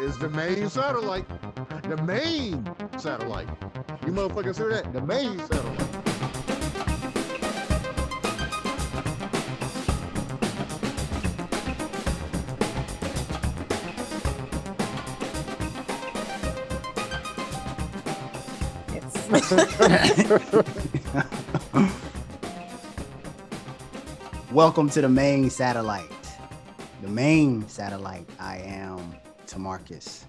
[0.00, 1.26] is the main satellite.
[1.82, 2.64] The main
[2.98, 3.48] satellite.
[4.06, 4.92] You motherfuckers hear that?
[4.92, 5.88] The main satellite.
[24.52, 26.17] Welcome to the main satellite.
[27.08, 28.28] The main satellite.
[28.38, 29.14] I am
[29.46, 30.24] Tamarcus,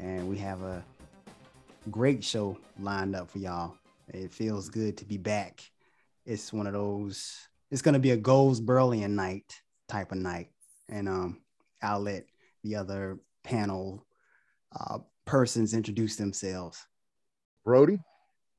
[0.00, 0.84] and we have a
[1.88, 3.76] great show lined up for y'all.
[4.08, 5.60] It feels good to be back.
[6.26, 7.38] It's one of those.
[7.70, 10.48] It's gonna be a Goldsboroian night type of night,
[10.88, 11.42] and um,
[11.80, 12.26] I'll let
[12.64, 14.04] the other panel
[14.76, 16.84] uh, persons introduce themselves.
[17.64, 18.00] Brody.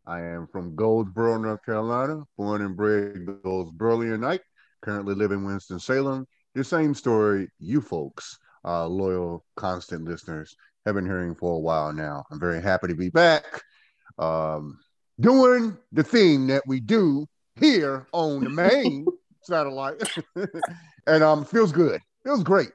[0.08, 4.40] I am from Goldsboro, North Carolina, born and bred Goldsboroianite,
[4.82, 6.26] currently live in Winston-Salem.
[6.54, 10.56] The same story you folks, uh, loyal, constant listeners,
[10.86, 12.26] have been hearing for a while now.
[12.32, 13.62] I'm very happy to be back
[14.18, 14.80] um,
[15.20, 19.06] doing the thing that we do here on the main
[19.44, 20.02] satellite.
[21.08, 22.02] and um, feels good.
[22.24, 22.72] Feels great.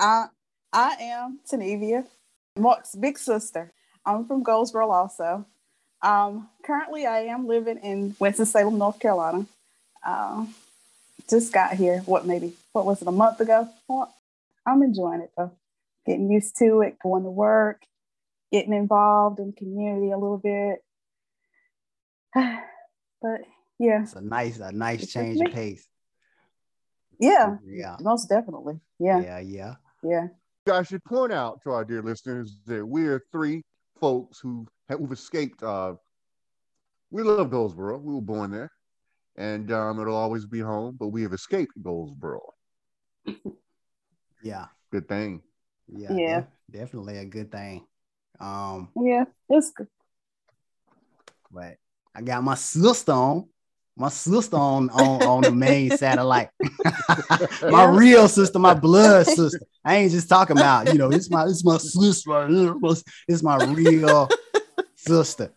[0.00, 0.26] I
[0.72, 2.06] I am Tanevia,
[2.56, 3.72] Mark's big sister.
[4.04, 5.46] I'm from Goldsboro also.
[6.02, 9.46] Um, currently, I am living in Winston-Salem, North Carolina.
[10.06, 10.46] Uh,
[11.28, 11.98] just got here.
[12.06, 13.68] What maybe what was it a month ago?
[13.88, 14.12] Well,
[14.66, 15.52] I'm enjoying it though.
[16.06, 17.82] Getting used to it, going to work,
[18.50, 20.78] getting involved in community a little bit.
[22.34, 23.40] but
[23.78, 25.86] yeah, it's a nice, a nice it's change of pace.
[27.20, 28.80] Yeah, yeah, most definitely.
[28.98, 30.26] Yeah, yeah, yeah, yeah.
[30.72, 33.62] I should point out to our dear listeners that we're three
[34.00, 35.62] folks who who've escaped.
[35.62, 35.94] Uh,
[37.10, 37.98] we love Goldsboro.
[37.98, 38.70] We were born there,
[39.38, 40.96] and um, it'll always be home.
[40.98, 42.42] But we have escaped Goldsboro.
[44.42, 45.42] yeah, good thing.
[45.86, 47.86] Yeah, yeah, definitely a good thing.
[48.40, 49.86] Um, yeah, it's good.
[51.50, 51.76] But
[52.14, 53.48] I got my sister on.
[53.96, 56.50] My sister on on, on the main satellite.
[57.62, 59.60] my real sister, my blood sister.
[59.84, 62.46] I ain't just talking about, you know, it's my it's my sister.
[63.28, 64.28] It's my real
[64.94, 65.52] sister,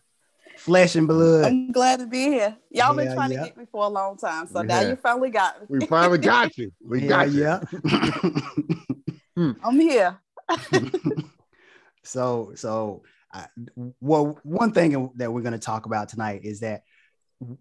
[0.62, 1.46] flesh and blood.
[1.46, 2.56] I'm glad to be here.
[2.70, 3.40] Y'all yeah, been trying yeah.
[3.40, 4.68] to get me for a long time, so yeah.
[4.68, 5.80] now you finally got me.
[5.80, 6.72] We finally got you.
[6.84, 7.42] We got you.
[7.42, 7.62] Yeah.
[9.64, 10.20] I'm here.
[12.04, 13.02] so, so,
[13.34, 13.46] uh,
[14.00, 16.84] well, one thing that we're going to talk about tonight is that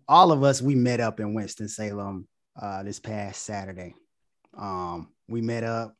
[0.07, 2.29] all of us we met up in Winston Salem
[2.61, 3.95] uh, this past Saturday.
[4.59, 5.97] Um, we met up,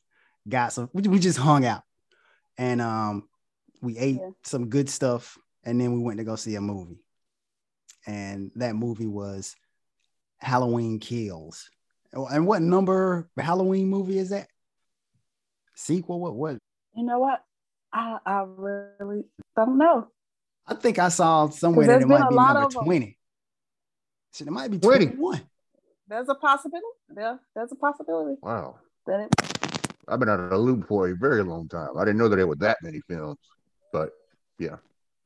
[0.47, 0.89] got some.
[0.93, 1.81] We, we just hung out,
[2.59, 3.27] and um,
[3.81, 6.99] we ate some good stuff and then we went to go see a movie.
[8.05, 9.55] And that movie was
[10.39, 11.69] Halloween Kills.
[12.13, 14.47] Oh, and what number Halloween movie is that?
[15.75, 16.19] Sequel?
[16.19, 16.35] What?
[16.35, 16.57] What?
[16.95, 17.43] You know what?
[17.93, 19.23] I I really
[19.55, 20.07] don't know.
[20.67, 23.17] I think I saw somewhere that it might be number twenty.
[24.31, 25.41] So it might be 21.
[26.07, 26.85] There's a possibility.
[27.15, 28.37] Yeah, there's a possibility.
[28.41, 28.77] Wow.
[29.05, 29.29] That it...
[30.07, 31.97] I've been out of the loop for a very long time.
[31.97, 33.37] I didn't know that there were that many films,
[33.91, 34.11] but
[34.57, 34.77] yeah.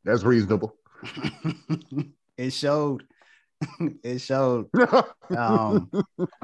[0.05, 0.75] That's reasonable.
[2.37, 3.03] it showed.
[4.03, 4.69] it showed.
[5.35, 5.89] um,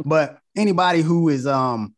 [0.03, 1.93] but anybody who is um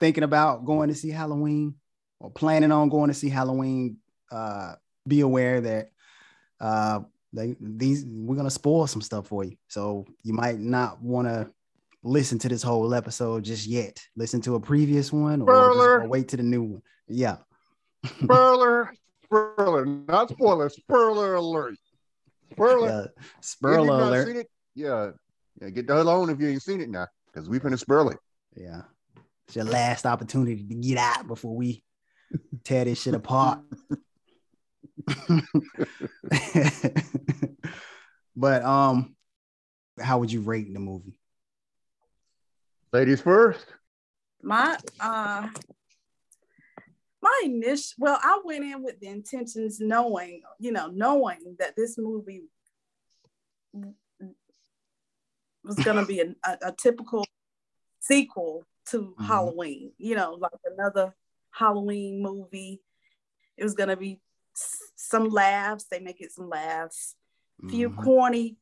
[0.00, 1.74] thinking about going to see Halloween
[2.18, 3.98] or planning on going to see Halloween,
[4.32, 4.74] uh,
[5.06, 5.90] be aware that
[6.60, 7.00] uh
[7.32, 9.56] they these we're gonna spoil some stuff for you.
[9.68, 11.50] So you might not want to
[12.02, 14.00] listen to this whole episode just yet.
[14.16, 16.82] Listen to a previous one or, or wait to the new one.
[17.06, 17.36] Yeah.
[18.22, 18.92] Spoiler
[19.30, 21.76] spoiler, not spoiler, spoiler alert.
[22.52, 23.06] Spoiler, yeah,
[23.40, 24.26] spoiler alert.
[24.26, 25.10] Seen it, yeah,
[25.60, 28.08] yeah, get the hell on if you ain't seen it now, because we finna spoil
[28.10, 28.18] it.
[28.56, 28.82] Yeah,
[29.46, 31.84] it's your last opportunity to get out before we
[32.64, 33.60] tear this shit apart.
[38.36, 39.14] but um,
[40.00, 41.14] how would you rate the movie?
[42.92, 43.66] Ladies first.
[44.42, 45.48] My uh
[47.22, 51.98] my initial well i went in with the intentions knowing you know knowing that this
[51.98, 52.42] movie
[55.62, 57.24] was going to be a, a, a, typical
[58.00, 59.24] sequel to mm-hmm.
[59.24, 61.14] halloween you know like another
[61.50, 62.80] halloween movie
[63.56, 64.20] it was going to be
[64.96, 67.14] some laughs they make it some laughs
[67.62, 67.70] mm-hmm.
[67.70, 68.56] few corny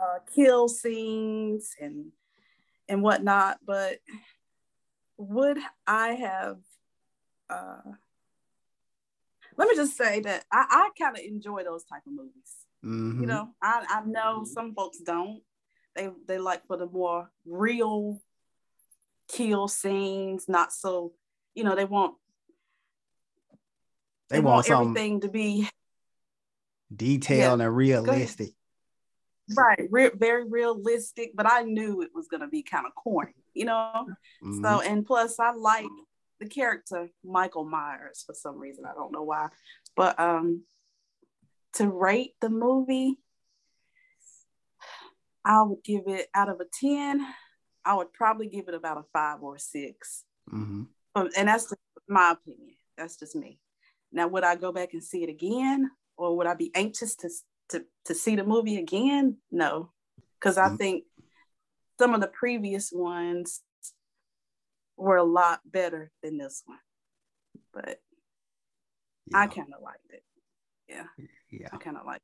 [0.00, 2.12] uh, kill scenes and
[2.88, 3.98] and whatnot but
[5.16, 6.58] would i have
[7.50, 7.92] uh,
[9.56, 12.66] let me just say that I, I kind of enjoy those type of movies.
[12.84, 13.20] Mm-hmm.
[13.22, 15.42] You know, I, I know some folks don't.
[15.96, 18.20] They they like for the more real
[19.26, 21.12] kill scenes, not so,
[21.54, 22.14] you know, they want
[24.30, 25.68] They, they, want, want everything to be
[26.94, 28.50] detailed and realistic.
[29.56, 31.32] right, re- very realistic.
[31.34, 34.06] But I knew it was gonna be kind of corny, you know.
[34.42, 34.62] Mhm.
[34.62, 35.86] So and plus I like
[36.40, 38.84] the character Michael Myers for some reason.
[38.84, 39.48] I don't know why.
[39.96, 40.62] But um
[41.74, 43.18] to rate the movie,
[45.44, 47.24] I would give it out of a 10,
[47.84, 50.24] I would probably give it about a five or a six.
[50.50, 50.88] Mhm.
[51.14, 51.76] Um, And that's just
[52.08, 52.76] my opinion.
[52.96, 53.60] That's just me.
[54.12, 55.90] Now, would I go back and see it again?
[56.16, 57.30] Or would I be anxious to
[57.70, 59.36] to, to see the movie again?
[59.50, 59.92] No.
[60.40, 60.78] Because I Mhm.
[60.78, 61.04] think
[61.98, 63.62] some of the previous ones
[64.98, 66.78] were a lot better than this one.
[67.72, 68.00] But
[69.32, 70.22] I kind of liked it.
[70.88, 71.04] Yeah,
[71.50, 71.68] yeah.
[71.72, 72.22] I kind of liked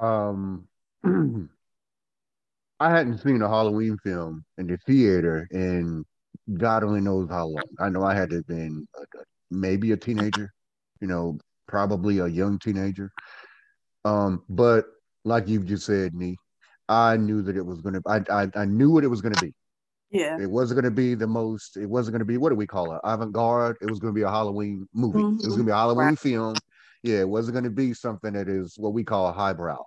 [0.00, 0.04] it.
[0.04, 0.68] Um,
[2.80, 6.04] I hadn't seen a Halloween film in the theater in
[6.54, 7.62] God only knows how long.
[7.78, 9.04] I know I had to have been uh,
[9.50, 10.52] maybe a teenager,
[11.00, 11.38] you know,
[11.68, 13.12] probably a young teenager.
[14.04, 14.86] Um, but
[15.24, 16.36] like you just said, Nee,
[16.88, 18.00] I knew that it was gonna.
[18.06, 19.54] I I, I knew what it was gonna be.
[20.12, 20.20] It.
[20.20, 20.38] Yeah.
[20.40, 21.76] It wasn't going to be the most.
[21.76, 23.00] It wasn't going to be what do we call it?
[23.04, 23.76] Avant garde.
[23.80, 25.20] It was going to be a Halloween movie.
[25.20, 26.18] It was going to be a Halloween Right.
[26.18, 26.54] film.
[27.02, 29.84] Yeah, it wasn't going to be something that is what we call a highbrow.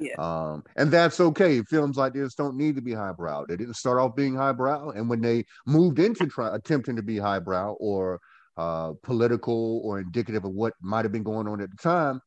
[0.00, 0.14] Yeah.
[0.18, 1.62] Um, and that's okay.
[1.62, 3.44] Films like this don't need to be highbrow.
[3.46, 7.18] They didn't start off being highbrow, and when they moved into try, attempting to be
[7.18, 8.18] highbrow or
[8.56, 12.20] uh, political or indicative of what might have been going on at the time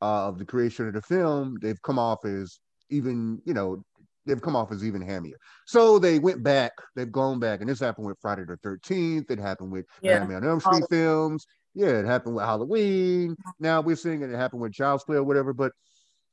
[0.00, 3.82] uh, of the creation of the film, they've come off as even you know
[4.28, 5.36] they've come off as even hammier.
[5.66, 6.72] So they went back.
[6.94, 9.30] They've gone back, and this happened with Friday the Thirteenth.
[9.30, 10.20] It happened with Yeah.
[10.20, 11.46] Nightmare on Elm Street films.
[11.74, 13.36] Yeah, it happened with Halloween.
[13.58, 15.52] Now we're seeing it, it happened with Child's Play or whatever.
[15.52, 15.72] But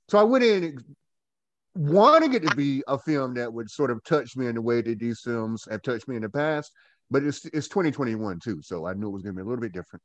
[0.10, 0.84] so I went in
[1.76, 4.82] wanting it to be a film that would sort of touch me in the way
[4.82, 6.72] that these films have touched me in the past.
[7.12, 9.62] But it's it's 2021 too, so I knew it was going to be a little
[9.62, 10.04] bit different.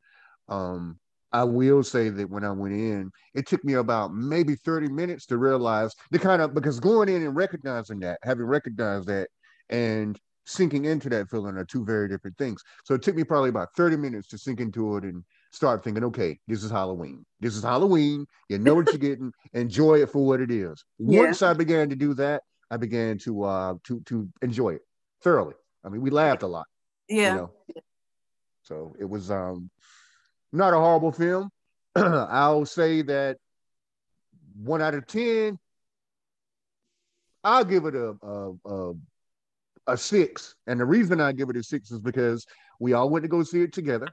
[0.48, 0.98] Um,
[1.32, 5.27] I will say that when I went in, it took me about maybe 30 minutes
[5.27, 9.29] to realize the kind of because going in and recognizing that, having recognized that,
[9.69, 12.62] and sinking into that feeling are two very different things.
[12.85, 15.23] So it took me probably about 30 minutes to sink into it and
[15.53, 17.25] start thinking, okay, this is Halloween.
[17.38, 18.27] This is Halloween.
[18.49, 19.32] You know what you're getting.
[19.53, 20.85] Enjoy it for what it is.
[20.99, 21.21] Yeah.
[21.21, 24.82] Once I began to do that, I began to uh to to enjoy it
[25.23, 25.55] thoroughly.
[25.85, 26.67] I mean, we laughed a lot.
[27.09, 27.31] Yeah.
[27.31, 27.50] You know?
[28.62, 29.71] So it was um
[30.52, 31.50] not a horrible film.
[31.97, 33.37] I'll say that
[34.62, 35.58] one out of ten.
[37.43, 38.93] I'll give it a a, a
[39.87, 42.47] a six, and the reason I give it a six is because
[42.79, 44.08] we all went to go see it together,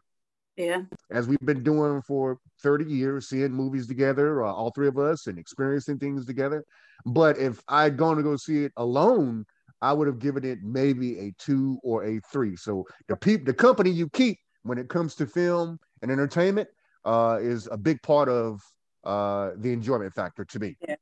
[0.56, 0.84] Yeah.
[1.12, 5.28] as we've been doing for thirty years, seeing movies together, uh, all three of us,
[5.28, 6.64] and experiencing things together.
[7.06, 9.46] But if I'd gone to go see it alone,
[9.82, 12.56] I would have given it maybe a two or a three.
[12.56, 16.68] So the peop, the company you keep when it comes to film and entertainment
[17.06, 18.62] uh, is a big part of
[19.04, 20.78] uh, the enjoyment factor to me.
[20.88, 20.96] Yeah.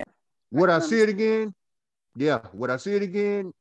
[0.51, 1.53] Would I I see it again?
[2.15, 2.39] Yeah.
[2.53, 3.51] Would I see it again?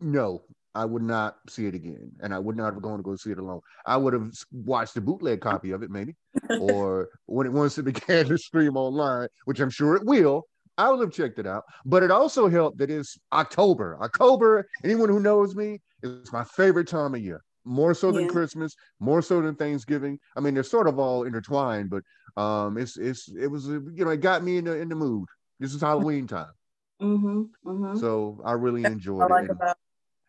[0.00, 0.42] No,
[0.74, 3.30] I would not see it again, and I would not have gone to go see
[3.30, 3.60] it alone.
[3.86, 6.16] I would have watched the bootleg copy of it, maybe,
[6.60, 10.46] or when it once it began to stream online, which I'm sure it will.
[10.76, 13.96] I would have checked it out, but it also helped that it's October.
[14.02, 17.43] October, anyone who knows me, is my favorite time of year.
[17.64, 18.28] More so than Yeah.
[18.30, 20.18] Christmas, more so than Thanksgiving.
[20.36, 22.02] I mean, they're sort of all intertwined, but
[22.40, 25.28] um, it's it's it was you know it got me in the in the mood.
[25.60, 26.52] This is Halloween time,
[27.00, 27.42] Mm-hmm.
[27.66, 27.96] Mm-hmm.
[27.98, 29.50] so I really I enjoyed like it.
[29.50, 29.76] and- about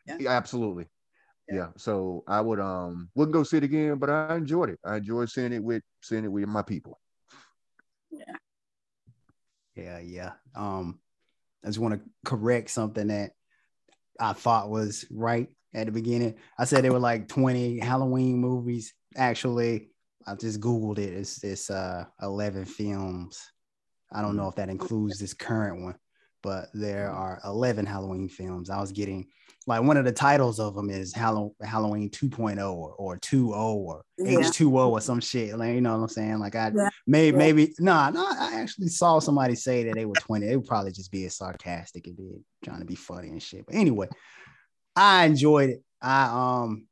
[0.08, 0.86] yeah, absolutely.
[1.50, 1.56] Yeah.
[1.56, 1.68] Yeah.
[1.77, 4.80] So I would um wouldn't go see it again, but I enjoyed it.
[4.86, 7.00] I enjoyed seeing it with seeing it with my people.
[8.12, 8.36] yeah.
[9.75, 10.32] Yeah, yeah.
[10.56, 11.00] Um,
[11.63, 13.32] I just want to correct something that
[14.20, 16.36] I thought was right at the beginning.
[16.58, 18.94] I said there were like 20 Halloween movies.
[19.15, 19.89] Actually,
[20.25, 21.13] I just Googled it.
[21.13, 23.39] It's it's uh 11 films.
[24.12, 25.96] I don't know if that includes this current one,
[26.41, 28.70] but there are 11 Halloween films.
[28.70, 29.27] I was getting
[29.67, 34.03] like one of the titles of them is Hallow- Halloween 2.0 or, or 2.0 or
[34.20, 34.39] Yeah.
[34.39, 35.58] H2O or some shit.
[35.58, 36.39] Like, you know what I'm saying?
[36.39, 36.89] Like I Yeah.
[37.08, 37.38] maybe Yeah.
[37.38, 40.46] maybe nah, nah, I actually saw somebody say that they were 20.
[40.46, 42.32] They would probably just be as sarcastic and be
[42.63, 43.65] trying to be funny and shit.
[43.65, 44.08] But anyway,
[44.96, 45.84] I enjoyed it.
[46.02, 46.88] I um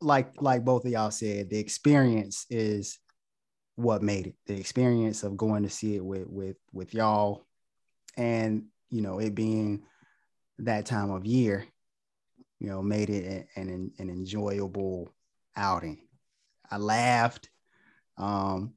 [0.00, 2.98] like like both of y'all said, the experience is
[3.76, 4.34] what made it.
[4.46, 7.46] The experience of going to see it with with with y'all
[8.16, 9.82] and you know it being
[10.58, 11.66] that time of year,
[12.58, 15.14] you know, made it an an, enjoyable
[15.56, 15.98] outing.
[16.70, 17.48] I laughed.
[18.16, 18.74] Um,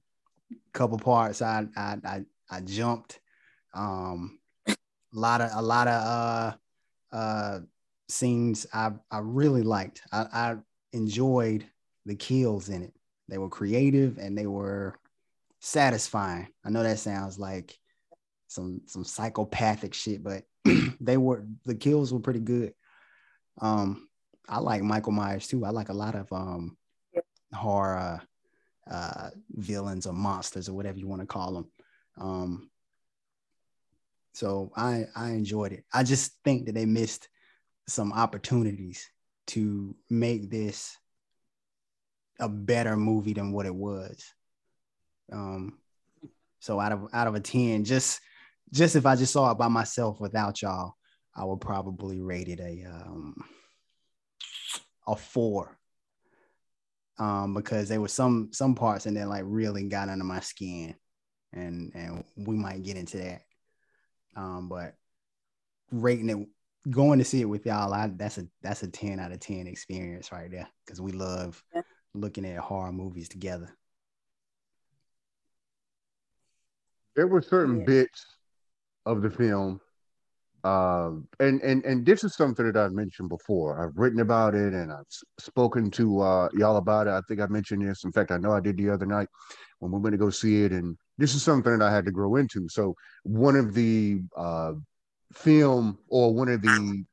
[0.74, 3.20] couple parts I I I, I jumped.
[3.74, 4.76] Um, a
[5.14, 6.58] lot of a lot of
[7.14, 7.60] uh uh
[8.12, 10.02] scenes I I really liked.
[10.12, 10.56] I, I
[10.94, 11.66] enjoyed
[12.06, 12.94] the kills in it.
[13.28, 14.96] They were creative and they were
[15.60, 16.48] satisfying.
[16.66, 17.78] I know that sounds like
[18.48, 20.44] some some psychopathic shit, but
[21.00, 22.74] they were the kills were pretty good.
[23.62, 24.08] Um,
[24.50, 25.66] I like Michael Myers too.
[25.66, 26.78] I like a lot of um
[27.54, 28.22] horror
[28.90, 31.72] uh villains or monsters or whatever you want to call them.
[32.18, 32.70] Um,
[34.34, 35.86] so I I enjoyed it.
[35.94, 37.30] I just think that they missed
[37.92, 39.10] some opportunities
[39.48, 40.98] to make this
[42.40, 44.24] a better movie than what it was.
[45.32, 45.78] Um,
[46.60, 48.20] so out of out of a 10, just
[48.72, 50.94] just if I just saw it by myself without y'all,
[51.36, 53.36] I would probably rate it a um
[55.08, 55.78] a four.
[57.20, 60.96] Um, because there were some some parts and then like really got under my skin.
[61.54, 63.42] And and we might get into that.
[64.36, 64.96] Um, but
[65.92, 66.48] rating it
[66.90, 69.68] going to see it with y'all, I, that's a that's a 10 out of 10
[69.68, 70.68] experience right there.
[70.88, 71.82] Cause we love yeah.
[72.14, 73.70] looking at horror movies together.
[77.16, 77.86] there were certain yeah.
[77.86, 78.26] bits
[79.06, 79.80] of the film
[80.64, 81.10] uh,
[81.40, 83.84] and and and this is something that I've mentioned before.
[83.84, 85.08] I've written about it and I've
[85.40, 87.12] spoken to uh, y'all about it.
[87.12, 88.04] I think I mentioned this.
[88.04, 89.28] In fact, I know I did the other night
[89.80, 90.72] when we went to go see it.
[90.72, 92.70] And this is something that I had to grow into.
[92.70, 94.74] So one of the uh,
[95.34, 97.06] film or one of the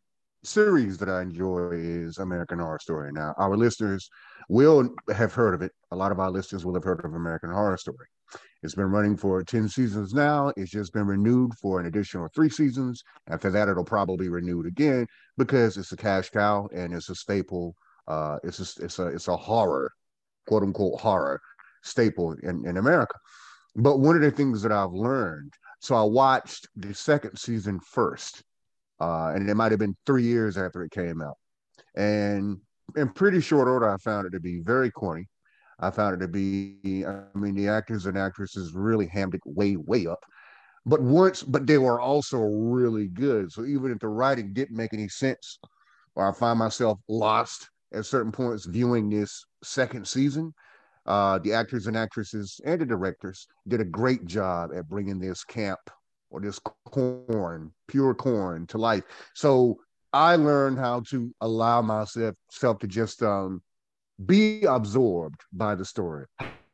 [0.44, 3.12] series that I enjoy is American Horror Story.
[3.12, 4.08] Now, our listeners
[4.48, 5.72] will have heard of it.
[5.90, 8.06] A lot of our listeners will have heard of American Horror Story.
[8.62, 10.52] It's been running for 10 seasons now.
[10.56, 13.02] It's just been renewed for an additional three seasons.
[13.28, 15.06] After that, it'll probably be renewed again
[15.37, 17.76] because it's a cash cow and it's a staple.
[18.08, 19.92] Uh, it's a, it's a it's a horror,
[20.46, 21.40] quote unquote horror
[21.82, 23.14] staple in, in America.
[23.80, 28.42] But one of the things that I've learned, so I watched the second season first,
[29.00, 31.37] uh, and it might have been three years after it came out.
[31.97, 32.58] And
[32.97, 35.28] in pretty short order, I found it to be very corny
[35.80, 39.76] I found it to be, I mean, the actors and actresses really hammed it way,
[39.76, 40.18] way up.
[40.85, 43.52] But once, but they were also really good.
[43.52, 45.58] So even if the writing didn't make any sense,
[46.14, 50.52] or I find myself lost at certain points viewing this second season,
[51.08, 55.42] uh, the actors and actresses and the directors did a great job at bringing this
[55.42, 55.80] camp
[56.30, 59.04] or this corn, pure corn, to life.
[59.34, 59.78] So
[60.12, 63.62] I learned how to allow myself self to just um,
[64.26, 66.26] be absorbed by the story.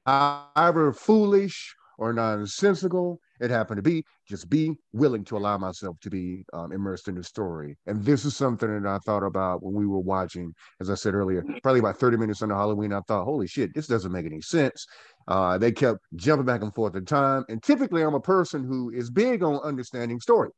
[0.05, 6.11] However foolish or nonsensical it happened to be, just be willing to allow myself to
[6.11, 7.77] be um, immersed in the story.
[7.87, 11.15] And this is something that I thought about when we were watching, as I said
[11.15, 12.93] earlier, probably about 30 minutes into Halloween.
[12.93, 14.87] I thought, holy shit, this doesn't make any sense.
[15.27, 17.45] Uh, they kept jumping back and forth in time.
[17.49, 20.51] And typically, I'm a person who is big on understanding story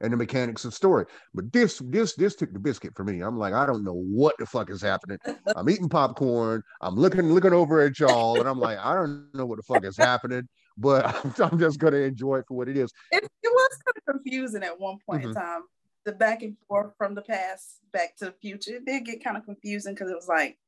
[0.00, 1.06] and the mechanics of story.
[1.32, 3.20] But this this this took the biscuit for me.
[3.20, 5.18] I'm like, I don't know what the fuck is happening.
[5.56, 6.62] I'm eating popcorn.
[6.80, 9.84] I'm looking looking over at y'all, and I'm like, I don't know what the fuck
[9.84, 10.48] is happening.
[10.76, 12.90] But I'm, just gonna enjoy it for what it is.
[13.12, 15.30] It, it was kind of confusing at one point mm-hmm.
[15.30, 15.62] in time.
[16.04, 18.76] The back and forth from the past back to the future.
[18.76, 20.58] It did get kind of confusing because it was like,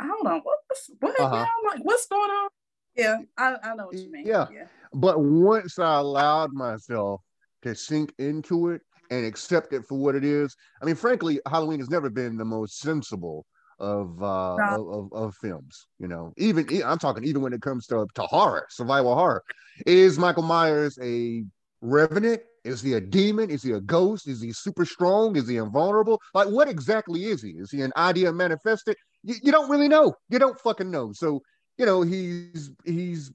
[0.00, 1.36] I don't know what's what uh-huh.
[1.36, 2.48] I'm like, what's going on?
[2.96, 4.26] Yeah, I, I know what you mean.
[4.26, 4.46] Yeah.
[4.52, 4.66] yeah.
[4.92, 7.20] But once I allowed myself
[7.62, 10.56] to sink into it and accept it for what it is.
[10.80, 13.44] I mean, frankly, Halloween has never been the most sensible
[13.78, 18.06] of uh of, of, films you know even i'm talking even when it comes to,
[18.14, 19.42] to horror survival horror.
[19.86, 21.44] Is michael myers a
[21.84, 22.42] revenant?
[22.64, 23.50] Is he a demon?
[23.50, 24.26] Is he a ghost?
[24.26, 25.36] Is he super strong?
[25.36, 26.20] Is he invulnerable?
[26.32, 27.50] Like what exactly is he?
[27.50, 28.96] Is he an idea manifested?
[29.22, 30.14] You, you don't really know.
[30.30, 31.12] You don't fucking know.
[31.12, 31.42] So
[31.76, 33.30] you know he's he's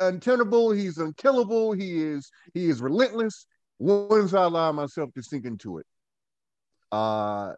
[0.00, 0.72] untenable.
[0.72, 1.72] He's unkillable.
[1.72, 3.46] He is he is relentless.
[3.78, 5.86] Once I allow myself to sink into it,
[6.92, 7.52] uh,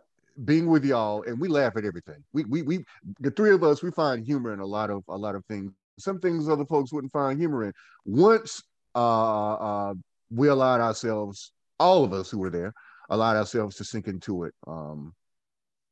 [0.45, 2.23] being with y'all, and we laugh at everything.
[2.33, 2.85] We we we
[3.21, 5.73] the three of us we find humor in a lot of a lot of things.
[5.99, 7.73] Some things other folks wouldn't find humor in.
[8.05, 8.63] Once
[8.95, 9.95] uh, uh,
[10.31, 12.73] we allowed ourselves, all of us who were there,
[13.11, 14.55] allowed ourselves to sink into it.
[14.67, 15.15] Um,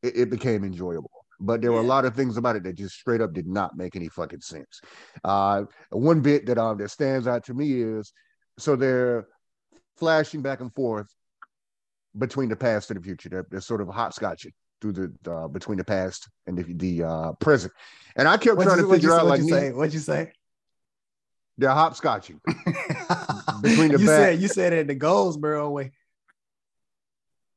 [0.03, 2.95] it, it became enjoyable but there were a lot of things about it that just
[2.95, 4.81] straight up did not make any fucking sense.
[5.25, 8.13] Uh, one bit that um that stands out to me is
[8.59, 9.27] so they're
[9.97, 11.13] flashing back and forth
[12.17, 13.29] between the past and the future.
[13.29, 17.33] They're, they're sort of hopscotching through the uh, between the past and the, the uh,
[17.35, 17.73] present.
[18.17, 19.73] And I kept what'd trying you, to figure you, out like you say?
[19.73, 20.33] What'd you say?
[21.59, 22.41] They're hopscotching
[23.63, 24.23] between the you past.
[24.23, 25.93] Said, you said it the Goldsboro way.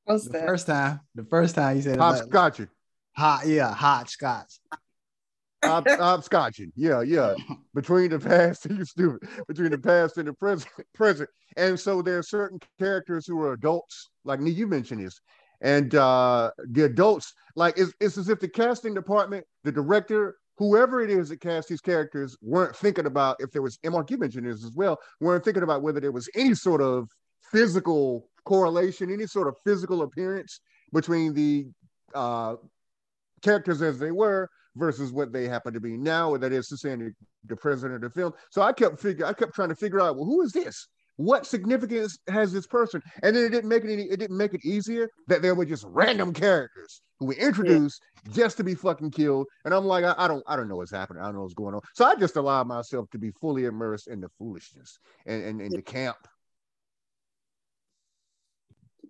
[0.04, 0.46] What's the that?
[0.46, 2.70] first time, the first time you said hopscotching.
[3.16, 4.60] Hot, yeah, hot scotch.
[5.66, 6.72] I'm, I'm scotching.
[6.76, 7.36] Yeah, yeah.
[7.74, 9.28] Between the past, you stupid.
[9.48, 11.30] Between the past and the present, present.
[11.58, 15.20] And so there are certain characters who are adults, like me, you mentioned this,
[15.62, 21.02] and uh, the adults like it's, it's as if the casting department, the director, whoever
[21.02, 24.18] it is that cast these characters weren't thinking about if there was and Mark you
[24.18, 27.10] mentioned this as well, weren't thinking about whether there was any sort of
[27.52, 30.60] physical correlation, any sort of physical appearance
[30.94, 31.68] between the
[32.14, 32.56] uh,
[33.42, 36.78] characters as they were versus what they happen to be now, and that is to
[36.78, 37.12] say, the,
[37.46, 38.34] the president of the film.
[38.52, 40.88] So I kept figure, I kept trying to figure out, well, who is this?
[41.18, 43.02] What significance has this person?
[43.24, 45.64] And then it didn't make it any, it didn't make it easier that there were
[45.64, 48.34] just random characters who were introduced yeah.
[48.34, 49.48] just to be fucking killed.
[49.64, 51.24] And I'm like, I, I, don't, I don't know what's happening.
[51.24, 51.80] I don't know what's going on.
[51.94, 55.72] So I just allowed myself to be fully immersed in the foolishness and, and, and
[55.72, 56.18] the camp.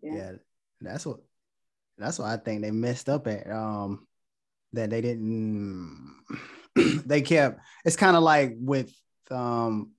[0.03, 0.13] Yeah.
[0.13, 0.31] yeah,
[0.81, 1.22] that's what
[1.98, 3.50] that's what I think they messed up at.
[3.50, 4.05] Um,
[4.75, 6.15] that they didn't
[7.05, 8.94] they kept it's kind of like with
[9.32, 9.91] um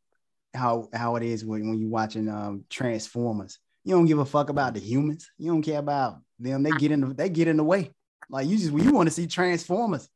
[0.54, 3.58] how how it is when, when you're watching um Transformers.
[3.84, 5.30] You don't give a fuck about the humans.
[5.38, 6.62] You don't care about them.
[6.62, 7.92] They get in the they get in the way.
[8.28, 10.08] Like you just you want to see Transformers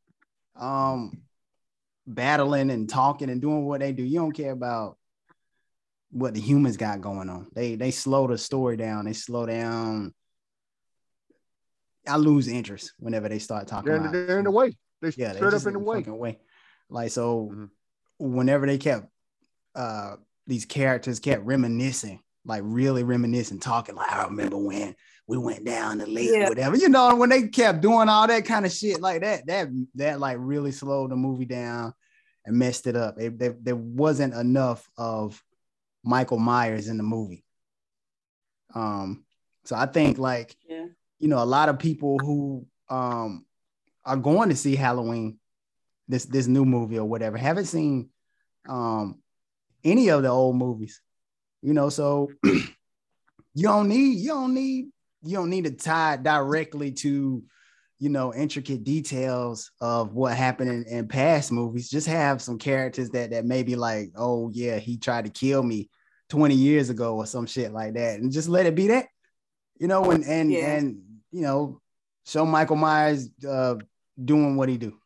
[0.56, 1.22] um
[2.06, 4.02] battling and talking and doing what they do.
[4.02, 4.96] You don't care about
[6.10, 7.46] what the humans got going on.
[7.54, 9.04] They they slow the story down.
[9.04, 10.14] They slow down
[12.06, 13.90] I lose interest whenever they start talking.
[13.90, 14.76] They're, about, they're in the way.
[15.02, 16.02] They yeah, straight up in the way.
[16.02, 16.38] way.
[16.88, 18.34] Like so, mm-hmm.
[18.34, 19.06] whenever they kept
[19.74, 20.16] uh
[20.46, 24.94] these characters kept reminiscing, like really reminiscing, talking like I remember when
[25.26, 26.48] we went down the lake, yeah.
[26.48, 26.76] whatever.
[26.76, 30.20] You know, when they kept doing all that kind of shit like that, that that
[30.20, 31.94] like really slowed the movie down
[32.44, 33.20] and messed it up.
[33.20, 35.42] It, there, there wasn't enough of
[36.02, 37.44] Michael Myers in the movie.
[38.74, 39.24] Um,
[39.64, 40.86] so I think like yeah
[41.20, 43.44] you know, a lot of people who um
[44.04, 45.38] are going to see Halloween,
[46.08, 48.08] this this new movie or whatever, haven't seen
[48.68, 49.20] um
[49.84, 51.00] any of the old movies.
[51.62, 54.86] You know, so you don't need you don't need
[55.22, 57.42] you don't need to tie directly to
[57.98, 63.10] you know intricate details of what happened in, in past movies just have some characters
[63.10, 65.90] that that maybe like oh yeah he tried to kill me
[66.30, 69.06] 20 years ago or some shit like that and just let it be that
[69.78, 70.76] you know and and yeah.
[70.76, 71.80] and you know,
[72.26, 73.76] show Michael Myers uh,
[74.22, 74.96] doing what he do.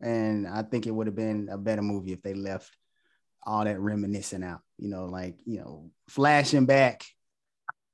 [0.00, 2.70] And I think it would have been a better movie if they left
[3.44, 4.60] all that reminiscing out.
[4.78, 7.04] You know, like you know, flashing back,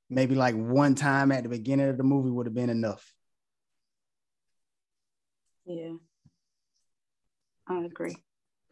[0.08, 3.12] maybe like one time at the beginning of the movie would have been enough.
[5.66, 5.92] Yeah,
[7.68, 8.16] I agree.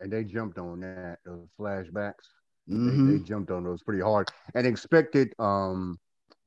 [0.01, 2.27] And they jumped on that those flashbacks.
[2.69, 3.07] Mm-hmm.
[3.07, 5.99] They, they jumped on those pretty hard and expected um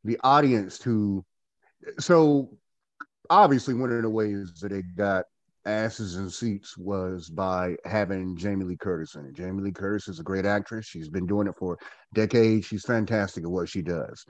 [0.04, 1.24] the audience to
[2.00, 2.50] so
[3.30, 5.26] obviously one of the ways that they got
[5.65, 9.34] asses and seats was by having Jamie Lee Curtis in it.
[9.34, 10.86] Jamie Lee Curtis is a great actress.
[10.86, 11.78] She's been doing it for
[12.13, 12.65] decades.
[12.65, 14.26] She's fantastic at what she does.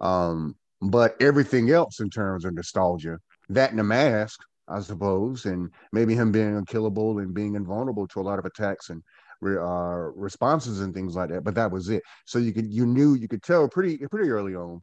[0.00, 5.70] Um, but everything else in terms of nostalgia, that and the mask, I suppose, and
[5.92, 9.02] maybe him being unkillable and being invulnerable to a lot of attacks and
[9.44, 11.44] uh, responses and things like that.
[11.44, 12.02] But that was it.
[12.26, 14.82] So you could you knew you could tell pretty pretty early on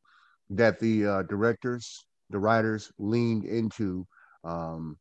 [0.50, 4.06] that the uh, directors the writers leaned into
[4.44, 4.98] um,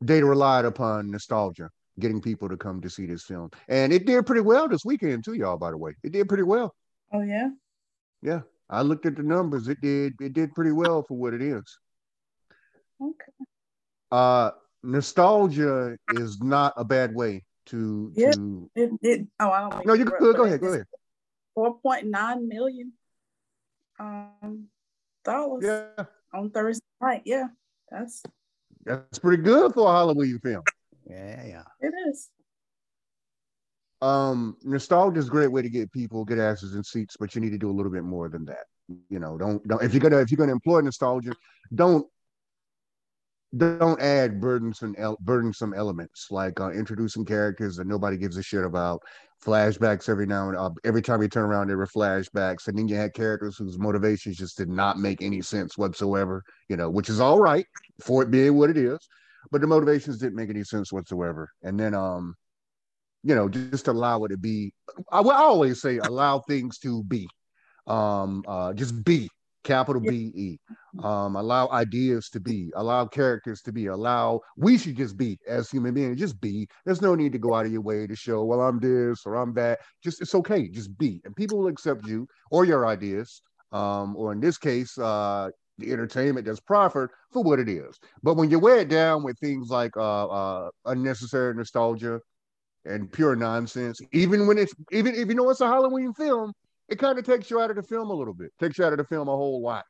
[0.00, 1.68] they relied upon nostalgia
[1.98, 3.50] getting people to come to see this film.
[3.68, 5.94] And it did pretty well this weekend too y'all by the way.
[6.04, 6.74] It did pretty well.
[7.12, 7.48] Oh yeah?
[8.22, 8.40] Yeah.
[8.68, 9.66] I looked at the numbers.
[9.68, 11.64] It did it did pretty well for what it is.
[13.00, 13.32] Okay.
[14.12, 14.50] Uh
[14.82, 19.94] nostalgia is not a bad way to yeah, to it, it, oh i don't no
[19.94, 20.84] you can go ahead go ahead.
[21.56, 22.92] 4.9 million
[23.98, 24.66] um
[25.24, 25.64] dollars.
[25.64, 27.22] Yeah on Thursday night.
[27.24, 27.46] Yeah,
[27.90, 28.22] that's
[28.84, 30.62] that's pretty good for a Halloween film.
[31.08, 32.30] Yeah, yeah, it is.
[34.02, 37.40] Um, nostalgia is a great way to get people get asses in seats, but you
[37.40, 38.66] need to do a little bit more than that.
[39.08, 41.32] You know, don't don't if you're gonna if you're gonna employ nostalgia,
[41.74, 42.06] don't
[43.58, 49.02] don't add burdensome burdensome elements like uh, introducing characters that nobody gives a shit about
[49.44, 52.88] flashbacks every now and uh, every time you turn around there were flashbacks and then
[52.88, 57.08] you had characters whose motivations just did not make any sense whatsoever you know which
[57.08, 57.66] is all right
[58.00, 58.98] for it being what it is
[59.50, 61.50] but the motivations didn't make any sense whatsoever.
[61.62, 62.34] And then um
[63.22, 64.72] you know just allow it to be
[65.10, 67.26] i, I always say allow things to be
[67.86, 69.30] um uh just be
[69.64, 70.58] capital B E.
[71.02, 75.68] Um, allow ideas to be, allow characters to be, allow we should just be as
[75.68, 76.68] human beings, just be.
[76.84, 79.34] There's no need to go out of your way to show, well, I'm this or
[79.34, 79.80] I'm that.
[80.04, 83.42] Just it's okay, just be, and people will accept you or your ideas.
[83.72, 87.98] Um, or in this case, uh, the entertainment that's proffered for what it is.
[88.22, 92.20] But when you weigh it down with things like uh, uh, unnecessary nostalgia
[92.84, 96.52] and pure nonsense, even when it's even if you know it's a Halloween film,
[96.88, 98.92] it kind of takes you out of the film a little bit, takes you out
[98.92, 99.84] of the film a whole lot.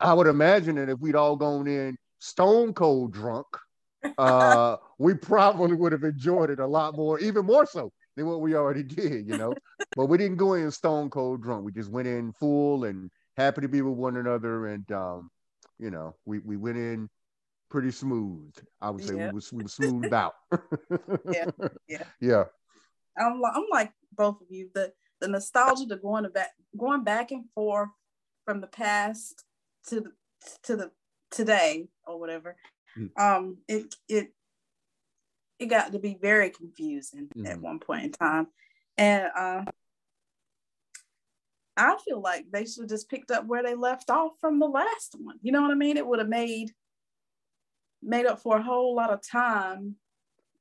[0.00, 3.46] I would imagine that if we'd all gone in stone cold drunk,
[4.18, 8.40] uh, we probably would have enjoyed it a lot more, even more so than what
[8.40, 9.54] we already did, you know.
[9.96, 11.64] but we didn't go in stone cold drunk.
[11.64, 15.30] We just went in full and happy to be with one another, and um,
[15.78, 17.08] you know, we we went in
[17.70, 18.52] pretty smooth.
[18.80, 19.28] I would say yeah.
[19.28, 20.34] we was we were smoothed out.
[21.30, 21.46] yeah,
[21.88, 22.44] yeah, yeah.
[23.16, 24.68] I'm like I'm like both of you.
[24.74, 27.88] The the nostalgia, the going back going back and forth
[28.44, 29.44] from the past
[29.86, 30.12] to the
[30.64, 30.90] to the
[31.30, 32.56] today or whatever.
[32.98, 33.10] Mm.
[33.18, 34.34] Um, it it
[35.58, 37.48] it got to be very confusing mm.
[37.48, 38.48] at one point in time,
[38.98, 39.64] and uh,
[41.76, 44.66] I feel like they should have just picked up where they left off from the
[44.66, 45.36] last one.
[45.40, 45.96] You know what I mean?
[45.96, 46.72] It would have made
[48.02, 49.94] made up for a whole lot of time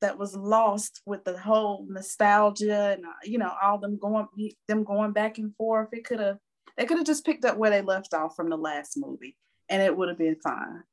[0.01, 4.27] that was lost with the whole nostalgia and uh, you know all them going
[4.67, 5.89] them going back and forth.
[5.93, 6.37] It could have
[6.77, 9.37] they could have just picked up where they left off from the last movie,
[9.69, 10.83] and it would have been fine.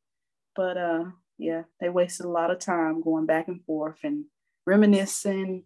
[0.55, 1.05] But uh,
[1.38, 4.25] yeah, they wasted a lot of time going back and forth and
[4.66, 5.64] reminiscing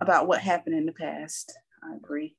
[0.00, 1.52] about what happened in the past.
[1.82, 2.36] I agree.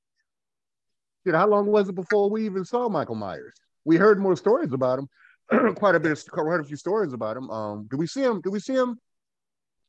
[1.26, 3.54] Know, how long was it before we even saw Michael Myers?
[3.84, 7.36] We heard more stories about him, quite a bit, of, quite a few stories about
[7.36, 7.50] him.
[7.50, 8.40] Um, did we see him?
[8.40, 8.98] Did we see him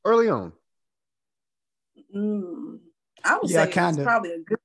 [0.04, 0.52] early on?
[2.14, 2.78] Mm,
[3.24, 4.58] I would yeah, say kind of probably a good.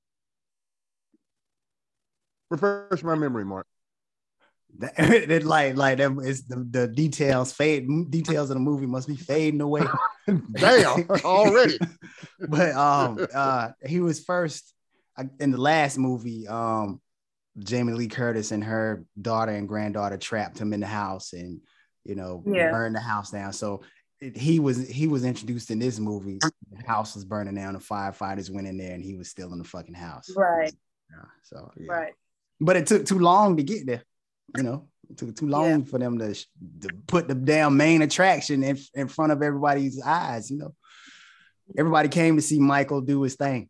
[2.50, 3.66] Refresh my memory, Mark.
[4.80, 9.16] That, like like that is the, the details fade details of the movie must be
[9.16, 9.84] fading away.
[10.52, 11.78] Damn, already.
[12.48, 14.74] but um uh he was first
[15.18, 16.48] uh, in the last movie.
[16.48, 17.02] Um
[17.60, 21.62] Jamie Lee Curtis and her daughter and granddaughter trapped him in the house and
[22.04, 22.72] you know yeah.
[22.72, 23.54] burned the house down.
[23.54, 23.84] So
[24.36, 26.40] he was he was introduced in this movie.
[26.40, 27.74] The house was burning down.
[27.74, 30.30] The firefighters went in there, and he was still in the fucking house.
[30.36, 30.74] Right.
[31.10, 31.92] Yeah, so yeah.
[31.92, 32.14] right.
[32.60, 34.04] But it took too long to get there.
[34.56, 35.86] You know, it took too long yeah.
[35.86, 40.50] for them to, to put the damn main attraction in, in front of everybody's eyes.
[40.52, 40.76] You know,
[41.78, 43.70] everybody came to see Michael do his thing.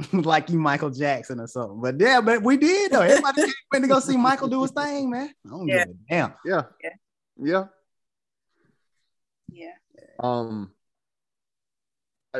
[0.12, 1.80] like you Michael Jackson or something.
[1.80, 3.00] But yeah, but we did though.
[3.00, 5.30] Everybody went to go see Michael do his thing, man.
[5.44, 5.84] I don't yeah.
[5.84, 6.34] give a damn.
[6.44, 6.62] Yeah.
[6.82, 6.90] Yeah.
[7.40, 7.64] Yeah.
[10.20, 10.72] Um,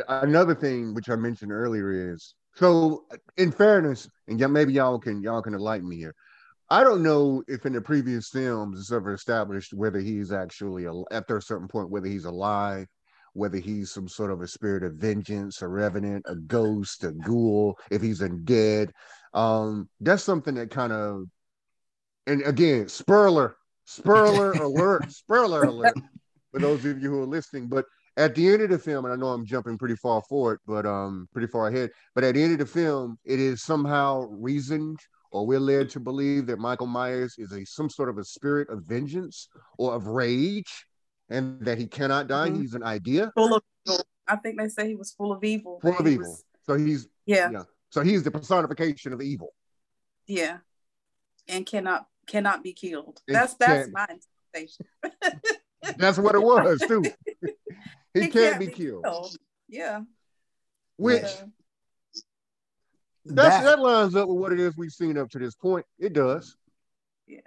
[0.08, 3.04] another thing which I mentioned earlier is so.
[3.36, 6.14] In fairness, and maybe y'all can y'all can enlighten me here.
[6.70, 11.38] I don't know if in the previous films it's ever established whether he's actually after
[11.38, 12.86] a certain point whether he's alive,
[13.32, 17.78] whether he's some sort of a spirit of vengeance, a revenant, a ghost, a ghoul,
[17.90, 18.90] if he's undead.
[19.32, 21.24] Um, that's something that kind of,
[22.26, 23.54] and again, Spurler,
[23.86, 25.96] Spurler alert, Spurler alert
[26.58, 27.68] for those of you who are listening.
[27.68, 27.84] But
[28.16, 30.86] at the end of the film, and I know I'm jumping pretty far forward, but
[30.86, 31.90] um, pretty far ahead.
[32.14, 34.98] But at the end of the film, it is somehow reasoned,
[35.30, 38.68] or we're led to believe that Michael Myers is a some sort of a spirit
[38.70, 40.86] of vengeance or of rage,
[41.30, 42.48] and that he cannot die.
[42.48, 42.62] Mm-hmm.
[42.62, 43.30] He's an idea.
[43.36, 43.62] Full of,
[44.26, 45.78] I think they say he was full of evil.
[45.80, 46.28] Full of evil.
[46.28, 47.50] Was, so he's yeah.
[47.50, 47.62] yeah.
[47.90, 49.54] So he's the personification of evil.
[50.26, 50.58] Yeah,
[51.46, 53.20] and cannot cannot be killed.
[53.28, 54.06] That's that's my
[54.52, 54.86] interpretation.
[55.96, 57.02] That's what it was too.
[57.40, 57.52] he,
[58.14, 59.04] he can't, can't, be, be killed.
[59.04, 59.36] killed.
[59.68, 60.00] Yeah.
[60.96, 61.44] Which yeah.
[63.24, 65.84] That's, that, that lines up with what it is we've seen up to this point.
[65.98, 66.56] It does.
[67.26, 67.40] Yeah.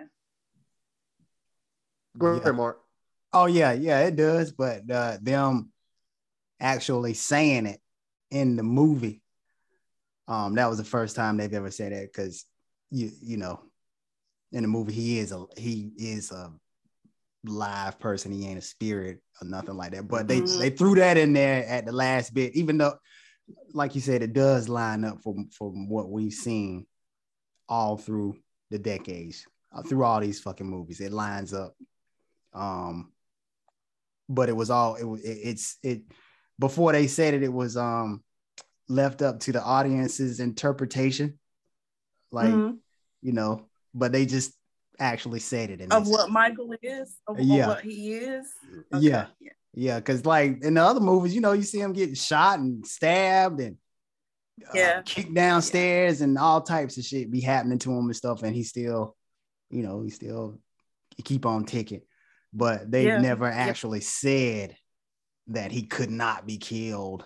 [2.17, 2.79] Go ahead, Mark.
[3.33, 4.51] Oh yeah, yeah, it does.
[4.51, 5.71] But uh, them
[6.59, 7.79] actually saying it
[8.29, 9.21] in the movie,
[10.27, 12.45] um, that was the first time they've ever said that because
[12.91, 13.61] you you know,
[14.51, 16.51] in the movie he is a he is a
[17.45, 18.31] live person.
[18.31, 20.07] He ain't a spirit or nothing like that.
[20.07, 20.59] But they mm-hmm.
[20.59, 22.95] they threw that in there at the last bit, even though,
[23.73, 26.85] like you said, it does line up from from what we've seen
[27.67, 28.35] all through
[28.69, 31.01] the decades, uh, through all these fucking movies.
[31.01, 31.75] It lines up.
[32.53, 33.11] Um,
[34.27, 36.01] but it was all it was it, it's it
[36.59, 38.23] before they said it, it was um
[38.87, 41.39] left up to the audience's interpretation.
[42.31, 42.75] Like, mm-hmm.
[43.21, 44.53] you know, but they just
[45.01, 47.67] actually said it In of what Michael is, of yeah.
[47.67, 48.47] what he is.
[48.93, 49.05] Okay.
[49.05, 49.27] Yeah,
[49.73, 52.85] yeah, because like in the other movies, you know, you see him getting shot and
[52.85, 53.77] stabbed and
[54.73, 56.25] uh, kicked downstairs yeah.
[56.25, 59.15] and all types of shit be happening to him and stuff, and he still,
[59.69, 60.59] you know, he still
[61.23, 62.01] keep on ticking.
[62.53, 63.19] But they yeah.
[63.19, 64.75] never actually said
[65.47, 67.25] that he could not be killed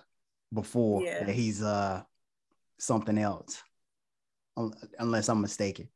[0.53, 2.01] before that he's uh
[2.79, 3.61] something else
[4.99, 5.89] unless i'm mistaken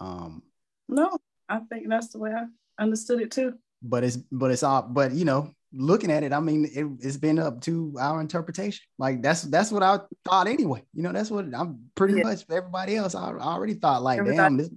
[0.00, 0.42] um
[0.88, 1.18] no,
[1.48, 2.44] I think that's the way I
[2.82, 3.54] understood it too.
[3.82, 7.16] But it's but it's all but you know looking at it, I mean it, has
[7.16, 8.82] been up to our interpretation.
[8.98, 10.84] Like that's that's what I thought anyway.
[10.94, 12.24] You know that's what I'm pretty yeah.
[12.24, 13.14] much everybody else.
[13.14, 14.70] I, I already thought like everybody, damn this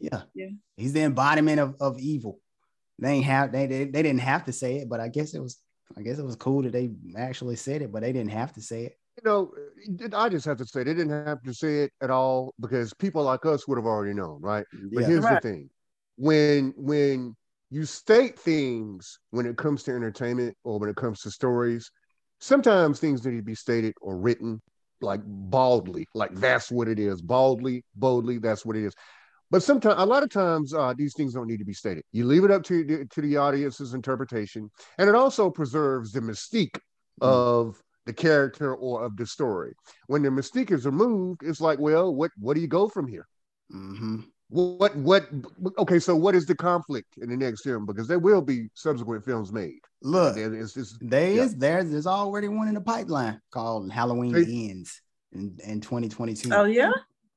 [0.00, 0.22] Yeah.
[0.34, 0.50] Yeah.
[0.76, 2.40] He's the embodiment of, of evil.
[2.98, 5.40] They ain't have they, they they didn't have to say it, but I guess it
[5.40, 5.58] was
[5.96, 8.60] I guess it was cool that they actually said it, but they didn't have to
[8.60, 8.98] say it.
[9.16, 9.52] You know,
[10.14, 13.22] I just have to say they didn't have to say it at all because people
[13.22, 14.64] like us would have already known, right?
[14.92, 15.06] But Yeah.
[15.08, 15.40] here's Right.
[15.42, 15.70] the thing:
[16.16, 17.34] when when
[17.70, 21.90] you state things when it comes to entertainment or when it comes to stories,
[22.40, 24.60] sometimes things need to be stated or written
[25.00, 28.94] like baldly, like that's what it is, baldly, boldly, that's what it is.
[29.50, 32.04] But sometimes, a lot of times, uh, these things don't need to be stated.
[32.12, 36.78] You leave it up to to the audience's interpretation, and it also preserves the mystique
[37.20, 39.74] of the character or of the story.
[40.06, 43.26] When the mystique is removed, it's like, well, what what do you go from here?
[43.70, 45.28] hmm What what?
[45.78, 47.84] Okay, so what is the conflict in the next film?
[47.84, 49.80] Because there will be subsequent films made.
[50.02, 51.42] Look, There- it's- it's- there yeah.
[51.42, 54.68] is there's there's already one in the pipeline called Halloween Hey.
[54.70, 56.50] Ends in, in 2022.
[56.54, 56.92] Oh yeah,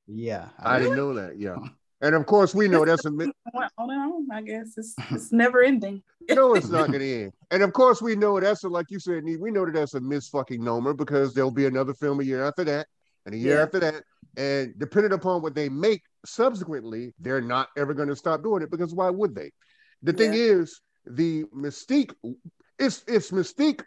[0.07, 0.49] Yeah.
[0.59, 1.39] I didn't know that.
[1.39, 1.55] Yeah,
[2.01, 3.29] and of course we know that's a on
[3.77, 4.27] and on.
[4.31, 6.01] I guess it's it's never ending.
[6.29, 7.33] No, it's not going to end.
[7.49, 9.99] And of course, we know that's a, like you said, we know that that's a
[9.99, 12.85] miss fucking nomer because there'll be another film a year after that,
[13.25, 13.63] and a year Yeah.
[13.63, 14.03] after that,
[14.37, 18.69] and depending upon what they make subsequently, they're not ever going to stop doing it
[18.69, 19.49] because why would they?
[20.03, 20.39] The thing Yeah.
[20.39, 22.13] is, the mystique,
[22.77, 23.81] it's it's mystique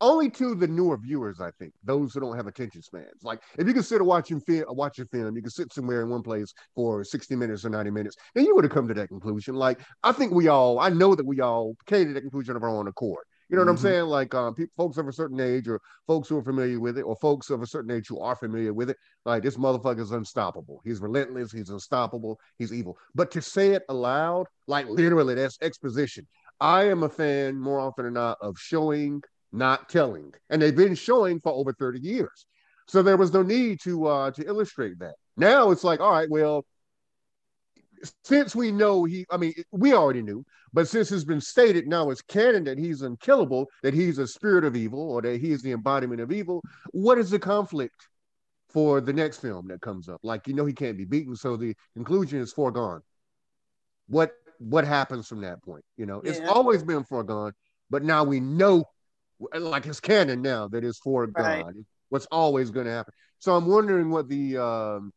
[0.00, 3.22] only to the newer viewers, I think, those who don't have attention spans.
[3.22, 6.52] Like if you consider watching film, watching film, you can sit somewhere in one place
[6.74, 9.54] for 60 minutes or 90 minutes, then you would have come to that conclusion.
[9.54, 12.62] Like I think we all, I know that we all came to that conclusion of
[12.62, 13.24] our own accord.
[13.48, 13.80] You know what I'm Mhm.
[13.80, 14.04] saying?
[14.04, 17.02] Like um, people, folks of a certain age, or folks who are familiar with it,
[17.02, 18.96] or folks of a certain age who are familiar with it.
[19.24, 20.80] Like this motherfucker is unstoppable.
[20.84, 21.50] He's relentless.
[21.50, 22.38] He's unstoppable.
[22.58, 22.98] He's evil.
[23.14, 26.26] But to say it aloud, like literally, that's exposition.
[26.60, 30.94] I am a fan more often than not of showing, not telling, and they've been
[30.94, 32.46] showing for over 30 years.
[32.86, 35.14] So there was no need to uh, to illustrate that.
[35.36, 36.64] Now it's like, all right, well,
[38.24, 42.10] since we know he, I mean, we already knew, but since it's been stated now
[42.10, 45.62] it's canon that he's unkillable, that he's a spirit of evil, or that he is
[45.62, 48.08] the embodiment of evil, what is the conflict
[48.68, 50.20] for the next film that comes up?
[50.22, 53.00] Like, you know, he can't be beaten, so the conclusion is foregone.
[54.08, 55.84] What what happens from that point?
[55.96, 57.52] You know, it's always been foregone,
[57.90, 58.84] but now we know,
[59.54, 61.44] like it's canon now that is foregone.
[61.44, 61.74] Right.
[62.08, 63.12] What's always going to happen?
[63.38, 65.12] So I'm wondering what the um,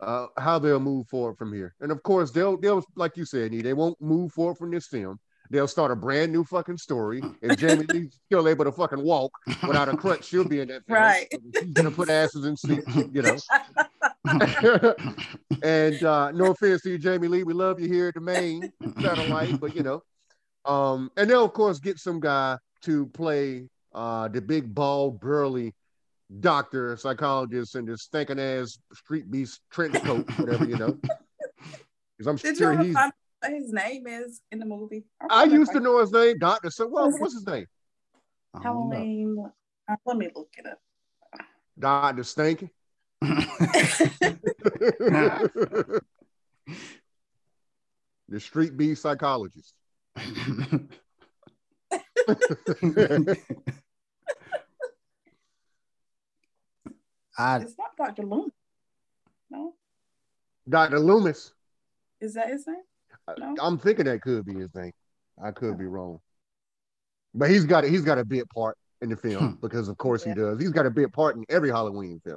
[0.00, 1.74] uh, how they'll move forward from here.
[1.80, 5.18] And of course, they'll they'll like you said, they won't move forward from this film.
[5.50, 7.22] They'll start a brand new fucking story.
[7.42, 9.30] If Jamie Lee's still able to fucking walk
[9.66, 10.98] without a crutch, she'll be in that film.
[10.98, 11.26] Right.
[11.54, 13.36] She's gonna put asses in seats, you know.
[15.62, 18.72] and uh, no offense to you, Jamie Lee, we love you here at the main
[19.00, 20.02] satellite, but you know,
[20.64, 25.74] um, and they'll of course get some guy to play uh the big bald burly
[26.40, 30.98] doctor psychologist in this stinking ass street beast trench coat, whatever you know.
[32.16, 32.94] Because I'm Did you sure ever he's.
[32.94, 35.02] find what his name is in the movie?
[35.28, 36.70] I used to know his name, Doctor.
[36.70, 37.66] So, well, Was what's his name?
[38.54, 38.62] I.
[38.62, 39.50] Halloween.
[39.88, 40.78] Uh, let me look it up.
[41.76, 42.70] Doctor Stinky.
[43.20, 43.24] the
[48.38, 49.74] street beast psychologist.
[57.36, 58.22] I It's not Dr.
[58.22, 58.52] Loomis.
[59.50, 59.74] No,
[60.68, 60.98] Dr.
[61.00, 61.52] Loomis.
[62.20, 62.76] is that his name?
[63.38, 63.54] No.
[63.60, 64.92] I'm thinking that could be his name.
[65.42, 66.20] I could be wrong.
[67.34, 69.60] But he's got a, he's got a bit part in the film Hmm.
[69.60, 70.34] because of course Yeah.
[70.34, 70.60] he does.
[70.60, 72.36] He's got a bit part in every Halloween film.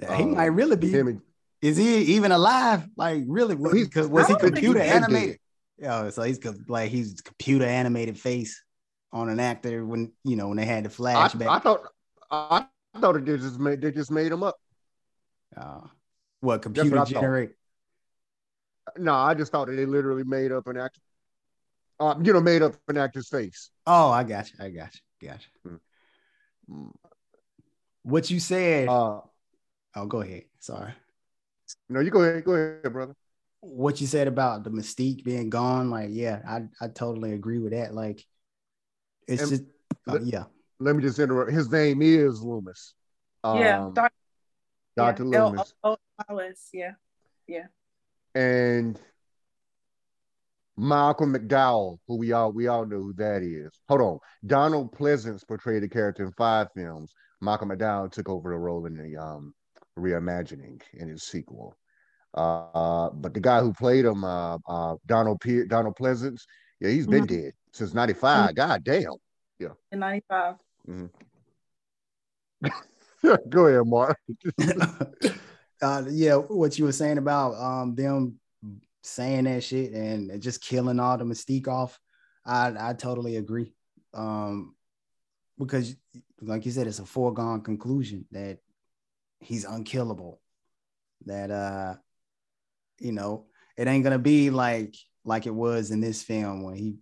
[0.00, 0.96] he Um, might really be.
[0.96, 1.20] And,
[1.60, 2.86] Is he even alive?
[2.96, 3.54] Like really?
[3.56, 5.38] Was, He's- was he computer he's animated?
[5.78, 8.62] Yeah, so he's co- like he's computer animated face
[9.12, 11.48] on an actor when you know when they had the flashback.
[11.48, 11.82] I thought
[12.30, 12.66] I
[13.00, 14.56] thought it just made they just made him up.
[15.56, 15.90] uh, what
[16.40, 17.08] what computer thought.
[17.08, 17.50] generate?
[18.98, 21.00] No, I just thought that they literally made up an actor.
[22.00, 23.70] Uh, you know, made up an actor's face.
[23.86, 24.56] Oh, I got you.
[24.58, 25.28] I got you.
[25.28, 25.80] Got you.
[26.68, 26.92] Mm.
[28.02, 28.88] What you said?
[28.88, 29.20] Uh,
[29.94, 30.44] oh, go ahead.
[30.58, 30.92] Sorry.
[31.88, 33.14] no, you go ahead, go ahead, brother.
[33.60, 35.90] What you said about the mystique being gone?
[35.90, 37.94] Like, yeah, I I totally agree with that.
[37.94, 38.24] Like,
[39.28, 39.62] it's And- just
[40.08, 40.44] uh, let- yeah.
[40.80, 41.52] Let me just interrupt.
[41.52, 42.94] His name is Loomis.
[43.44, 44.12] yeah, Um, Dr.
[44.96, 45.24] Dr.
[45.26, 45.74] yeah, Loomis.
[45.84, 47.66] L-O-O-S, yeah.
[48.34, 48.98] and
[50.76, 53.70] Malcolm McDowell, who we all we all know who that is.
[53.88, 57.12] Hold on, Donald Pleasence portrayed the character in five films.
[57.40, 59.54] Malcolm McDowell took over the role in the um,
[59.98, 61.76] reimagining in his sequel.
[62.34, 66.42] Uh, but the guy who played him, uh, uh, Donald Pe- Donald Pleasence,
[66.82, 68.56] yeah, he's been dead since '95.
[68.56, 69.12] God damn.
[69.58, 69.68] Yeah.
[69.92, 70.56] In 95.
[73.48, 74.18] Go ahead, Mark.
[75.82, 78.40] uh, yeah, what you were saying about um them
[79.04, 82.00] saying that shit and just killing all the mystique off,
[82.44, 83.74] I I totally agree.
[84.12, 84.74] Um,
[85.56, 85.94] because
[86.40, 88.58] like you said, it's a foregone conclusion that
[89.38, 90.40] he's unkillable.
[91.26, 91.94] That uh,
[92.98, 96.96] you know, it ain't gonna be like like it was in this film when he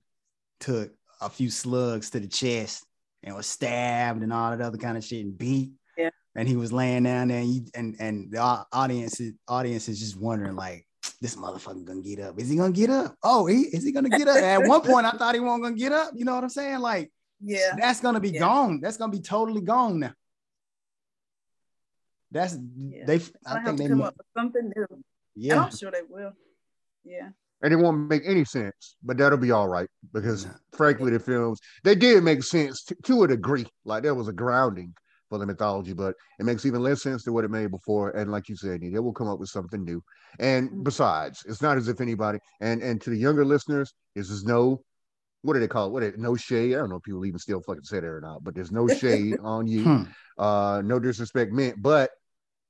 [0.61, 2.85] took a few slugs to the chest
[3.23, 5.71] and was stabbed and all that other kind of shit and beat.
[5.97, 6.11] Yeah.
[6.35, 10.17] And he was laying down there and you, and, and the audience audience is just
[10.17, 10.87] wondering like
[11.21, 12.39] this motherfucker gonna get up.
[12.39, 13.15] Is he gonna get up?
[13.23, 14.37] Oh, he is he gonna get up?
[14.37, 16.13] At one point, I thought he wasn't gonna get up.
[16.15, 16.79] You know what I'm saying?
[16.79, 18.41] Like, yeah, that's gonna be yeah.
[18.41, 18.81] gone.
[18.81, 20.13] That's gonna be totally gone now.
[22.31, 23.05] That's Yeah.
[23.07, 23.21] they.
[23.45, 23.89] I I think they.
[23.89, 24.87] come up with something new.
[24.91, 25.05] And
[25.35, 25.65] Yeah.
[25.65, 26.33] I'm sure they will.
[27.05, 27.31] Yeah.
[27.63, 30.53] And it won't make any sense, but that'll be all right because, Yeah.
[30.73, 33.67] frankly, the films they did make sense to, to a degree.
[33.85, 34.95] Like there was a grounding
[35.29, 38.11] for the mythology, but it makes even less sense than what it made before.
[38.11, 40.03] And like you said, they will come up with something new.
[40.39, 40.85] And Mhm.
[40.85, 44.83] besides, it's not as if anybody and and to the younger listeners, this is no.
[45.43, 45.93] What do they call it?
[45.93, 46.19] What?
[46.19, 46.75] No shade.
[46.75, 48.89] I don't know if people even still fucking say that or not, but there's no
[49.01, 49.85] shade on you.
[49.85, 50.03] Hmm.
[50.39, 52.11] uh no disrespect meant but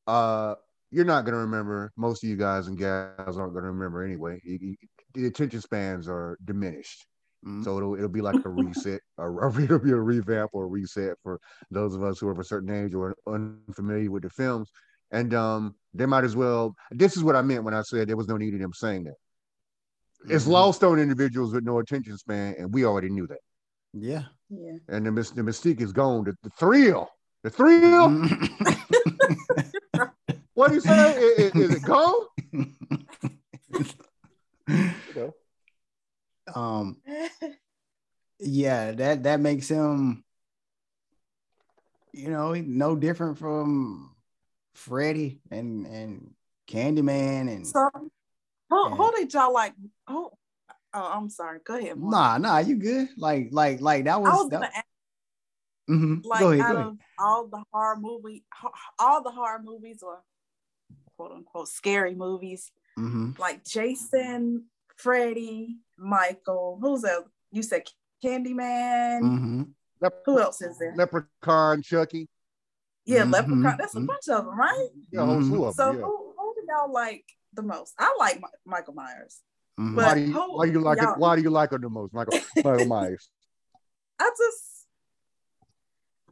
[0.06, 0.54] uh
[0.90, 4.02] you're not going to remember most of you guys and gals aren't going to remember
[4.04, 4.76] anyway You- you-
[5.14, 7.06] the attention spans are diminished
[7.46, 7.64] Mhm.
[7.64, 11.16] so it'll, it'll be like a reset or it'll be a revamp or a reset
[11.22, 14.70] for those of us who are of a certain age or unfamiliar with the films
[15.10, 18.16] and um they might as well this is what i meant when i said there
[18.16, 19.14] was no need in them saying that
[20.28, 20.48] it's Mhm.
[20.58, 23.40] lost on individuals with no attention span and we already knew that
[23.94, 24.24] Yeah.
[24.50, 24.76] Yeah.
[24.88, 27.08] and the, mys- the mystique is gone the, the thrill
[27.42, 29.72] the thrill Mhm.
[30.60, 30.90] What do you say?
[30.90, 32.26] I- i- Is, it gone?
[34.68, 35.34] You
[36.54, 37.00] um
[38.38, 40.22] yeah that that makes him
[42.12, 44.14] you know no different from
[44.74, 46.34] Freddy and and
[46.68, 47.88] Candyman and So
[48.68, 48.96] who, Yeah.
[48.96, 49.72] who did y'all like?
[50.08, 50.30] Oh,
[50.92, 51.60] oh, I'm sorry.
[51.64, 51.96] Go ahead.
[51.96, 52.12] Mark.
[52.12, 54.86] nah nah you good like like like that I was, was that, gonna ask,
[55.88, 56.22] mhm.
[56.26, 56.86] like go ahead, out go ahead.
[56.88, 58.44] of all the horror movie,
[58.98, 60.20] all the horror movies or
[61.20, 63.38] quote unquote scary movies, Mhm.
[63.38, 64.64] like Jason,
[64.96, 66.78] Freddy, Michael.
[66.80, 67.24] Who's that?
[67.52, 67.82] You said
[68.24, 69.20] Candyman.
[69.20, 69.74] Mhm.
[70.00, 70.94] Lep- Who else is there?
[70.96, 72.26] Leprechaun, Chucky,
[73.04, 73.76] yeah, Mhm, Leprechaun.
[73.78, 74.06] That's a mhm.
[74.06, 74.88] bunch of them, right?
[75.12, 75.92] yeah, whole slew of So.
[75.92, 75.98] Yeah.
[76.00, 77.94] who, who do y'all like the most?
[77.98, 79.42] I like Mi- Michael Myers.
[79.78, 79.96] Mhm.
[79.96, 81.18] but- Why do you who- why do you like y'all- it?
[81.18, 83.28] Why do you like her the most, Michael Michael Myers?
[84.18, 84.64] I just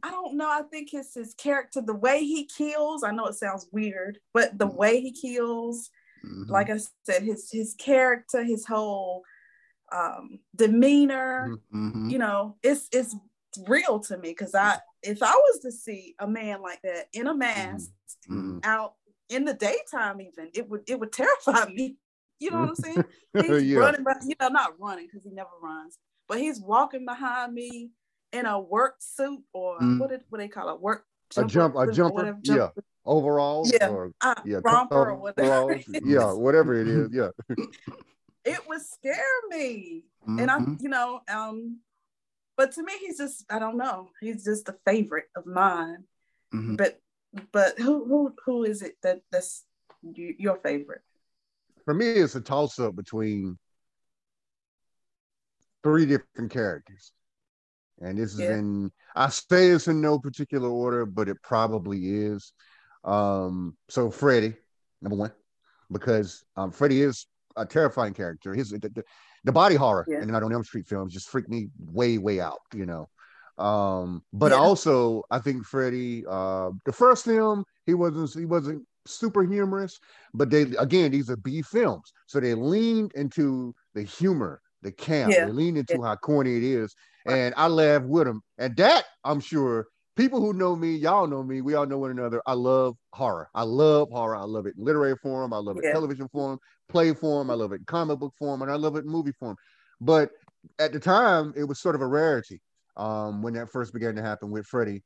[0.03, 0.49] I don't know.
[0.49, 3.03] I think it's his character, the way he kills.
[3.03, 4.75] I know it sounds weird, but the Mhm.
[4.75, 5.89] way he kills,
[6.23, 6.49] Mhm.
[6.49, 9.23] like I said, his his character, his whole
[9.91, 11.93] um demeanor, Mhm.
[11.93, 12.11] Mhm.
[12.11, 13.15] you know, it's it's
[13.67, 17.27] real to me because I if I was to see a man like that in
[17.27, 17.89] a mask
[18.29, 18.59] Mhm.
[18.63, 18.95] out
[19.29, 21.11] in the daytime, even it would it would
[21.65, 21.97] terrify me.
[22.39, 23.03] You know what I'm saying?
[23.33, 23.79] He's yeah.
[23.79, 27.91] running, but you know, not running because he never runs, but he's walking behind me
[28.31, 29.99] in a work suit or Mm.
[29.99, 31.05] what did what they call it work
[31.37, 32.55] A jump- a jumper, whatever, yeah.
[32.55, 33.89] jumper, Overalls, Yeah.
[33.89, 35.79] or uh, yeah, romper or whatever.
[36.03, 37.29] yeah, whatever it is, yeah.
[38.45, 40.81] It would scare me, and I, Mhm.
[40.81, 41.79] you know, um,
[42.55, 46.07] but to me, he's just I don't know, he's just a favorite of mine.
[46.53, 46.77] Mhm.
[46.77, 46.99] But
[47.51, 49.65] but who who who is it that that's
[50.01, 51.01] you, your favorite?
[51.85, 53.57] For me, it's a toss up between
[55.83, 57.11] three different characters.
[58.01, 58.55] And this is Yeah.
[58.55, 62.53] in I say it's in no particular order, but it probably is.
[63.03, 64.53] Um, so Freddy,
[65.01, 65.31] number one,
[65.91, 68.53] because um Freddy is a terrifying character.
[68.53, 69.03] His the,
[69.43, 70.21] the, body horror Yeah.
[70.21, 73.09] in the Night on Elm Street films just freaked me way, way out, you know.
[73.57, 74.59] Um, but Yeah.
[74.59, 79.99] also I think Freddy, uh, the first film, he wasn't he wasn't super humorous,
[80.33, 85.33] but they again these are B films, so they leaned into the humor, the camp,
[85.33, 85.45] Yeah.
[85.45, 88.41] they leaned into how corny it is, and I laughed with them.
[88.57, 92.11] And that I'm sure people who know me, y'all know me, we all know one
[92.11, 92.41] another.
[92.45, 93.49] I love horror.
[93.55, 94.35] I love horror.
[94.35, 95.53] I love it in literary form.
[95.53, 95.91] I love it Yeah.
[95.91, 96.59] television form,
[96.89, 97.49] play form.
[97.49, 99.55] I love it in comic book form, and I love it in movie form.
[100.01, 100.31] But
[100.77, 102.61] at the time, it was sort of a rarity
[102.97, 105.03] um, when that first began to happen with Freddy.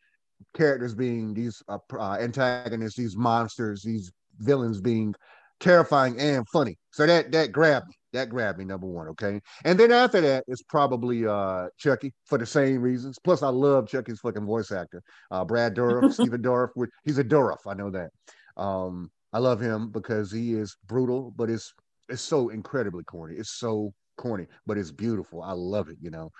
[0.55, 5.13] Characters being these uh, uh, antagonists, these monsters, these villains being
[5.59, 6.77] terrifying and funny.
[6.91, 7.95] So that that grabbed me.
[8.13, 9.07] That grabbed me, number one.
[9.09, 9.41] Okay.
[9.65, 13.17] And then after that, it's probably uh Chucky for the same reasons.
[13.23, 15.01] Plus, I love Chucky's fucking voice actor.
[15.31, 18.11] Uh Brad Dourif, Stephen Dourif, which he's a Dourif, I know that.
[18.55, 21.73] Um, I love him because he is brutal, but it's
[22.09, 23.35] it's so incredibly corny.
[23.35, 25.41] It's so corny, but it's beautiful.
[25.41, 26.31] I love it, you know.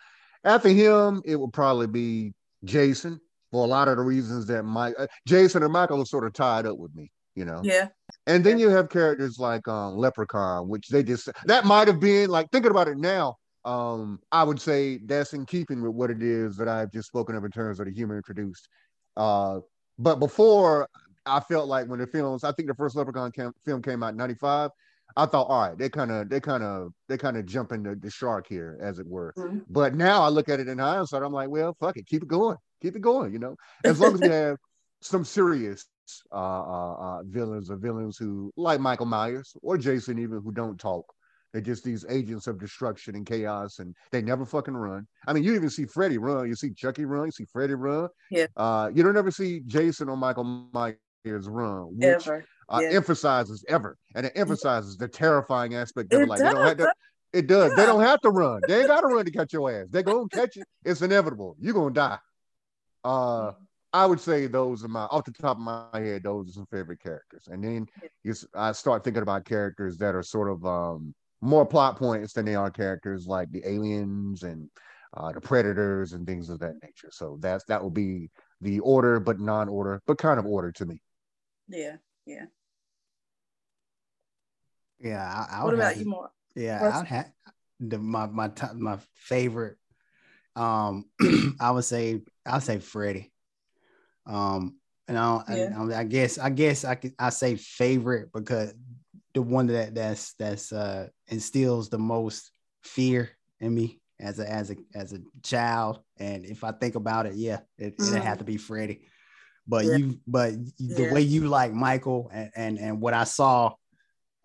[0.43, 3.19] After him, it would probably be Jason
[3.51, 6.34] for a lot of the reasons that my uh, Jason and Michael are sort of
[6.34, 7.11] tied up with me.
[7.36, 7.61] You know.
[7.63, 7.88] Yeah.
[8.27, 12.29] And then you have characters like um Leprechaun, which they just that might have been
[12.29, 13.36] like thinking about it now.
[13.65, 17.36] Um, I would say that's in keeping with what it is that I've just spoken
[17.36, 18.67] of in terms of the human introduced.
[19.15, 19.59] Uh,
[19.97, 20.89] but before
[21.25, 24.11] I felt like when the films, I think the first Leprechaun cam- film came out
[24.11, 24.71] in '95.
[25.15, 27.93] I thought, all right, they kind of, they kind of, they kind of jump into
[27.95, 29.34] the shark here, as it were.
[29.38, 29.63] Mhm.
[29.69, 32.27] But now I look at it in hindsight, I'm like, well, fuck it, keep it
[32.27, 33.31] going, keep it going.
[33.31, 34.57] You know, as long as we have
[35.01, 35.86] some serious
[36.32, 40.80] uh, uh, uh, villains or villains who, like Michael Myers or Jason, even who don't
[40.80, 41.06] talk.
[41.51, 45.08] They're just these agents of destruction and chaos, and they never fucking run.
[45.28, 48.10] I mean, you even see Freddy run, you see Chucky run, you see Freddy run.
[48.32, 48.47] Yeah.
[48.58, 50.97] Uh, you don't ever see Jason or Michael Myers
[51.47, 52.43] run, which Ever.
[52.70, 52.89] uh, Yeah.
[52.89, 56.28] emphasizes ever, and it emphasizes the terrifying aspect of it.
[56.28, 56.88] Like they don't have does.
[56.88, 56.93] to.
[57.34, 57.76] It does.
[57.76, 58.62] They don't have to run.
[58.68, 59.88] They ain't got to run to catch your ass.
[59.91, 60.64] They're gonna catch you.
[60.84, 61.56] It's inevitable.
[61.60, 62.20] You're gonna die.
[63.04, 63.51] Uh,
[63.93, 66.23] I would say those are my off the top of my head.
[66.23, 67.87] Those are some favorite characters, and then
[68.23, 72.33] you, s- I start thinking about characters that are sort of um, more plot points
[72.33, 74.69] than they are characters like the aliens and
[75.15, 77.09] uh, the predators and things of that nature.
[77.11, 78.29] So that's that will be
[78.61, 81.01] the order, but non-order, but kind of order to me.
[81.67, 81.97] Yeah.
[82.25, 82.45] Yeah.
[84.99, 86.31] Yeah, I, I What would about have you, to- more?
[86.55, 87.31] Yeah, What's- I'd have
[87.79, 89.77] the my my top my favorite.
[90.55, 91.05] Um,
[91.59, 93.32] I would say I'll say Freddie.
[94.26, 95.80] Um, and I, Yeah.
[95.80, 98.74] I, I guess I guess I could I say favorite because
[99.34, 102.51] the one that that's that's uh instills the most
[102.84, 105.99] fear in me as a as a as a child.
[106.17, 109.07] And if I think about it, yeah, it, it'd have to be Freddie.
[109.67, 109.97] But Yeah.
[109.97, 113.74] you but the way you like Michael and, and and what I saw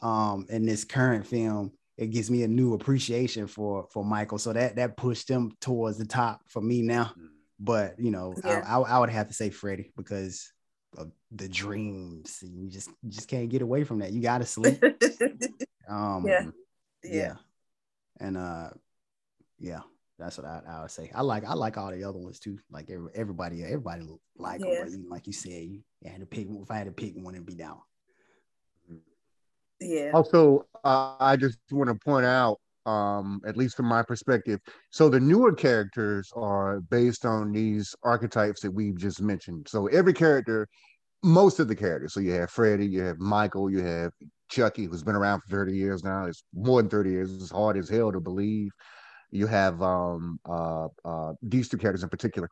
[0.00, 4.52] um in this current film it gives me a new appreciation for for Michael so
[4.52, 7.12] that that pushed him towards the top for me now
[7.58, 8.62] but you know Yeah.
[8.66, 10.52] I, I, I would have to say Freddie because
[10.96, 14.82] of the dreams you just you just can't get away from that you gotta sleep
[15.88, 16.44] um Yeah.
[17.04, 17.12] yeah.
[17.12, 17.34] yeah.
[18.20, 18.70] and uh
[19.58, 19.80] yeah
[20.18, 22.58] that's what I, I would say I like I like all the other ones too
[22.70, 24.06] like every, everybody everybody
[24.36, 24.80] like Yeah.
[24.84, 27.34] but you- like you said you had to pick if I had to pick one
[27.34, 27.80] and be down
[29.80, 30.10] Yeah.
[30.12, 34.60] Also, uh, I just want to point out, um, at least from my perspective,
[34.90, 39.66] so the newer characters are based on these archetypes that we've just mentioned.
[39.68, 40.66] So every character,
[41.22, 44.12] most of the characters, so you have Freddy, you have Michael, you have
[44.48, 46.26] Chucky, who's been around for 30 years now.
[46.26, 47.34] It's more than 30 years.
[47.34, 48.70] It's hard as hell to believe.
[49.30, 52.48] You have um, uh, uh, these two characters in particular.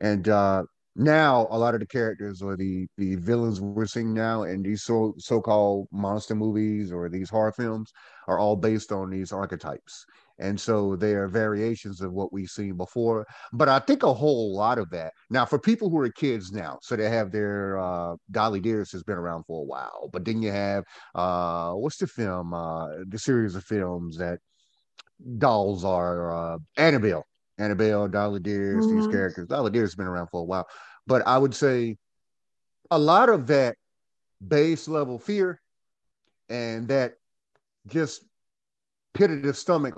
[0.00, 0.64] And uh,
[0.96, 4.82] now a lot of the characters or the the villains we're seeing now in these
[4.82, 7.92] so so-called monster movies or these horror films
[8.28, 10.04] are all based on these archetypes.
[10.38, 14.56] And so they are variations of what we've seen before but i think a whole
[14.56, 18.16] lot of that now for people who are kids now so they have their uh
[18.30, 20.84] dolly dearest has been around for a while but then you have
[21.14, 24.38] uh what's the film uh the series of films that
[25.38, 27.26] dolls are uh annabelle
[27.60, 29.10] Annabelle, Dolly Dearest, these Mhm.
[29.10, 29.46] characters.
[29.48, 30.66] Dolly Dearest has been around for a while.
[31.06, 31.98] But I would say
[32.90, 33.76] a lot of that
[34.46, 35.60] base level fear
[36.48, 37.14] and that
[37.86, 38.24] just
[39.14, 39.94] pit of the stomach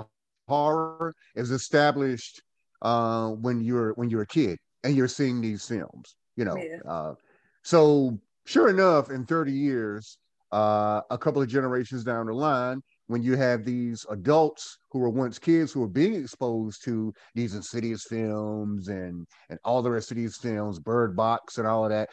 [0.48, 2.42] horror is established
[2.82, 6.16] uh, when you're when you're a kid and you're seeing these films.
[6.36, 6.78] You know, Yeah.
[6.90, 7.14] uh,
[7.62, 10.18] so sure enough, in 30 years,
[10.50, 15.10] uh, a couple of generations down the line, when you have these adults who were
[15.10, 20.10] once kids who are being exposed to these insidious films and and all the rest
[20.10, 22.08] of these films, Bird Box and all of that,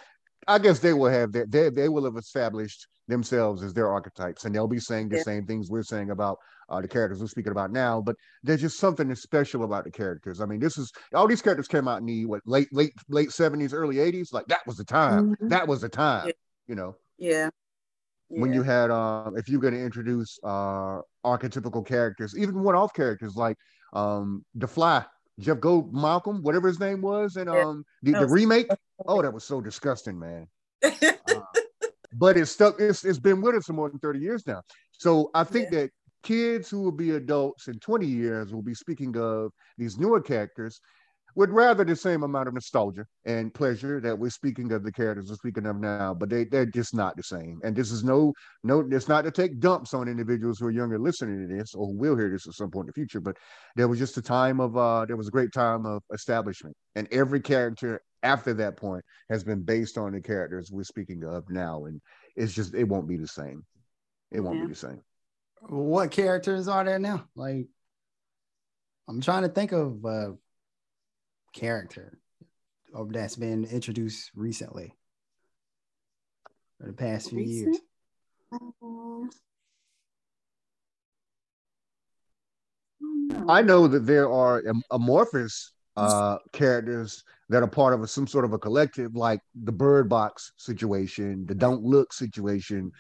[0.48, 4.46] I guess they will have that they, they will have established themselves as their archetypes
[4.46, 5.24] and they'll be saying the Yeah.
[5.24, 6.38] same things we're saying about
[6.70, 10.40] uh, the characters we're speaking about now, but there's just something special about the characters.
[10.40, 13.30] I mean, this is all these characters came out in the what late late late
[13.30, 14.32] 70s, early 80s.
[14.34, 15.36] Like that was the time.
[15.36, 15.50] Mhm.
[15.50, 16.34] That was the time, Yeah.
[16.68, 17.50] you know Yeah.
[18.30, 23.36] When you had um if you're going to introduce uh archetypical characters even one-off characters
[23.36, 23.58] like
[23.94, 25.04] um the fly
[25.40, 27.62] jeff gold malcolm whatever his name was and Yeah.
[27.62, 28.68] um the, the remake?
[29.08, 30.48] oh that was so disgusting man.
[32.14, 34.62] But it's stuck it's, it's been with us for more than 30 years now.
[34.94, 35.92] So i think that
[36.24, 40.82] kids who will be adults in 20 years will be speaking of these newer characters
[41.36, 45.30] with rather the same amount of nostalgia and pleasure that we're speaking of the characters
[45.30, 47.60] we're speaking of now, but they they're just not the same.
[47.64, 51.00] And this is no no, it's not to take dumps on individuals who are younger
[51.00, 53.20] listening to this or who will hear this at some point in the future.
[53.22, 53.38] But
[53.76, 57.08] there was just a time of uh there was a great time of establishment, and
[57.12, 61.86] every character after that point has been based on the characters we're speaking of now,
[61.86, 62.02] and
[62.36, 63.66] it's just it won't be the same.
[64.32, 64.66] It won't Yeah.
[64.66, 65.02] be the same.
[65.68, 67.28] what characters are there now?
[67.36, 67.68] Like,
[69.08, 70.36] I'm trying to think of a
[71.54, 72.20] character
[73.10, 74.94] that's been introduced recently.
[76.80, 77.78] for the past few years?
[83.48, 88.46] I know that there are amorphous uh, characters that are part of a, some sort
[88.46, 92.92] of a collective, like the Bird Box situation, the Don't Look situation,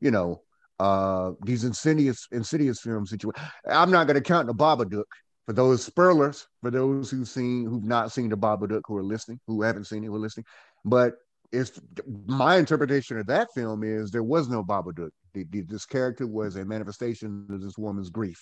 [0.00, 0.42] you know,
[0.78, 3.42] uh, these insidious insidious film situation.
[3.68, 5.04] I'm not going to count the Babadook
[5.48, 9.40] for those spoilers for those who've seen who've not seen the Babadook who are listening,
[9.46, 10.44] who haven't seen it, who are listening.
[10.84, 11.14] But
[11.50, 11.80] it's
[12.26, 15.08] my interpretation of that film is there was no Babadook.
[15.32, 18.38] The, the, this character was a manifestation of this woman's grief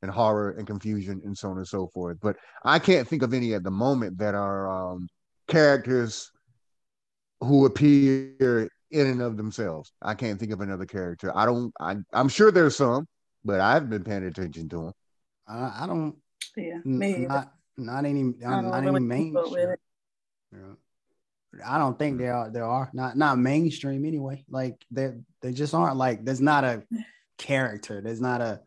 [0.00, 2.16] and horror and confusion and so on and so forth.
[2.22, 5.08] But I can't think of any at the moment that are um,
[5.46, 6.30] characters
[7.40, 9.92] who appear in and of themselves.
[10.00, 11.36] I can't think of another character.
[11.36, 11.70] I don't.
[11.78, 13.06] I, I'm sure there's some,
[13.44, 14.92] but I haven't been paying attention to them.
[15.46, 16.16] I don't.
[16.56, 19.74] Yeah, n- not not any not, not any mainstream.
[20.52, 20.74] Yeah.
[21.66, 24.44] I don't think there are there are not not mainstream anyway.
[24.48, 26.84] Like they they just aren't like there's not a
[27.38, 28.00] character.
[28.00, 28.60] There's not a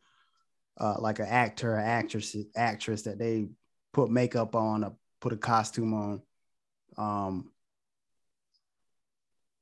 [0.78, 3.48] uh, like an actor or actress actress that they
[3.94, 6.22] put makeup on or put a costume on.
[6.98, 7.52] Um,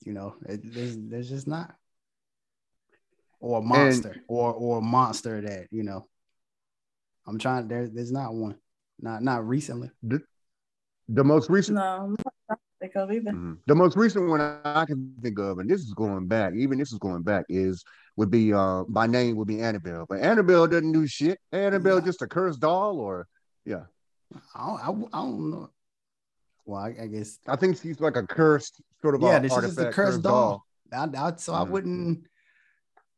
[0.04, 1.76] you know, it, there's there's just not,
[3.40, 6.08] or a monster, and, or or a monster that you know.
[7.28, 7.68] I'm trying.
[7.68, 8.58] There, there's not one,
[9.00, 9.92] not not recently.
[10.04, 10.22] The,
[11.08, 11.78] the most recent.
[11.78, 12.16] No,
[12.82, 13.32] think of either.
[13.32, 13.54] Mm-hmm.
[13.68, 16.92] The most recent one I can think of, and this is going back, even this
[16.92, 17.84] is going back, is
[18.18, 20.06] would be uh by name would be Annabelle.
[20.10, 21.40] But Annabelle doesn't do shit.
[21.52, 22.06] Annabelle yeah.
[22.06, 23.28] just a cursed doll, or
[23.66, 23.84] yeah.
[24.56, 25.70] I don't, I, I don't know.
[26.66, 29.40] Well, I, I, guess I think she's like a cursed sort of yeah.
[29.40, 30.64] This is a cursed, cursed doll.
[30.92, 31.16] doll.
[31.16, 31.62] I, I, so mm-hmm.
[31.62, 32.28] I wouldn't.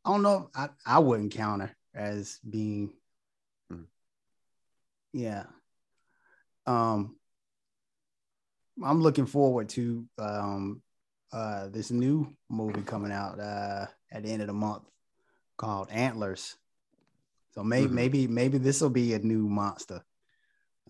[0.06, 0.50] I don't know.
[0.54, 2.92] I I wouldn't count her as being.
[5.14, 5.46] Yeah.
[6.66, 7.16] Um.
[8.84, 10.82] I'm looking forward to um,
[11.32, 14.84] uh, this new movie coming out uh, at the end of the month
[15.58, 16.58] called Antlers.
[17.54, 17.96] So maybe mm-hmm.
[17.96, 20.04] maybe maybe this will be a new monster.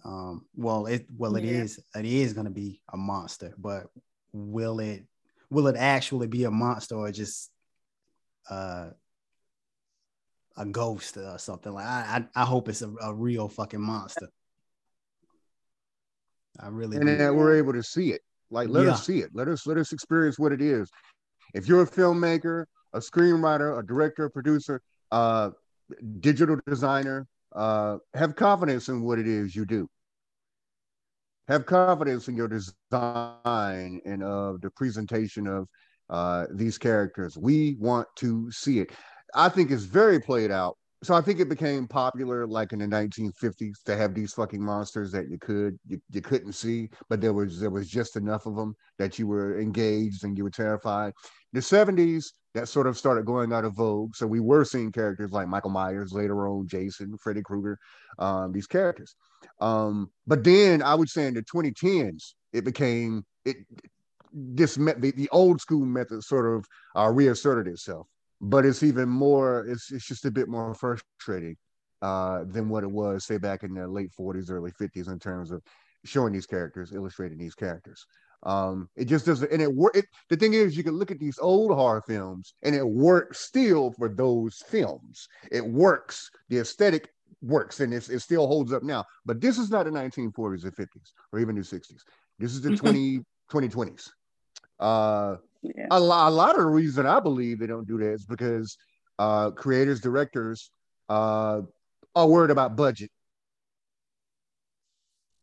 [0.05, 1.61] Um, well, it well it yeah.
[1.63, 3.87] is it is going to be a monster, but
[4.31, 5.05] will it
[5.49, 7.51] will it actually be a monster or just
[8.49, 8.89] uh,
[10.57, 11.85] a ghost or something like?
[11.85, 14.29] I I, I hope it's a, a real fucking monster.
[16.59, 18.21] I really and then we're able to see it.
[18.51, 18.91] Like let yeah.
[18.91, 19.31] us see it.
[19.33, 20.89] Let us let us experience what it is.
[21.53, 24.81] If you're a filmmaker, a screenwriter, a director, a producer,
[25.11, 25.51] uh,
[26.19, 29.87] digital designer, uh, have confidence in what it is you do.
[31.47, 35.67] Have confidence in your design and of the presentation of
[36.09, 37.37] uh, these characters.
[37.37, 38.91] We want to see it.
[39.35, 42.85] I think it's very played out so I think it became popular like in the
[42.85, 47.33] 1950s to have these fucking monsters that you could you, you couldn't see, but there
[47.33, 51.13] was there was just enough of them that you were engaged and you were terrified.
[51.51, 55.31] The 70s that sort of started going out of vogue, so we were seeing characters
[55.31, 57.77] like Michael Myers, later on Jason, Freddy Krueger,
[58.17, 59.15] um, these characters.
[59.59, 63.57] Um, but then I would say in the 2010s it became it
[64.31, 66.65] this met the, the old school method sort of
[66.95, 68.07] uh, reasserted itself
[68.43, 71.55] but it's even more it's, it's just a bit more frustrating
[72.01, 75.51] uh, than what it was say back in the late 40s early 50s in terms
[75.51, 75.61] of
[76.05, 78.05] showing these characters illustrating these characters.
[78.45, 79.95] Um, it just doesn't and it work
[80.29, 83.91] the thing is you can look at these old horror films and it works still
[83.91, 85.29] for those films.
[85.49, 87.09] It works the aesthetic
[87.41, 89.05] works and it still holds up now.
[89.25, 92.01] But this is not the 1940s or 50s or even the 60s
[92.39, 93.19] this is the 20
[93.51, 94.09] 2020s
[94.79, 95.87] uh yeah.
[95.91, 98.77] a, lot, a lot of the reason I believe they don't do that is because
[99.17, 100.69] uh, creators, directors
[101.09, 101.61] uh,
[102.15, 103.09] are worried about budget.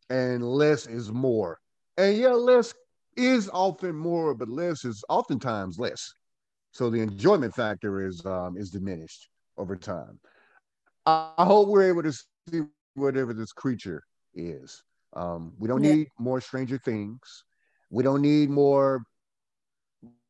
[0.09, 1.59] And less is more.
[1.97, 2.75] And yeah, less
[3.16, 6.12] is often more, but less is oftentimes less.
[6.73, 10.18] So the enjoyment factor is um, is diminished over time.
[11.07, 12.62] I, I hope we're able to see
[12.95, 14.03] whatever this creature
[14.35, 14.83] is.
[15.14, 15.95] Um, we don't yeah.
[15.95, 17.45] need more Stranger Things.
[17.91, 19.03] We don't need more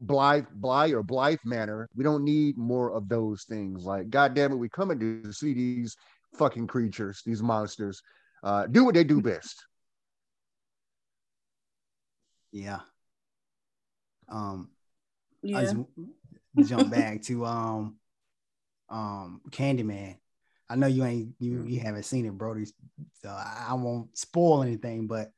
[0.01, 1.89] Bly Bly or Blythe Manor.
[1.95, 3.85] We don't need more of those things.
[3.85, 5.97] Like, goddamn it, we come in to see these
[6.35, 8.03] fucking creatures, these monsters,
[8.43, 9.64] uh, do what they do best.
[12.53, 12.81] Yeah.
[14.29, 14.71] Um
[15.43, 15.73] yeah.
[16.57, 17.97] I jump back to um
[18.89, 20.16] um Candyman.
[20.68, 22.66] I know you ain't you you haven't seen it, Brody.
[23.23, 25.31] So I won't spoil anything, but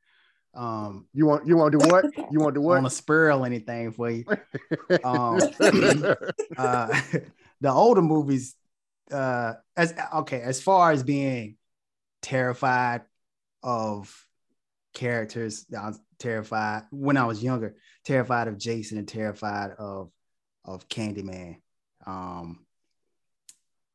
[0.53, 2.05] um, you want you want to do what?
[2.31, 2.81] You want to do what?
[2.81, 4.25] Want to spoil anything for you?
[5.03, 5.39] um,
[6.57, 7.01] uh,
[7.61, 8.55] the older movies,
[9.11, 11.57] uh, as okay, as far as being
[12.21, 13.01] terrified
[13.61, 14.13] of
[14.93, 17.75] characters, I was terrified when I was younger,
[18.05, 20.11] terrified of Jason and terrified of
[20.65, 21.57] of Candyman.
[22.05, 22.65] Um,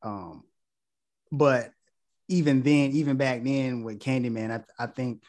[0.01, 0.43] um,
[1.31, 1.71] but
[2.27, 5.23] even then, even back then with Candyman, I, I think,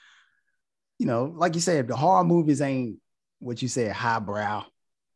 [1.01, 2.98] you know, like you said, the horror movies ain't
[3.38, 4.66] what you said highbrow,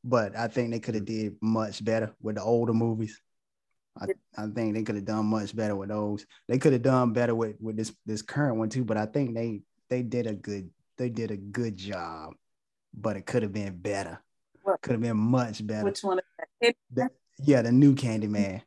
[0.03, 1.25] but I think they could have mm-hmm.
[1.25, 3.21] did much better with the older movies.
[4.01, 6.25] I, I think they could have done much better with those.
[6.49, 9.35] They could have done better with with this this current one too, but I think
[9.35, 9.61] they
[9.91, 12.33] they did a good they did a good job,
[12.95, 14.23] but it could have been better.
[14.81, 15.85] Could have been much better.
[15.85, 16.19] Which one?
[16.95, 17.11] The,
[17.41, 18.63] yeah, the new Candyman.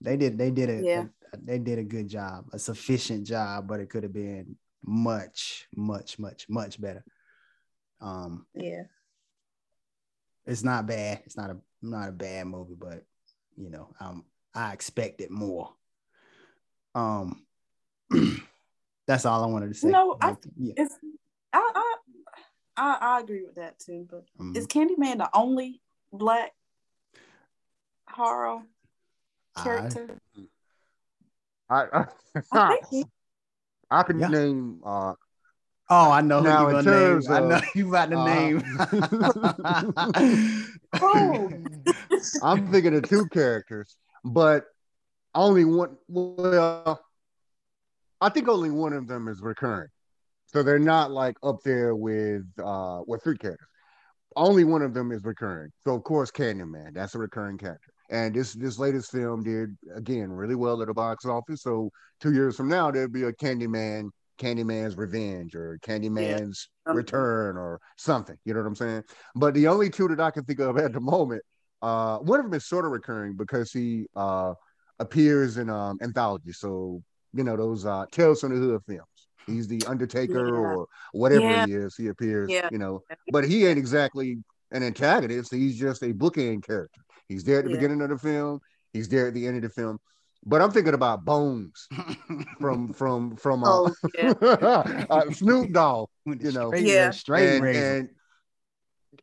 [0.00, 1.04] They did they did a, Yeah.
[1.30, 5.66] a they did a good job, a sufficient job, but it could have been much,
[5.74, 7.04] much, much, much better.
[8.00, 8.84] Um, Yeah.
[10.46, 11.22] it's not bad.
[11.24, 13.04] It's not a not a bad movie, but
[13.56, 14.24] you know, um,
[14.54, 15.72] I expected more.
[16.94, 17.46] Um,
[19.06, 19.88] that's all I wanted to say.
[19.88, 20.74] No, I- yeah.
[20.76, 20.96] It's
[21.52, 21.94] I I
[22.76, 24.06] I, I agree with that too.
[24.10, 24.56] But Mhm.
[24.56, 25.80] is Candyman the only
[26.12, 26.52] black
[28.08, 28.62] horror
[29.56, 30.20] character?
[31.70, 32.06] I I
[32.52, 33.06] I, think he-
[33.90, 34.28] I can Yeah.
[34.28, 35.14] name uh
[35.90, 37.10] Oh, I know who Now, you in gonna name.
[37.10, 38.62] terms I know you about to uh, name.
[41.02, 41.50] Oh.
[42.42, 44.64] I'm thinking of two characters, but
[45.34, 45.96] only one.
[46.08, 47.00] Well,
[48.20, 49.88] I think only one of them is recurring,
[50.46, 53.68] so they're not like up there with uh with three characters.
[54.36, 55.70] Only one of them is recurring.
[55.84, 57.92] So of course, Candyman, that's a recurring character.
[58.10, 61.62] And this this latest film did again really well at the box office.
[61.62, 61.90] So
[62.20, 67.80] two years from now, there'll be a Candyman, Candyman's Revenge, or Candyman's Um, Return, or
[67.96, 68.36] something.
[68.44, 69.04] You know what I'm saying?
[69.34, 71.42] But the only two that I can think of at the moment,
[71.80, 74.54] uh, one of them is sort of recurring because he uh
[74.98, 76.58] appears in um anthologies.
[76.58, 77.02] So
[77.32, 79.28] you know those uh Tales from the Hood films.
[79.46, 80.60] He's the Undertaker Yeah.
[80.60, 81.66] or whatever Yeah.
[81.66, 81.96] he is.
[81.96, 82.68] He appears, Yeah.
[82.70, 83.02] you know,
[83.32, 84.38] but he ain't exactly
[84.72, 85.52] an antagonist.
[85.52, 87.00] He's just a bookend character.
[87.28, 87.76] He's there at the Yeah.
[87.76, 88.60] beginning of the film.
[88.92, 89.98] He's there at the end of the film.
[90.46, 91.88] But I'm thinking about Bones
[92.60, 95.06] from from from uh, Oh yeah.
[95.10, 96.68] uh, Snoop Dogg, you know.
[96.70, 97.10] straight, Yeah.
[97.10, 98.08] straight and, and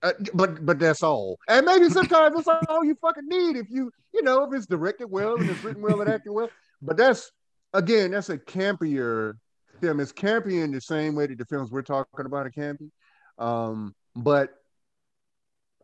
[0.04, 1.38] uh, but but that's all.
[1.48, 5.08] And maybe sometimes that's all you fucking need if you you know if it's directed
[5.12, 6.50] well and it's written well and acted well.
[6.82, 7.32] But that's
[7.74, 9.34] again that's a campier
[9.80, 10.00] film.
[10.00, 12.90] It's campy in the same way that the films we're talking about are campy.
[13.38, 14.50] Um, but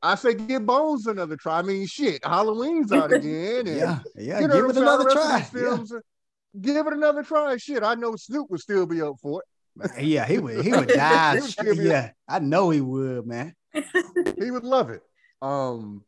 [0.01, 1.59] I say give Bones another try.
[1.59, 4.39] I mean, shit, Halloween's out again, and yeah, yeah.
[4.39, 5.61] you know give it another The rest of try.
[5.61, 5.99] films, uh,
[6.59, 7.57] Give it another try.
[7.57, 9.91] Shit, I know Snoop would still be up for it.
[9.95, 10.01] Yeah.
[10.01, 10.63] yeah, he would.
[10.65, 11.39] He would die.
[11.61, 13.53] He would yeah, I know he would, man.
[13.73, 15.01] he would love it.
[15.41, 16.03] Um,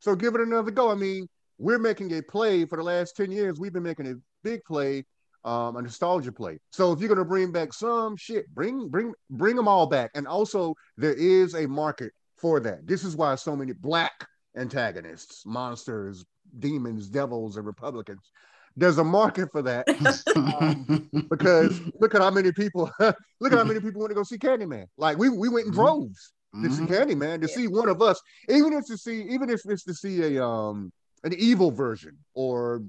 [0.00, 0.90] so give it another go.
[0.90, 1.26] I mean,
[1.58, 3.58] we're making a play for the last 10 years.
[3.58, 5.06] We've been making a big play,
[5.44, 6.58] um, a nostalgia play.
[6.70, 10.10] So if you're gonna bring back some shit, bring bring bring them all back.
[10.14, 12.86] And also there is a market for that.
[12.86, 14.26] This is why so many black
[14.56, 16.24] antagonists, monsters,
[16.58, 18.30] demons, devils, and Republicans.
[18.76, 19.86] There's a market for that
[21.30, 24.38] because look at how many people look at how many people want to go see
[24.38, 24.86] Candyman.
[24.96, 25.76] Like we we went in Mhm.
[25.76, 26.32] droves
[26.62, 26.88] to see Mhm.
[26.88, 27.54] Candyman to Yeah.
[27.54, 30.92] see one of us, even if to see, even if it's to see a um
[31.24, 32.82] an evil version or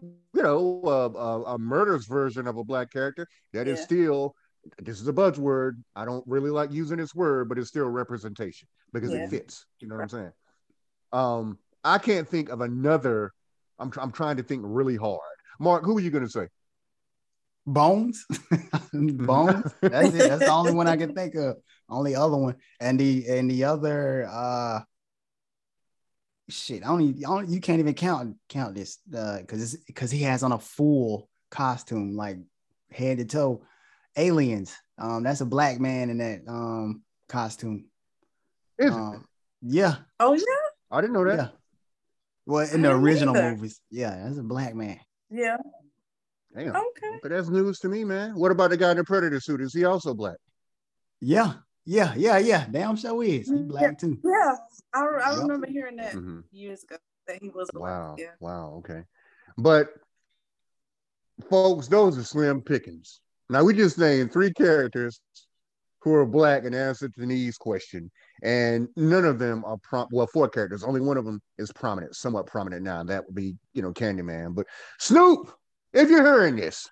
[0.00, 3.84] you know a, a, a murderous version of a black character that is Yeah.
[3.84, 4.34] still
[4.78, 5.82] this is a buzzword.
[5.96, 9.20] I don't really like using this word, but it's still representation because Yeah.
[9.24, 9.64] it fits.
[9.80, 10.32] You know what I'm saying?
[11.12, 13.32] Um, I can't think of another.
[13.78, 15.20] I'm tr- I'm trying to think really hard.
[15.60, 16.48] Mark, who are you gonna say?
[17.66, 18.24] Bones,
[18.92, 19.72] Bones.
[19.82, 20.28] That's it.
[20.28, 21.56] That's the only one I can think of.
[21.88, 24.26] Only other one, and the and the other.
[24.30, 24.80] uh
[26.50, 30.22] Shit, I only, I only you can't even count count this because it's because he
[30.22, 32.38] has on a full costume like
[32.90, 33.62] head to toe.
[34.18, 34.74] Aliens.
[34.98, 37.86] Um, that's a black man in that um costume.
[38.78, 38.98] Is it?
[38.98, 39.24] Um,
[39.62, 40.42] yeah, oh yeah,
[40.90, 41.36] I didn't know that.
[41.36, 41.48] yeah.
[42.46, 43.50] Well, in the original either.
[43.54, 44.98] movies, yeah, that's a black man.
[45.30, 45.56] yeah.
[46.56, 46.74] Damn.
[46.74, 47.18] Okay.
[47.22, 48.30] But that's news to me, man.
[48.34, 49.60] What about the guy in the predator suit?
[49.60, 50.36] Is he also black?
[51.20, 51.52] Yeah,
[51.84, 52.66] yeah, yeah, yeah.
[52.70, 53.48] Damn, sure is.
[53.48, 53.62] He Yeah.
[53.68, 54.18] black too.
[54.24, 54.56] Yeah,
[54.94, 55.42] I, I Yep.
[55.42, 56.44] remember hearing that Mhm.
[56.50, 56.96] years ago
[57.26, 57.82] that he was black.
[57.90, 58.16] Wow.
[58.18, 58.30] Yeah.
[58.40, 58.74] Wow.
[58.78, 59.04] Okay.
[59.58, 59.88] But
[61.50, 63.20] folks, those are slim pickings.
[63.50, 65.20] Now we just named three characters
[66.02, 68.10] who are black and answered Denise's question,
[68.42, 70.06] and none of them are prom.
[70.12, 70.84] Well, four characters.
[70.84, 73.02] Only one of them is prominent, somewhat prominent now.
[73.02, 74.54] That would be, you know, Candyman.
[74.54, 74.66] But
[74.98, 75.52] Snoop,
[75.92, 76.88] if you're hearing this,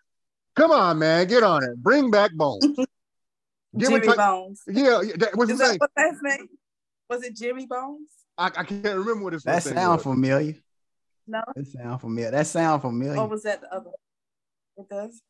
[0.57, 1.77] come on, man, get on it.
[1.77, 2.65] Bring back Bones.
[3.77, 4.63] Jimmy it Bones.
[4.67, 5.79] yeah, yeah, that, what's Is his that name?
[5.79, 6.49] what that's name?
[7.11, 8.09] Was it Jimmy Bones?
[8.39, 10.03] I, I can't remember what his That sound was.
[10.03, 10.55] familiar.
[11.27, 11.43] No.
[11.55, 12.31] That sound familiar.
[12.31, 13.17] That sound familiar.
[13.17, 13.91] What was that the other?
[14.79, 15.21] It does.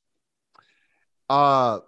[1.29, 1.81] Uh,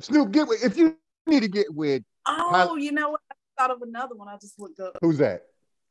[0.00, 0.96] Snoop, get with if you
[1.26, 3.20] need to get with Oh, you know what?
[3.30, 4.28] I thought of another one.
[4.28, 4.96] I just looked up.
[5.00, 5.42] who's that?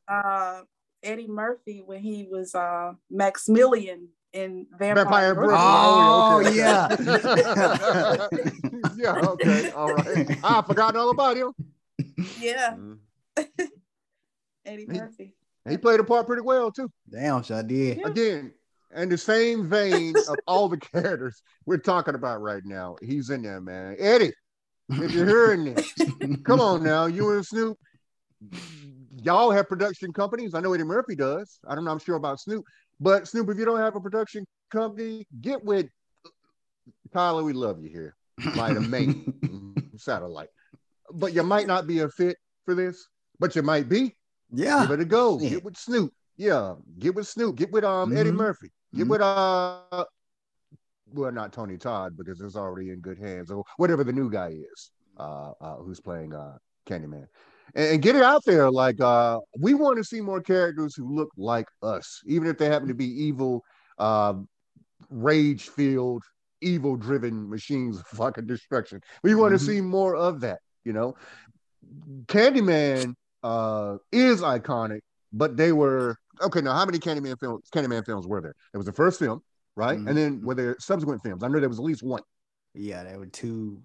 [0.08, 0.62] uh,
[1.02, 5.58] Eddie Murphy when he was uh, Maximilian in Vampire, Vampire Brooklyn.
[5.58, 6.56] Brooklyn.
[6.60, 6.98] Oh,
[8.40, 8.92] okay.
[8.96, 10.38] yeah, okay, all right.
[10.42, 11.52] I forgot all about him.
[12.40, 12.98] Yeah, Mm.
[14.64, 15.34] Eddie He- Murphy.
[15.68, 16.90] He played the part pretty well too.
[17.10, 17.98] Damn, sure I did.
[17.98, 18.06] Yeah.
[18.06, 18.52] Again,
[18.94, 23.42] in the same vein of all the characters we're talking about right now, he's in
[23.42, 23.96] there, man.
[23.98, 24.32] Eddie,
[24.90, 25.92] if you're hearing this,
[26.44, 27.76] come on now, you and Snoop.
[29.22, 30.54] Y'all have production companies.
[30.54, 31.58] I know Eddie Murphy does.
[31.66, 31.90] I don't know.
[31.90, 32.64] I'm sure about Snoop,
[33.00, 35.86] but Snoop, if you don't have a production company, get with
[37.12, 37.42] Tyler.
[37.42, 38.14] We love you here
[38.54, 40.48] by the main satellite,
[41.12, 43.08] but you might not be a fit for this,
[43.40, 44.14] but you might be.
[44.52, 44.82] Yeah.
[44.82, 45.38] Give it a go.
[45.40, 45.50] Yeah.
[45.50, 46.12] Get with Snoop.
[46.36, 47.56] Yeah, get with Snoop.
[47.56, 48.36] Get with um Eddie Mhm.
[48.36, 48.70] Murphy.
[48.94, 49.10] Get Mhm.
[49.10, 50.04] with uh,
[51.12, 54.48] well, not Tony Todd because it's already in good hands or whatever the new guy
[54.50, 57.26] is, uh, uh who's playing uh Candyman,
[57.74, 58.70] and, and get it out there.
[58.70, 62.66] Like uh, we want to see more characters who look like us, even if they
[62.66, 63.62] happen to be evil,
[63.98, 64.34] uh,
[65.10, 66.22] rage filled,
[66.60, 69.00] evil driven machines of fucking destruction.
[69.22, 69.66] We want to Mhm.
[69.66, 70.60] see more of that.
[70.84, 71.14] You know,
[72.26, 75.00] Candyman uh is iconic,
[75.32, 76.60] but they were okay.
[76.60, 77.68] Now, how many Candyman films?
[77.74, 78.54] Candyman films were there?
[78.72, 79.42] It was the first film,
[79.76, 79.98] right?
[79.98, 80.08] Mhm.
[80.08, 81.42] And then were there subsequent films?
[81.42, 82.22] I know there was at least one.
[82.74, 83.82] Yeah, there were two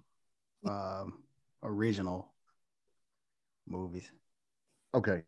[0.68, 1.22] um,
[1.62, 2.32] original
[3.66, 4.10] movies.
[4.94, 5.22] Okay,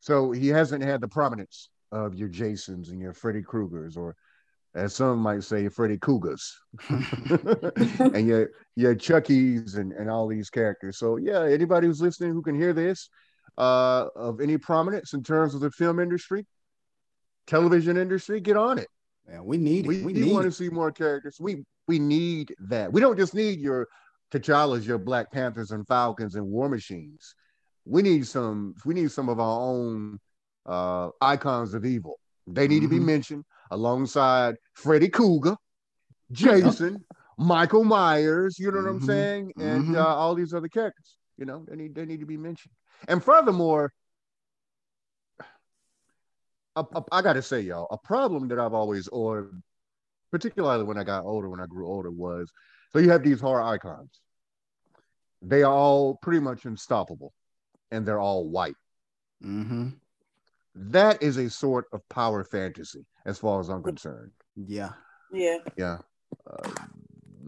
[0.00, 4.14] so he hasn't had the prominence of your Jasons and your Freddy Kruegers, or
[4.74, 6.54] as some might say, Freddy Cougars,
[6.90, 10.98] and your your Chuckies and and all these characters.
[10.98, 13.08] So yeah, anybody who's listening who can hear this,
[13.58, 16.44] uh, of any prominence in terms of the film industry,
[17.46, 18.88] television industry, get on it.
[19.26, 19.88] Man, we need it.
[19.88, 21.36] We, We, we need want to see more characters.
[21.40, 22.92] We we need that.
[22.92, 23.86] We don't just need your
[24.32, 27.34] T'Challas, your Black Panthers and Falcons and War Machines.
[27.84, 28.74] We need some.
[28.84, 30.18] We need some of our own
[30.66, 32.18] uh, icons of evil.
[32.48, 33.04] They need to be Mhm.
[33.06, 35.56] mentioned alongside Freddy Krueger,
[36.32, 37.04] Jason,
[37.38, 38.58] Michael Myers.
[38.58, 39.04] You know what I'm Mhm.
[39.06, 39.52] saying?
[39.58, 39.96] And Mhm.
[39.96, 41.16] uh, all these other characters.
[41.38, 42.72] You know, they need they need to be mentioned.
[43.08, 43.92] And furthermore,
[46.74, 49.50] a- a- I got to say, y'all, a problem that I've always, or
[50.30, 52.50] particularly when I got older, when I grew older, was
[52.92, 54.20] so you have these horror icons.
[55.42, 57.32] They are all pretty much unstoppable,
[57.90, 58.76] and they're all white.
[59.40, 59.88] hmm
[60.74, 64.32] That is a sort of power fantasy, as far as I'm concerned.
[64.56, 64.92] Yeah.
[65.32, 65.98] Yeah, Yeah.
[66.48, 66.70] Uh,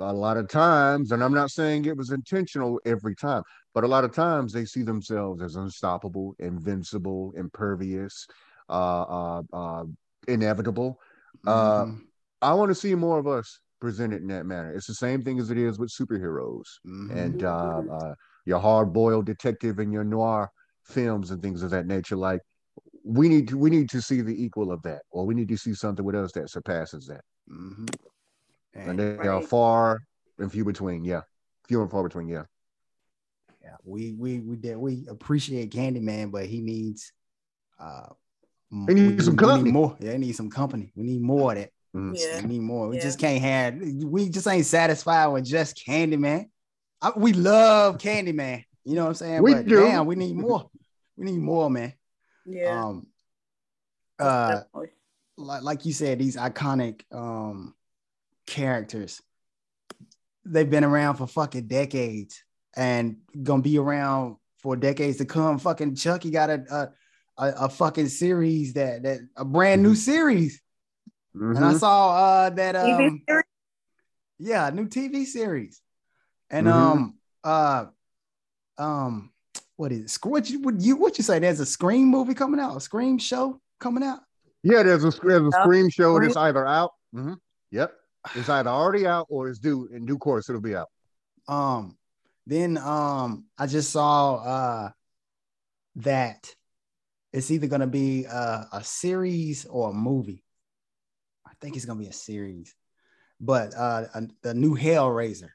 [0.00, 3.42] a lot of times, and I'm not saying it was intentional every time,
[3.74, 8.26] but a lot of times they see themselves as unstoppable, invincible, impervious,
[8.68, 9.84] uh, uh, uh,
[10.26, 10.98] inevitable.
[11.46, 12.06] Uh, Mhm.
[12.42, 14.72] I want to see more of us presented in that manner.
[14.74, 17.10] It's the same thing as it is with superheroes Mhm.
[17.10, 20.50] and uh, uh, your hard-boiled detective and your noir
[20.84, 22.16] films and things of that nature.
[22.16, 22.40] Like
[23.04, 25.56] we need to we need to see the equal of that, or we need to
[25.56, 27.22] see something with us that surpasses that.
[27.48, 27.88] Mhm.
[28.78, 30.02] And And, they are far
[30.38, 31.04] and few between.
[31.04, 31.22] Yeah,
[31.66, 32.28] few and far between.
[32.28, 32.44] Yeah.
[33.62, 37.12] yeah, we we we did we appreciate Candyman, but he needs
[37.78, 38.08] uh
[38.70, 39.70] He needs some company.
[39.72, 39.96] more.
[40.00, 40.92] Yeah, he needs some company.
[40.94, 41.70] We need more of that.
[41.94, 42.14] Mhm.
[42.16, 42.42] yeah.
[42.42, 42.88] We need more.
[42.88, 43.02] We Yeah.
[43.02, 43.74] just can't have.
[44.04, 46.50] We just ain't satisfied with just Candyman.
[47.00, 48.64] I, we love Candyman.
[48.84, 49.42] You know what I'm saying?
[49.42, 49.84] We but do.
[49.84, 50.70] damn, we need more.
[51.16, 51.94] We need more, man.
[52.44, 52.84] Yeah.
[52.86, 53.06] Um,
[54.18, 54.88] uh, definitely.
[55.36, 57.74] like like you said, these iconic um
[58.48, 59.20] characters,
[60.44, 62.42] they've been around for fucking decades
[62.76, 65.58] and gonna be around for decades to come.
[65.58, 70.60] Fucking Chucky got a a, a, a fucking series that that a brand new series,
[71.34, 71.78] and I Mhm.
[71.78, 73.44] saw uh that TV um series?
[74.38, 75.80] yeah, a new TV series.
[76.50, 76.72] And Mhm.
[76.72, 77.86] um uh
[78.78, 79.32] um
[79.76, 80.26] what is it?
[80.26, 81.38] What you what you what you say?
[81.38, 84.20] There's a Scream movie coming out, a Scream show coming out.
[84.64, 86.90] Yeah, there's a there's a scream show that's either out.
[87.14, 87.36] Mhm.
[87.70, 87.92] Yep,
[88.34, 90.48] it's either already out or it's due in due course.
[90.48, 90.88] It'll be out.
[91.46, 91.96] Um
[92.46, 94.90] then um I just saw uh
[95.96, 96.54] that
[97.32, 100.42] it's either gonna be a, a series or a movie.
[101.46, 102.74] I think it's gonna be a series,
[103.40, 105.50] but uh a, the new Hellraiser.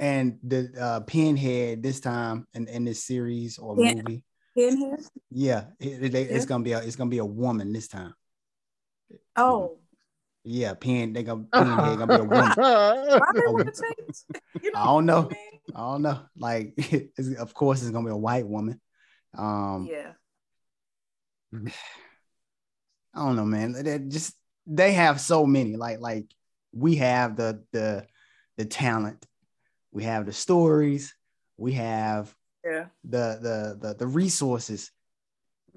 [0.00, 3.94] And the uh, Pinhead this time in, in this series or Yeah.
[3.94, 4.22] movie,
[4.54, 4.98] In here?
[5.30, 6.48] Yeah, it- it- it's Yeah.
[6.48, 8.14] gonna be a it's gonna be a woman this time.
[9.34, 9.78] Oh,
[10.44, 12.50] Yeah, pen they gonna pinhead gonna be a woman.
[12.56, 14.40] why they want to change?
[14.62, 15.22] You I don't know.
[15.22, 15.36] what
[15.74, 16.20] I don't know.
[16.36, 18.80] Like, it's, of course, it's gonna be a white woman.
[19.36, 19.88] Um.
[19.90, 20.12] Yeah.
[23.14, 23.72] I don't know, man.
[23.72, 24.34] They just
[24.66, 25.76] they have so many.
[25.76, 26.26] Like, like
[26.72, 28.06] we have the the
[28.56, 29.26] the talent,
[29.92, 31.14] we have the stories,
[31.56, 32.34] we have
[32.64, 32.86] Yeah.
[33.04, 34.92] the the the, the resources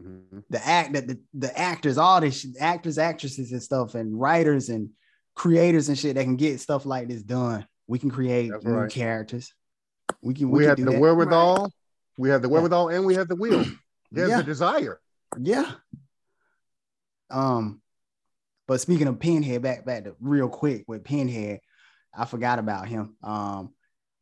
[0.02, 0.40] mm-hmm.
[0.50, 4.90] the act that the, the actors, all this actors, actresses, and stuff, and writers and
[5.36, 7.66] creators and shit that can get stuff like this done.
[7.88, 8.92] We can create That's new right.
[8.92, 9.54] characters.
[10.22, 10.50] We can.
[10.50, 11.00] We, we can have the that.
[11.00, 11.64] wherewithal.
[11.64, 11.72] Right.
[12.18, 13.66] We have the wherewithal, and we have the will.
[14.12, 14.38] There's yeah.
[14.38, 15.00] the desire.
[15.40, 15.72] Yeah.
[17.30, 17.82] Um,
[18.68, 21.60] but speaking of Pinhead, back back to real quick with Pinhead,
[22.14, 23.16] I forgot about him.
[23.24, 23.74] Um,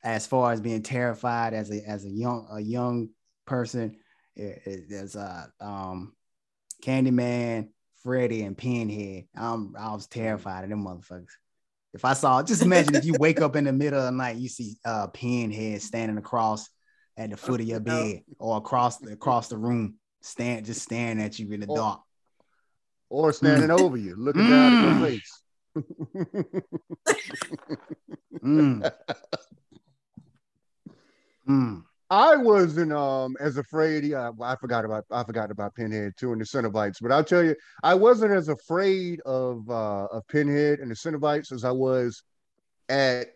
[0.03, 3.09] as far as being terrified as a as a young a young
[3.45, 3.97] person,
[4.40, 6.14] it, it, there's a um,
[6.84, 7.70] Candyman,
[8.04, 9.26] Freddy, and Pinhead.
[9.38, 11.28] Um, I was terrified of them motherfuckers.
[11.94, 14.38] If I saw, just imagine if you wake up in the middle of the night,
[14.38, 16.70] you see uh Pinhead standing across
[17.18, 21.22] at the foot of your bed or across the across the room, stand just staring
[21.22, 22.02] at you in the or, dark.
[23.10, 23.80] Or standing mm.
[23.80, 24.50] over you, looking mm.
[24.50, 25.10] down at your mm.
[25.10, 25.42] face.
[28.44, 28.92] mm.
[31.50, 31.84] mm.
[32.10, 34.03] I wasn't um as afraid.
[34.03, 36.97] Yeah, I forgot about I forgot about Pinhead too and the Cenobites.
[37.01, 41.51] But I'll tell you, I wasn't as afraid of uh of Pinhead and the Cenobites
[41.51, 42.24] as I was
[42.88, 43.28] at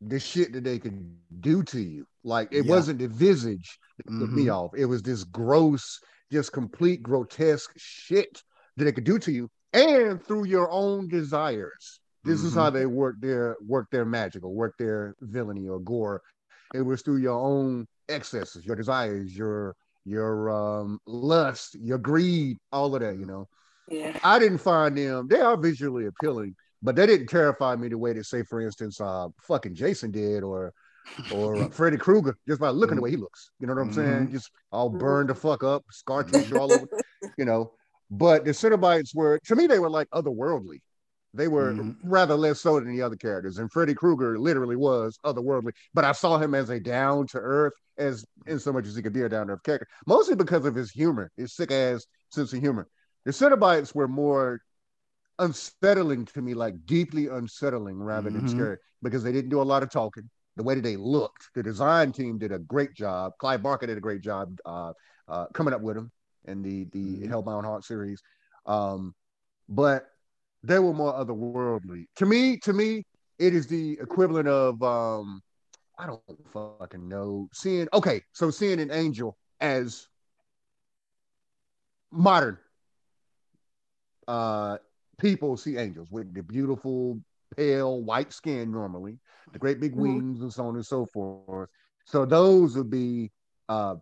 [0.00, 2.06] the shit that they could do to you.
[2.24, 2.70] Like it yeah.
[2.70, 4.34] wasn't the visage that mm-hmm.
[4.34, 4.70] me off.
[4.76, 6.00] It was this gross,
[6.32, 8.42] just complete grotesque shit
[8.76, 12.00] that they could do to you, and through your own desires.
[12.24, 12.48] This mm-hmm.
[12.48, 12.78] is how mm-hmm.
[12.78, 16.22] they work their work their magic or work their villainy or gore.
[16.74, 22.94] It was through your own excesses, your desires, your your um lust, your greed, all
[22.94, 23.46] of that, you know.
[23.88, 24.18] Yeah.
[24.22, 28.12] I didn't find them, they are visually appealing, but they didn't terrify me the way
[28.12, 30.72] that, say, for instance, uh fucking Jason did or
[31.32, 32.96] or uh, Freddy Krueger, just by looking mm-hmm.
[32.96, 33.50] the way he looks.
[33.60, 34.12] You know what I'm mm-hmm.
[34.12, 34.32] saying?
[34.32, 36.86] Just all burned the fuck up, scar tissue all over,
[37.36, 37.72] you know.
[38.10, 40.80] But the Cenobites were, to me, they were like otherworldly.
[41.38, 41.92] They were mm-hmm.
[42.02, 43.58] rather less so than the other characters.
[43.58, 47.74] And Freddy Krueger literally was otherworldly, but I saw him as a down to earth,
[47.96, 50.64] as in so much as he could be a down to earth character, mostly because
[50.66, 52.88] of his humor, his sick ass sense of humor.
[53.24, 54.60] The Cenobites were more
[55.38, 58.58] unsettling to me, like deeply unsettling rather than mm-hmm.
[58.58, 60.28] scary, because they didn't do a lot of talking.
[60.56, 63.32] The way that they looked, the design team did a great job.
[63.38, 64.92] Clive Barker did a great job uh,
[65.28, 66.10] uh, coming up with them
[66.46, 67.32] in the the mm-hmm.
[67.32, 68.20] Hellbound Heart series.
[68.66, 69.14] Um,
[69.68, 70.08] but
[70.62, 72.06] they were more otherworldly.
[72.16, 73.04] To me, to me,
[73.38, 75.40] it is the equivalent of um,
[75.98, 77.48] I don't fucking know.
[77.52, 80.06] Seeing okay, so seeing an angel as
[82.10, 82.56] modern
[84.28, 84.78] uh
[85.18, 87.20] people see angels with the beautiful
[87.56, 89.18] pale white skin normally,
[89.52, 90.02] the great big mm-hmm.
[90.02, 91.68] wings and so on and so forth.
[92.04, 93.30] So those would be
[93.68, 93.96] uh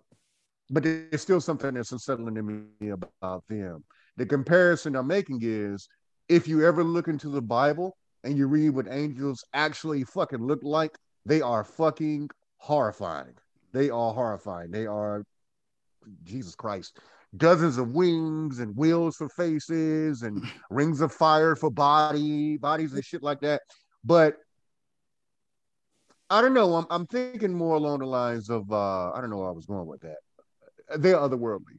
[0.71, 3.85] but there's still something that's unsettling to me about them.
[4.17, 5.89] The comparison I'm making is
[6.29, 10.61] if you ever look into the Bible and you read what angels actually fucking look
[10.63, 13.35] like, they are fucking horrifying.
[13.73, 14.71] They are horrifying.
[14.71, 15.25] They are
[16.25, 16.99] Jesus Christ.
[17.37, 23.05] Dozens of wings and wheels for faces and rings of fire for body, bodies and
[23.05, 23.63] shit like that.
[24.05, 24.37] But
[26.31, 26.75] I don't know.
[26.75, 29.67] I'm, I'm thinking more along the lines of uh, I don't know where I was
[29.67, 30.17] going with that.
[30.99, 31.79] They're otherworldly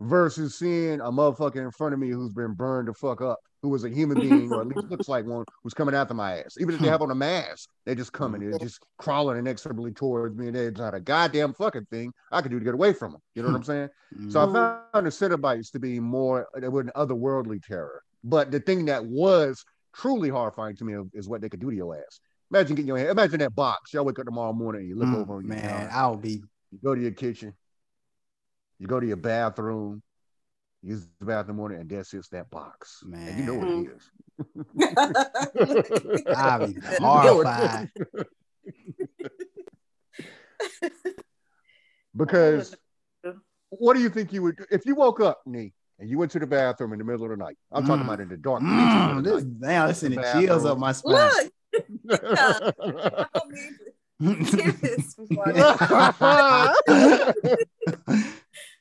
[0.00, 3.70] versus seeing a motherfucker in front of me who's been burned the fuck up who
[3.70, 6.56] was a human being or at least looks like one who's coming after my ass.
[6.60, 8.50] Even if they have on a mask, they're just coming.
[8.50, 10.48] They're just crawling inexorably towards me.
[10.48, 13.22] And there's not a goddamn fucking thing I could do to get away from them.
[13.34, 13.88] You know what I'm saying?
[14.28, 18.02] So I found the Cenobites to be more, they were an otherworldly terror.
[18.22, 19.64] But the thing that was
[19.94, 22.20] truly horrifying to me is what they could do to your ass.
[22.50, 23.94] Imagine getting your hand, imagine that box.
[23.94, 25.40] Y'all wake up tomorrow morning and you look mm, over.
[25.40, 26.42] Man, I'll be.
[26.70, 27.54] You go to your kitchen,
[28.78, 30.02] you go to your bathroom,
[30.82, 33.02] use the bathroom morning, and there sits that box.
[33.04, 34.10] Man, and you know what it is.
[36.36, 37.90] I'll be horrified.
[42.16, 42.76] because
[43.70, 46.30] what do you think you would do if you woke up, Nee, and you went
[46.32, 47.56] to the bathroom in the middle of the night?
[47.72, 47.86] I'm mm.
[47.86, 48.62] talking about in the dark.
[48.62, 51.50] Mm, the this, damn, this sending chills up my spine.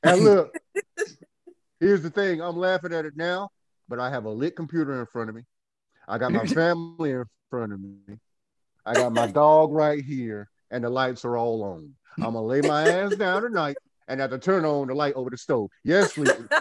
[0.04, 0.56] And look,
[1.80, 3.50] Here's the thing I'm laughing at it now,
[3.90, 5.42] but I have a lit computer in front of me.
[6.08, 8.20] I got my family in front of me.
[8.86, 11.94] I got my dog right here, and the lights are all on.
[12.18, 13.76] I'm gonna lay my ass down tonight
[14.08, 15.72] and have to turn on the light over the stove.
[15.84, 16.18] Yes,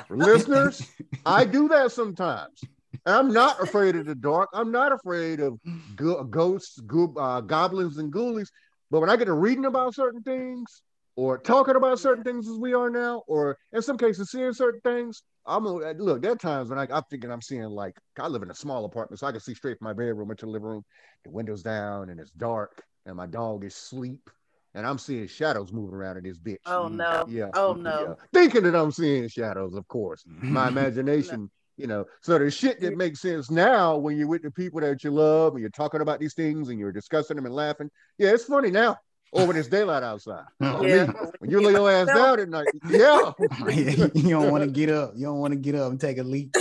[0.09, 0.91] listeners,
[1.25, 2.61] I do that sometimes.
[3.07, 4.49] I'm not afraid of the dark.
[4.53, 5.61] I'm not afraid of
[5.95, 8.49] go- ghosts, go- uh, goblins, and ghoulies.
[8.91, 10.83] But when I get to reading about certain things,
[11.17, 14.81] or talking about certain things as we are now, or in some cases seeing certain
[14.81, 15.23] things.
[15.45, 16.23] I'm a, look.
[16.23, 18.85] There are times when I, I'm thinking I'm seeing like I live in a small
[18.85, 20.85] apartment, so I can see straight from my bedroom into the living room.
[21.25, 24.31] The windows down and it's dark, and my dog is asleep,
[24.75, 26.59] and I'm seeing shadows moving around in this bitch.
[26.67, 26.97] Oh mm.
[26.97, 27.27] no.
[27.29, 27.51] Yeah.
[27.55, 28.17] Oh no.
[28.19, 28.27] Yeah.
[28.33, 30.25] Thinking that I'm seeing shadows, of course.
[30.27, 32.05] My imagination, you know.
[32.23, 35.55] So the shit that makes sense now when you're with the people that you love
[35.55, 37.91] and you're talking about these things and you're discussing them and laughing.
[38.17, 38.97] Yeah, it's funny now.
[39.33, 40.45] Or when it's daylight outside.
[40.61, 41.11] For Yeah.
[41.39, 43.33] when you lay your ass down at night, yeah.
[44.15, 45.15] you don't want to get up.
[45.17, 46.55] You don't want to get up and take a leak.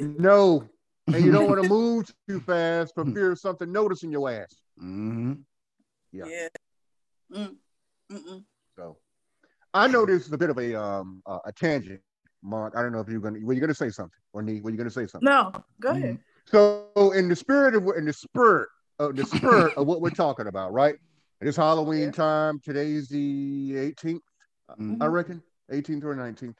[0.00, 0.64] No.
[1.08, 4.54] And you don't want to move too fast for fear of something noticing your ass.
[4.78, 5.32] hmm
[6.12, 6.24] Yeah.
[6.26, 6.48] Yeah.
[7.32, 7.56] Mm.
[8.12, 8.44] Mm-mm.
[8.76, 8.96] So
[9.74, 12.00] I know this is a bit of a um uh, a tangent,
[12.42, 12.74] Mark.
[12.76, 14.76] I don't know if you're gonna were you gonna say something or Nee, were you
[14.76, 15.28] gonna say something?
[15.28, 16.18] No, go ahead.
[16.46, 18.68] So in the spirit of in the spirit
[18.98, 20.96] of the spirit of what we're talking about, right?
[21.40, 22.10] It is Halloween Yeah.
[22.10, 22.60] time.
[22.60, 24.22] Today's the 18th,
[24.70, 25.00] Mhm.
[25.00, 26.58] I reckon, 18th or 19th.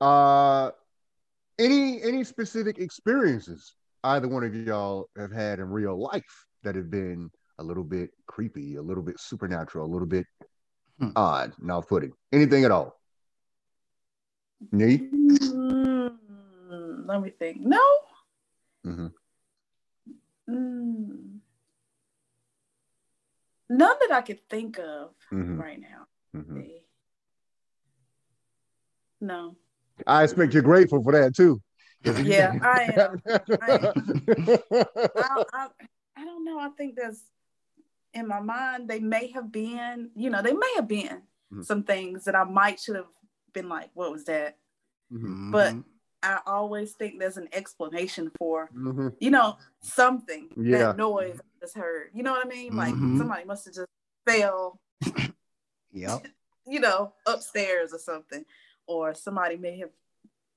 [0.00, 0.72] Uh
[1.58, 3.74] any any specific experiences
[4.04, 8.10] either one of y'all have had in real life that have been a little bit
[8.26, 10.26] creepy, a little bit supernatural, a little bit
[10.98, 11.10] Hmm.
[11.16, 12.12] odd, now footing.
[12.32, 13.00] Anything at all?
[14.72, 14.98] Nee?
[14.98, 16.18] Mm,
[17.06, 17.60] let me think.
[17.60, 17.80] No.
[18.84, 19.06] hmm
[20.48, 21.35] Mm.
[23.68, 26.06] None that I could think of hmm right now.
[26.32, 26.60] hmm
[29.20, 29.56] No.
[30.06, 31.60] I expect you're grateful for that too.
[32.04, 33.22] Yeah, I am.
[33.60, 35.68] I, I,
[36.16, 36.58] I don't know.
[36.60, 37.22] I think there's
[38.14, 41.64] in my mind they may have been, you know, they may have been Mhm.
[41.64, 43.06] some things that I might should have
[43.52, 44.58] been like, what was that?
[45.12, 45.52] Mhm.
[45.52, 45.74] But-.
[46.26, 49.14] I always think there's an explanation for, Mhm.
[49.20, 50.78] you know, something Yeah.
[50.78, 52.10] that noise I just heard.
[52.12, 52.74] You know what I mean?
[52.74, 53.16] Like Mhm.
[53.18, 53.88] somebody must have just
[54.26, 54.80] fell,
[55.92, 56.26] Yep.
[56.66, 58.44] you know, upstairs or something,
[58.86, 59.90] or somebody may have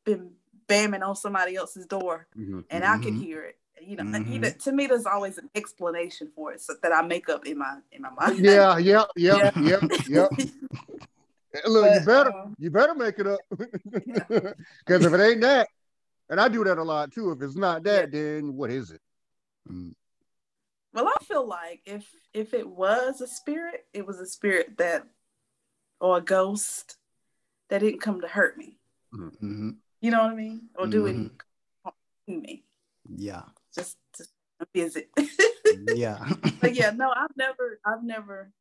[0.03, 0.31] been
[0.67, 2.65] bamming on somebody else's door Mhm.
[2.69, 3.19] and I could Mhm.
[3.21, 3.57] hear it.
[3.81, 4.27] You know, Mhm.
[4.33, 7.45] you know, to me, there's always an explanation for it so that I make up
[7.45, 8.39] in my in my mind.
[8.39, 10.27] Yeah, yeah, yeah, yeah, yeah.
[11.65, 13.39] Look, you better, um, you better make it up.
[14.85, 15.67] Because if it ain't that,
[16.29, 17.31] and I do that a lot too.
[17.31, 19.01] If it's not that, then what is it?
[19.69, 19.93] Mm.
[20.93, 25.05] well, I feel like if if it was a spirit, it was a spirit that
[25.99, 26.97] or a ghost
[27.69, 28.77] that didn't come to hurt me.
[29.13, 29.77] Mhm.
[30.01, 30.69] You know what I mean?
[30.75, 31.09] Or do Mhm.
[31.09, 31.31] any
[32.27, 32.63] to me.
[33.09, 33.43] Yeah.
[33.73, 34.25] Just to
[34.73, 35.09] visit.
[35.87, 36.19] Yeah.
[36.61, 38.51] but yeah, no, I've never I've never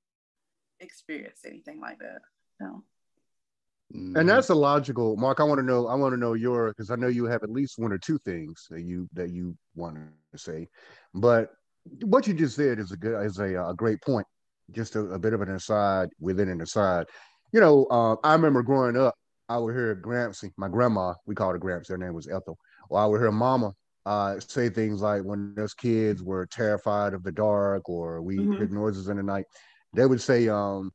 [0.80, 2.22] experienced anything like that.
[2.60, 2.82] No.
[3.90, 5.40] And that's a logical, Mark.
[5.40, 5.86] I want to know.
[5.86, 8.18] I want to know your because I know you have at least one or two
[8.18, 9.96] things that you that you want
[10.32, 10.68] to say.
[11.14, 11.50] But
[12.02, 14.26] what you just said is a good is a, a great point.
[14.72, 17.06] Just a, a bit of an aside within an aside.
[17.52, 19.14] You know, uh, I remember growing up,
[19.48, 21.88] I would hear Grampsy, my grandma, we called her Gramps.
[21.88, 22.58] Her name was Ethel.
[22.90, 23.72] Or I would hear Mama
[24.04, 28.58] uh, say things like when us kids were terrified of the dark or we Mhm.
[28.58, 29.46] heard noises in the night,
[29.94, 30.92] they would say, um,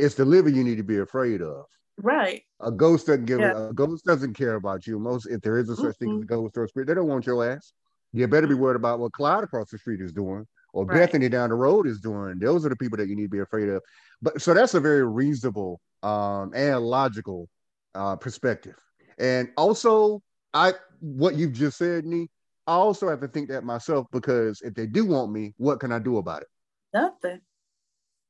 [0.00, 1.64] "It's the living you need to be afraid of."
[1.98, 2.42] Right.
[2.60, 3.68] A ghost doesn't give Yeah.
[3.68, 4.98] a ghost doesn't care about you.
[4.98, 7.08] Most if there is a such thing as a ghost or a spirit, they don't
[7.08, 7.72] want your ass.
[8.12, 10.98] You better be worried about what Cloud across the street is doing or Right.
[10.98, 12.38] Bethany down the road is doing.
[12.38, 13.82] Those are the people that you need to be afraid of.
[14.20, 17.48] But so that's a very reasonable um and logical
[17.94, 18.76] uh perspective.
[19.18, 20.22] And also
[20.52, 22.28] I what you've just said, Nee,
[22.66, 25.92] I also have to think that myself because if they do want me, what can
[25.92, 26.48] I do about it?
[26.92, 27.40] Nothing.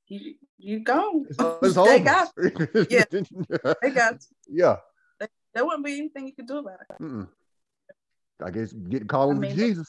[0.08, 1.26] You you gone.
[1.28, 2.28] It's, it's they got
[2.90, 3.04] Yeah.
[3.10, 3.72] yeah.
[3.82, 4.16] they got
[4.48, 4.76] yeah.
[5.54, 7.02] there wouldn't be anything you could do about it.
[7.02, 7.28] Mm-mm.
[8.42, 9.86] I guess get calling I to mean, Jesus.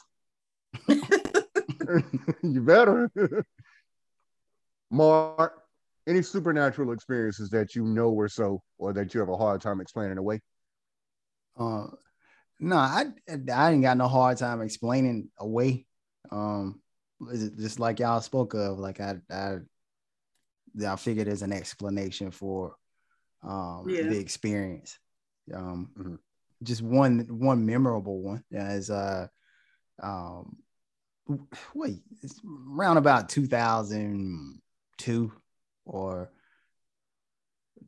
[2.42, 3.10] you better.
[4.90, 5.62] Mark,
[6.06, 9.80] any supernatural experiences that you know were so, or that you have a hard time
[9.80, 10.40] explaining away?
[11.58, 11.86] Uh,
[12.60, 13.06] no, I
[13.52, 15.86] I ain't got no hard time explaining away.
[16.30, 16.80] Um,
[17.30, 18.78] is it just like y'all spoke of?
[18.78, 19.58] Like I I
[20.86, 22.76] I figured there's an explanation for
[23.42, 24.08] um Yeah.
[24.08, 24.98] the experience.
[25.52, 26.18] Um, Mhm.
[26.62, 29.26] just one one memorable one is uh
[30.02, 30.56] um
[31.74, 35.32] wait it's around about 2002
[35.84, 36.30] or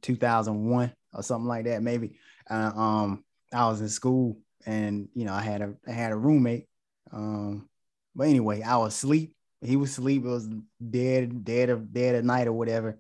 [0.03, 2.19] 2001 or something like that maybe
[2.51, 6.17] uh, um i was in school and you know i had a i had a
[6.17, 6.67] roommate
[7.13, 7.69] um
[8.15, 10.49] but anyway i was asleep he was asleep it was
[10.91, 12.99] dead dead of dead at night or whatever.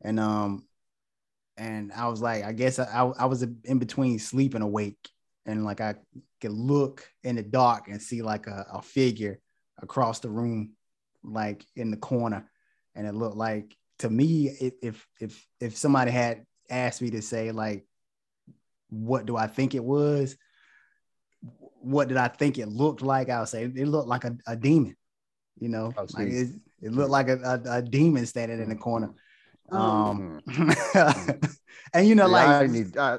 [0.00, 0.66] And um
[1.56, 5.08] and i was like i guess i i, I was in between sleep and awake.
[5.46, 5.94] And like i
[6.40, 9.40] could look in the dark and see like a, a figure
[9.80, 10.72] across the room
[11.22, 12.48] like in the corner.
[12.94, 14.48] And it looked like to me
[14.80, 17.84] if if if, somebody had asked me to say like
[18.88, 20.36] what do i think it was?
[21.82, 23.28] What did i think it looked like?
[23.28, 24.96] I would say it looked like a, a demon
[25.60, 26.36] you know I like see.
[26.38, 26.52] it's,
[26.82, 29.10] It looked like a, a, a demon standing in the corner.
[29.70, 30.40] Um,
[31.94, 33.18] and you know, Yeah, like I need, I,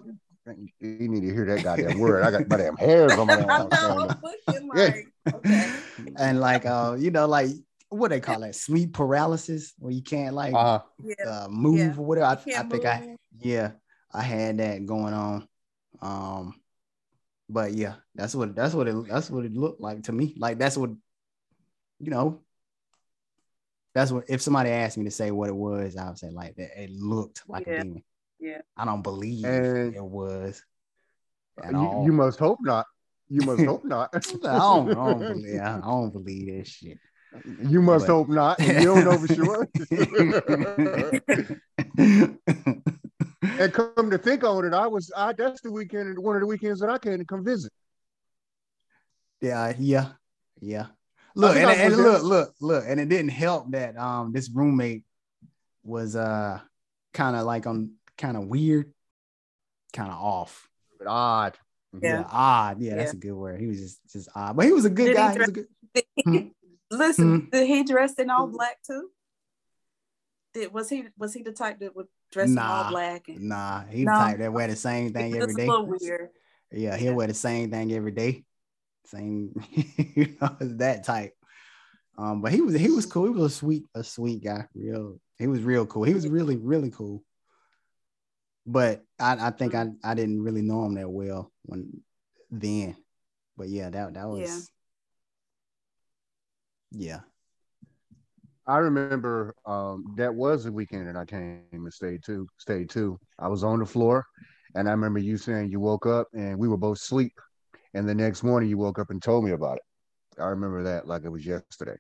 [0.80, 2.24] you need to hear that goddamn word.
[2.24, 3.70] I got my damn hairs on my I damn know.
[3.70, 3.72] house.
[4.48, 5.74] I'm like, okay.
[6.18, 7.50] and like uh, you know, like
[7.90, 11.26] what they call that sleep paralysis, where you can't like Uh, Yeah.
[11.30, 11.96] uh, move yeah.
[11.98, 12.26] or whatever.
[12.26, 13.72] I, I Can't think I yeah,
[14.12, 15.48] I had that going on.
[16.02, 16.56] Um,
[17.50, 20.36] but yeah, that's what that's what it that's what it looked like to me.
[20.38, 20.92] Like that's what
[22.02, 22.42] you know.
[23.94, 26.56] That's what if somebody asked me to say what it was, I would say like
[26.56, 26.82] that.
[26.82, 27.74] It looked like Yeah.
[27.74, 28.04] a demon.
[28.40, 28.62] Yeah.
[28.78, 30.64] I don't believe And- it was.
[31.62, 32.06] at you, all.
[32.06, 32.86] you must hope not.
[33.30, 34.10] You must hope not.
[34.16, 35.60] I don't, I don't believe.
[35.62, 36.98] I don't believe that shit.
[37.68, 38.60] You must But- hope not.
[38.60, 39.68] You don't know for sure.
[41.98, 46.48] and come to think on it, I was I that's the weekend, one of the
[46.48, 47.72] weekends that I came to come visit.
[49.42, 50.10] Yeah, yeah,
[50.60, 50.88] yeah.
[51.36, 55.04] Look, and, and look, look, look, and it didn't help that um this roommate
[55.84, 56.60] was uh
[57.14, 58.94] kind of like on kind of weird,
[59.94, 60.68] kind of off.
[61.00, 61.58] But odd.
[62.02, 62.20] Yeah.
[62.20, 62.24] Yeah.
[62.30, 62.82] odd.
[62.82, 63.60] Yeah, that's a good word.
[63.60, 65.34] He was just just odd, but he was a good Did guy.
[65.34, 65.68] He was a good.
[66.26, 66.38] Hmm.
[66.90, 67.50] Listen, Hmm.
[67.52, 69.10] did he dress in all black too?
[70.54, 73.28] Did was he was he the type that would dress in all black?
[73.30, 75.68] And, Nah, he the type that wear the same thing every day.
[75.68, 76.30] a little weird.
[76.72, 77.16] Yeah, he'll Yeah.
[77.16, 78.44] wear the same thing every day.
[79.06, 79.54] Same,
[80.16, 81.34] you know, that type.
[82.18, 83.26] Um, but he was he was cool.
[83.26, 84.66] He was a sweet, a sweet guy.
[84.76, 86.04] Real, he was real cool.
[86.04, 87.24] He was really, really cool.
[88.66, 92.02] But I, I think I, I didn't really know him that well when
[92.52, 92.96] then.
[93.58, 94.72] But yeah, that that was
[96.92, 97.22] yeah.
[98.68, 102.48] I remember um, that was the weekend that I came and stayed too.
[102.58, 103.20] Stayed too.
[103.40, 104.26] I was on the floor,
[104.76, 107.34] and I remember you saying you woke up and we were both asleep,
[107.94, 109.84] and the next morning you woke up and told me about it.
[110.42, 111.98] I remember that like it was yesterday.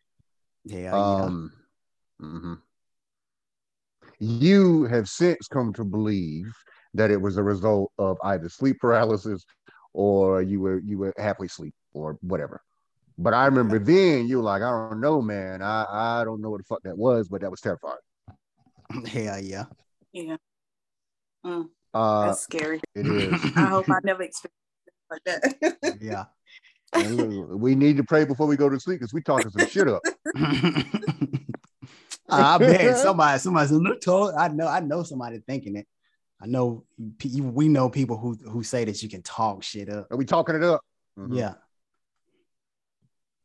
[0.65, 1.51] Yeah, Um,
[2.21, 2.61] mhm.
[4.19, 6.45] You have since come to believe
[6.93, 9.43] that it was a result of either sleep paralysis
[9.93, 12.61] or you were you were happily asleep or whatever.
[13.17, 15.61] But I remember then you were like, I don't know, man.
[15.61, 15.85] I,
[16.21, 17.97] I don't know what the fuck that was, but that was terrifying.
[19.13, 19.65] yeah, yeah, yeah.
[20.13, 20.37] Yeah.
[21.45, 22.81] Mm, Uh, that's scary.
[22.95, 23.41] it is.
[23.55, 24.60] I hope I never experience
[25.11, 25.97] like that.
[26.01, 26.25] yeah.
[27.55, 30.01] We need to pray before we go to sleep because we talking some shit up.
[32.29, 35.87] I bet somebody, somebody said, look, told, I know, I know somebody thinking it.
[36.41, 36.85] I know
[37.23, 40.07] we know people who who say that you can talk shit up.
[40.09, 40.81] Are we talking it up?
[41.19, 41.37] Mhm.
[41.37, 41.53] Yeah,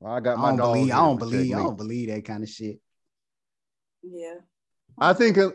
[0.00, 2.24] Well, I got I my don't dog believe, I don't believe, I don't believe that
[2.24, 2.80] kind of shit.
[4.02, 4.36] yeah.
[4.98, 5.52] I think it,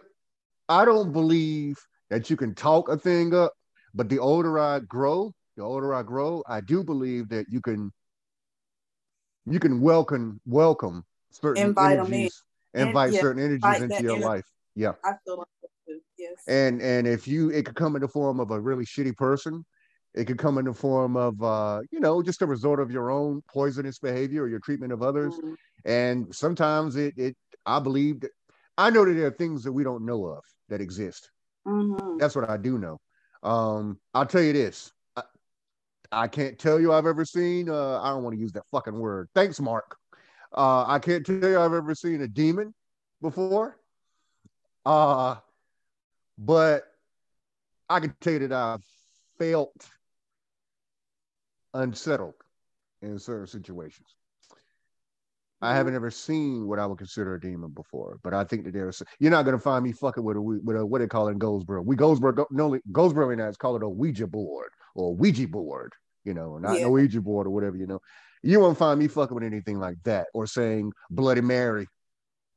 [0.70, 1.80] I don't believe
[2.12, 3.53] that you can talk a thing up,
[3.95, 7.91] but the older I grow, the older I grow, I do believe that you can
[9.45, 12.43] you can welcome welcome certain Invite energies,
[12.74, 14.26] And- invite yeah, certain energies invite into your energy.
[14.26, 14.45] life.
[14.76, 14.93] Yeah.
[15.04, 15.99] I feel like that too.
[16.18, 16.43] Yes.
[16.47, 19.66] And and if you it could come in the form of a really shitty person,
[20.14, 23.12] it could come in the form of uh, you know, just a result of your
[23.12, 25.34] own poisonous behavior or your treatment of others.
[25.43, 25.56] Mhm.
[25.86, 27.36] And sometimes it it
[27.66, 28.32] I believe that
[28.78, 31.30] I know that there are things that we don't know of that exist.
[31.68, 32.20] Mhm.
[32.20, 32.99] That's what I do know.
[33.43, 34.91] Um, I'll tell you this.
[36.12, 38.64] I, I can't tell you I've ever seen uh I don't want to use that
[38.72, 39.30] fucking word.
[39.34, 39.97] Thanks, Mark.
[40.55, 42.74] Uh I can't tell you I've ever seen a demon
[43.22, 43.78] before.
[44.86, 45.36] Uh
[46.38, 46.84] but
[47.90, 48.85] I can tell you that I've
[49.38, 49.90] felt
[51.73, 52.35] unsettled
[53.02, 54.07] in certain situations.
[55.64, 58.73] I haven't ever seen what I would consider a demon before, but I think that
[58.73, 61.34] there's you're not gonna find me fucking with a with a what they call it
[61.34, 61.84] in Goldsboro.
[61.84, 66.57] We Goldsboro no Goldsboro and call it a Ouija board or Ouija board, you know,
[66.57, 66.84] not Yeah.
[66.84, 67.99] no Ouija board or whatever, you know.
[68.43, 71.88] You won't find me fucking with anything like that or saying Bloody Mary.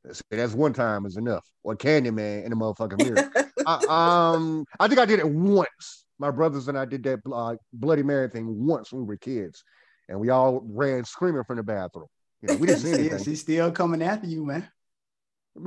[0.03, 1.45] That's- That's one time is enough.
[1.63, 3.31] Or Candyman in the motherfucking mirror.
[3.65, 6.05] I, um, I think I did it once.
[6.19, 9.63] My brothers and I did that uh, Bloody Mary thing once when we were kids,
[10.07, 12.05] and we all ran screaming from the bathroom.
[12.41, 13.23] You know, we didn't see anything.
[13.23, 14.67] she's still coming after you, man.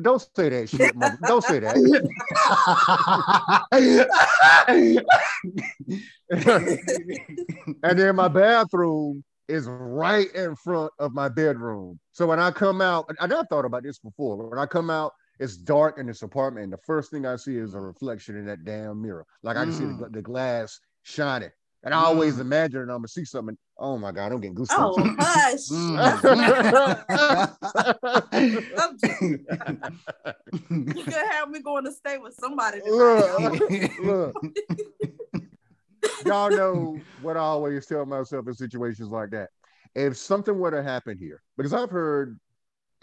[0.03, 0.95] Don't say that shit.
[0.95, 1.77] mother- Don't say that.
[7.83, 11.99] and then my bathroom is right in front of my bedroom.
[12.13, 14.37] So when I come out, and I've thought about this before.
[14.37, 17.57] When I come out, it's dark in this apartment, and the first thing I see
[17.57, 19.25] is a reflection in that damn mirror.
[19.43, 20.13] Like I can see the, Mm.
[20.13, 21.51] the glass shining.
[21.89, 22.41] And I always Mm.
[22.41, 23.57] imagine I'm gonna see something.
[23.79, 24.77] Oh my god, I'm getting goosebumps.
[24.77, 25.69] Oh hush.
[25.73, 25.97] Mm.
[30.95, 33.63] you could have me going to stay with somebody Look,
[34.03, 34.35] look.
[36.27, 39.49] Y'all know what I always tell myself in situations like that.
[39.95, 42.39] If something were to happen here, because I've heard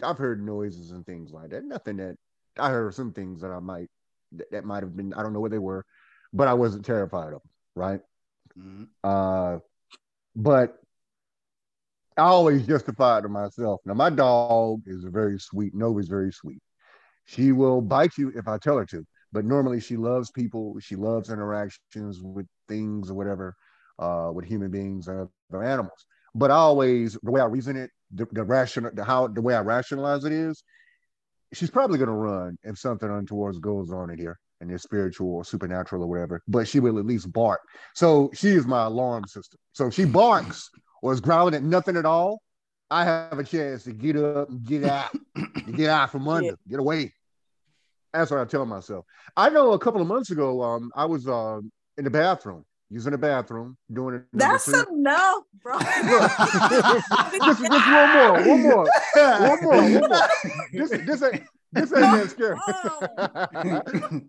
[0.00, 1.64] I've heard noises and things like that.
[1.64, 2.14] Nothing that
[2.56, 3.88] I heard some things that I might
[4.30, 5.84] that, that might have been I don't know what they were,
[6.32, 8.00] but I wasn't terrified of them, right?
[8.58, 8.84] Mm-hmm.
[9.04, 9.58] Uh,
[10.34, 10.78] but
[12.16, 13.80] I always justify it to myself.
[13.84, 15.74] Now my dog is very sweet.
[15.74, 16.60] Nova's very sweet.
[17.24, 20.76] She will bite you if I tell her to, but normally she loves people.
[20.80, 23.54] She loves interactions with things or whatever,
[23.98, 26.06] uh, with human beings and other animals.
[26.34, 29.54] But I always the way I reason it, the, the rational, the how the way
[29.54, 30.62] I rationalize it is,
[31.52, 35.34] she's probably going to run if something untoward goes on in here and it's spiritual
[35.34, 37.60] or supernatural or whatever, but she will at least bark.
[37.94, 39.58] So she is my alarm system.
[39.72, 40.70] So if she barks
[41.02, 42.42] or is growling at nothing at all.
[42.90, 46.46] I have a chance to get up and get out, and get out from under,
[46.46, 46.52] yeah.
[46.68, 47.12] get away.
[48.12, 49.04] That's what I tell myself.
[49.36, 51.60] I know a couple of months ago, um, I was uh,
[51.98, 54.24] in the bathroom using the bathroom, doing it.
[54.32, 55.78] That's enough, bro.
[55.80, 60.28] just, just one more, one more, one more, one more.
[60.72, 61.42] This, this ain't
[61.76, 62.56] this ain't that scary.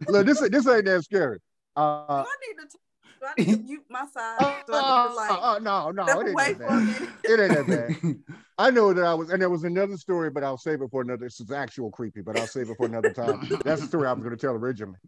[0.08, 1.40] Look, this this ain't that scary.
[1.76, 2.78] Uh, I need to.
[3.20, 4.64] Do I need to mute my side?
[4.68, 7.10] Do I need to like uh, uh, no, no, it ain't, that bad.
[7.24, 8.16] it ain't that bad.
[8.60, 11.02] I know that I was, and there was another story, but I'll save it for
[11.02, 11.26] another.
[11.26, 13.48] This is actual creepy, but I'll save it for another time.
[13.64, 15.00] That's the story I was going to tell originally.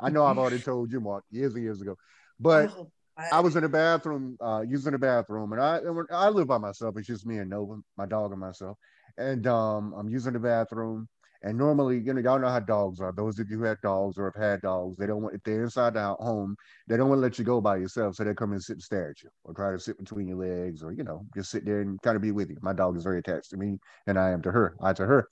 [0.00, 1.96] I know I've already told you, Mark, years and years ago.
[2.40, 2.90] But oh,
[3.32, 5.80] I was in the bathroom, uh, using the bathroom, and I
[6.10, 6.96] I live by myself.
[6.96, 8.78] It's just me and Nova, my dog, and myself.
[9.16, 11.08] And um, I'm using the bathroom.
[11.42, 13.12] And normally, you know, y'all know how dogs are.
[13.12, 15.62] Those of you who have dogs or have had dogs, they don't want if they're
[15.62, 16.56] inside the home,
[16.88, 18.16] they don't want to let you go by yourself.
[18.16, 20.38] So they come and sit and stare at you, or try to sit between your
[20.38, 22.56] legs, or you know, just sit there and kind of be with you.
[22.60, 23.78] My dog is very attached to me,
[24.08, 24.74] and I am to her.
[24.82, 25.28] I to her.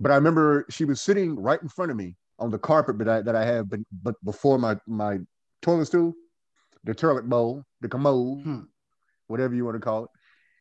[0.00, 3.08] But I remember she was sitting right in front of me on the carpet that
[3.08, 5.18] I that I have, but but before my my
[5.62, 6.14] toilet stool
[6.86, 8.60] the toilet bowl, the commode, hmm.
[9.26, 10.10] whatever you want to call it.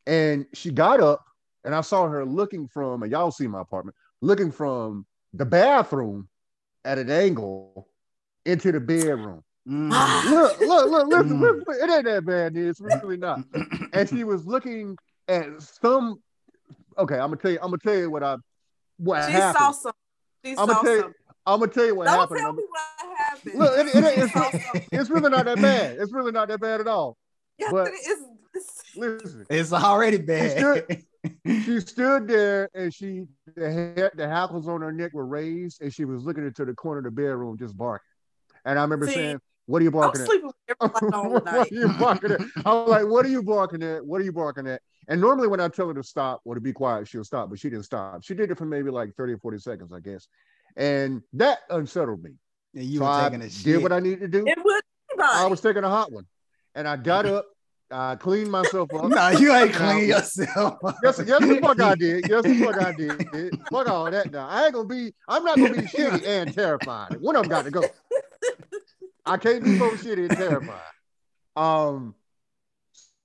[0.07, 1.24] And she got up,
[1.64, 6.28] and I saw her looking from, and y'all see my apartment, looking from the bathroom
[6.84, 7.88] at an angle
[8.46, 9.44] into the bedroom.
[9.68, 9.90] Mm.
[10.30, 11.66] look, look, look, listen, mm.
[11.68, 13.40] listen, it ain't that bad, it's really not.
[13.94, 14.96] and she was looking
[15.28, 16.22] at some.
[16.98, 17.60] Okay, I'm gonna tell you.
[17.62, 18.38] I'm gonna tell you what I
[18.98, 19.58] what she happened.
[19.58, 19.94] Saw some,
[20.44, 21.14] she I'm gonna tell you.
[21.48, 22.40] I'm gonna tell you what Don't happened.
[22.40, 23.60] Tell me what happened.
[23.60, 25.98] Look, it, it, it's, it's really not that bad.
[26.00, 27.18] It's really not that bad at all.
[27.58, 28.20] Yeah, but it is.
[28.96, 30.52] Listen, it's already bad.
[30.52, 31.04] She stood,
[31.46, 33.26] she stood there and she
[33.56, 36.74] the hair, the hackles on her neck were raised, and she was looking into the
[36.74, 38.06] corner of the bedroom just barking.
[38.66, 40.28] And I remember See, saying, "What are you barking
[40.80, 40.92] I'm at?"
[41.30, 42.42] what are you barking at?
[42.66, 44.06] I'm like, "What are you barking at?
[44.06, 46.62] What are you barking at?" And normally, when I tell her to stop or to
[46.62, 48.24] be quiet, she'll stop, but she didn't stop.
[48.24, 50.28] She did it for maybe like 30 or 40 seconds, I guess.
[50.76, 52.32] And that unsettled me.
[52.74, 53.64] And you so were taking I a shit.
[53.66, 54.48] did what I needed to do.
[54.48, 54.84] It would
[55.22, 56.26] I was taking a hot one.
[56.74, 57.46] And I got up,
[57.91, 59.10] I cleaned myself up.
[59.10, 60.80] no, you ain't clean yourself.
[61.03, 62.28] yes, yes, the fuck I did.
[62.28, 63.60] Yes, the fuck I did.
[63.72, 64.48] fuck all that now.
[64.48, 67.20] I ain't gonna be, I'm not gonna be shitty and terrified.
[67.22, 67.84] One of them got to go.
[69.26, 70.82] I can't be both shitty and terrified.
[71.56, 72.16] Um,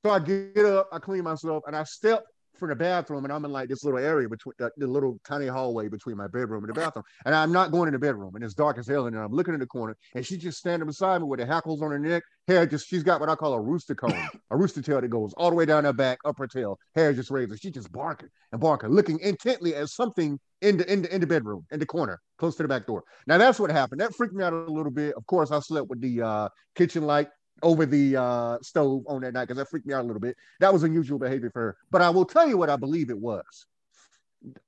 [0.04, 2.24] so I get up, I clean myself, and I step
[2.60, 5.46] from the bathroom and I'm in like this little area between the, the, little tiny
[5.46, 7.04] hallway between my bedroom and the bathroom.
[7.24, 9.06] And I'm not going in the bedroom and it's dark as hell.
[9.06, 11.82] And I'm looking in the corner and she's just standing beside me with the hackles
[11.82, 12.22] on her neck.
[12.46, 14.12] Hair just, she's got what I call a rooster comb,
[14.50, 17.12] a rooster tail that goes all the way down her back, up her tail, hair
[17.12, 17.60] just raised.
[17.60, 21.26] She's just barking and barking, looking intently at something in the, in the, in the
[21.26, 23.02] bedroom, in the corner, close to the back door.
[23.26, 24.00] Now that's what happened.
[24.00, 25.14] That freaked me out a little bit.
[25.16, 27.28] Of course, I slept with the uh, kitchen light
[27.62, 30.36] over the uh, stove on that night because that freaked me out a little bit.
[30.60, 31.76] That was unusual behavior for her.
[31.90, 33.66] But I will tell you what I believe it was.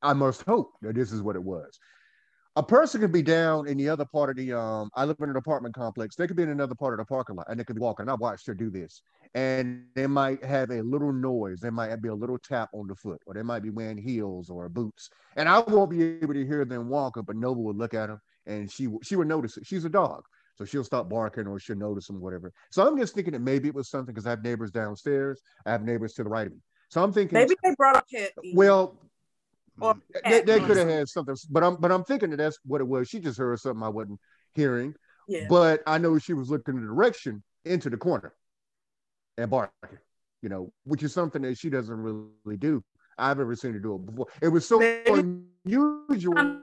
[0.03, 1.79] I must hope that this is what it was.
[2.57, 4.91] A person could be down in the other part of the um.
[4.95, 6.17] I live in an apartment complex.
[6.17, 8.11] They could be in another part of the parking lot, and they could be walking.
[8.11, 9.01] I watched her do this,
[9.35, 11.61] and they might have a little noise.
[11.61, 14.51] There might be a little tap on the foot, or they might be wearing heels
[14.51, 17.23] or boots, and I won't be able to hear them walking.
[17.23, 19.67] But Nova would look at them, and she she would notice it.
[19.67, 20.25] She's a dog,
[20.57, 22.53] so she'll stop barking or she'll notice them, whatever.
[22.71, 25.41] So I'm just thinking that maybe it was something because I have neighbors downstairs.
[25.65, 26.59] I have neighbors to the right of me.
[26.89, 28.33] So I'm thinking maybe they brought a cat.
[28.55, 28.99] Well,
[29.81, 32.81] or they, they could have had something, but I'm but I'm thinking that that's what
[32.81, 33.09] it was.
[33.09, 34.21] She just heard something I wasn't
[34.55, 34.95] hearing.
[35.27, 35.47] Yeah.
[35.49, 38.35] But I know she was looking in the direction into the corner
[39.39, 39.99] and barking,
[40.43, 42.85] you know, which is something that she doesn't really do.
[43.17, 44.27] I've ever seen her do it before.
[44.43, 46.63] It was so unusual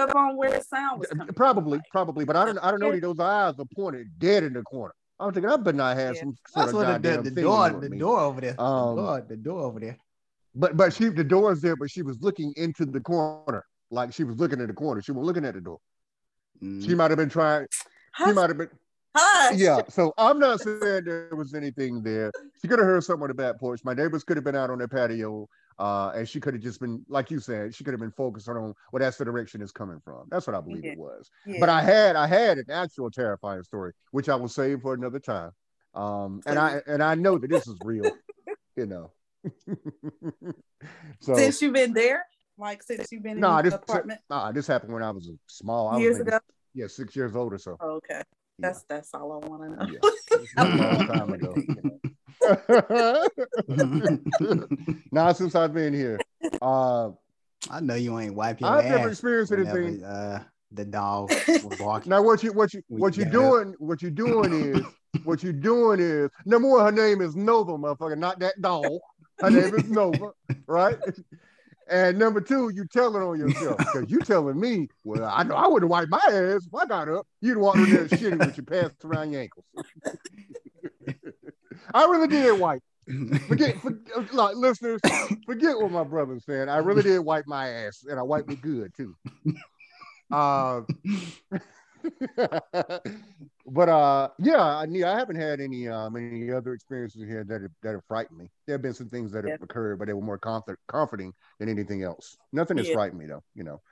[0.00, 1.84] up on where the sound was coming Probably, from.
[1.92, 2.98] probably, but I don't, I don't know.
[2.98, 4.94] Those eyes are pointed dead in the corner.
[5.20, 6.20] I'm thinking I better not have yeah.
[6.20, 9.26] some sort That's of the, the, the door, the door over there, um, the, door,
[9.28, 9.98] the door over there.
[10.54, 14.24] But but she the door's there, but she was looking into the corner, like she
[14.24, 15.02] was looking at the corner.
[15.02, 15.78] She was looking at the door.
[16.62, 16.84] Mm.
[16.84, 17.66] She might have been trying.
[18.16, 18.70] She might have been.
[19.14, 19.56] Hush.
[19.58, 22.30] Yeah, so I'm not saying there was anything there.
[22.62, 23.80] She could have heard something on the back porch.
[23.84, 25.48] My neighbors could have been out on their patio,
[25.80, 28.48] uh, and she could have just been, like you said, she could have been focused
[28.48, 30.28] on where that's the direction is coming from.
[30.30, 30.92] That's what I believe Yeah.
[30.92, 31.28] it was.
[31.44, 31.56] Yeah.
[31.58, 35.18] But I had, I had an actual terrifying story, which I will save for another
[35.18, 35.50] time.
[35.92, 38.04] Um, and I and I know that this is real,
[38.76, 39.10] you know.
[41.20, 42.24] so since you've been there,
[42.58, 45.28] like since you've been nah, in this the apartment nah, this happened when I was
[45.48, 45.88] small.
[45.88, 46.38] I was years maybe- ago.
[46.74, 47.76] yeah, six years old or so.
[47.80, 48.22] Oh, okay,
[48.60, 49.86] that's that's all I want to know.
[49.92, 51.54] Yeah, long time ago.
[55.12, 56.18] Now since I've been here,
[56.62, 57.10] uh,
[57.70, 60.04] I know you ain't wipe your I've never ass experienced whenever, anything.
[60.04, 60.42] uh,
[60.72, 62.10] the dog was barking.
[62.10, 63.74] Now what you what you what you got doing?
[63.78, 64.84] What you doing is
[65.24, 66.84] what you doing is number one.
[66.84, 69.00] Her name is Nova, motherfucker, not that dog.
[69.40, 70.30] Her name is Nova,
[70.66, 70.96] right?
[71.90, 75.66] And number two, you telling on yourself because you telling me, well, I know I
[75.66, 77.26] wouldn't wipe my ass if I got up.
[77.40, 79.64] You'd walk in there shitty with your pants around your ankles.
[81.94, 82.82] I really did wipe.
[83.48, 83.98] Forget, for,
[84.32, 85.00] like, listeners,
[85.44, 86.68] forget what my brother's saying.
[86.68, 89.16] I really did wipe my ass, and I wiped it good too.
[90.30, 90.82] Uh,
[93.66, 97.70] but uh, yeah, I, I haven't had any um any other experiences here that have,
[97.82, 98.50] that have frightened me.
[98.66, 99.56] There have been some things that have Yeah.
[99.62, 102.36] occurred, but they were more comfort, comforting than anything else.
[102.52, 102.92] Nothing has Yeah.
[102.92, 103.42] frightened me though.
[103.54, 103.82] You know,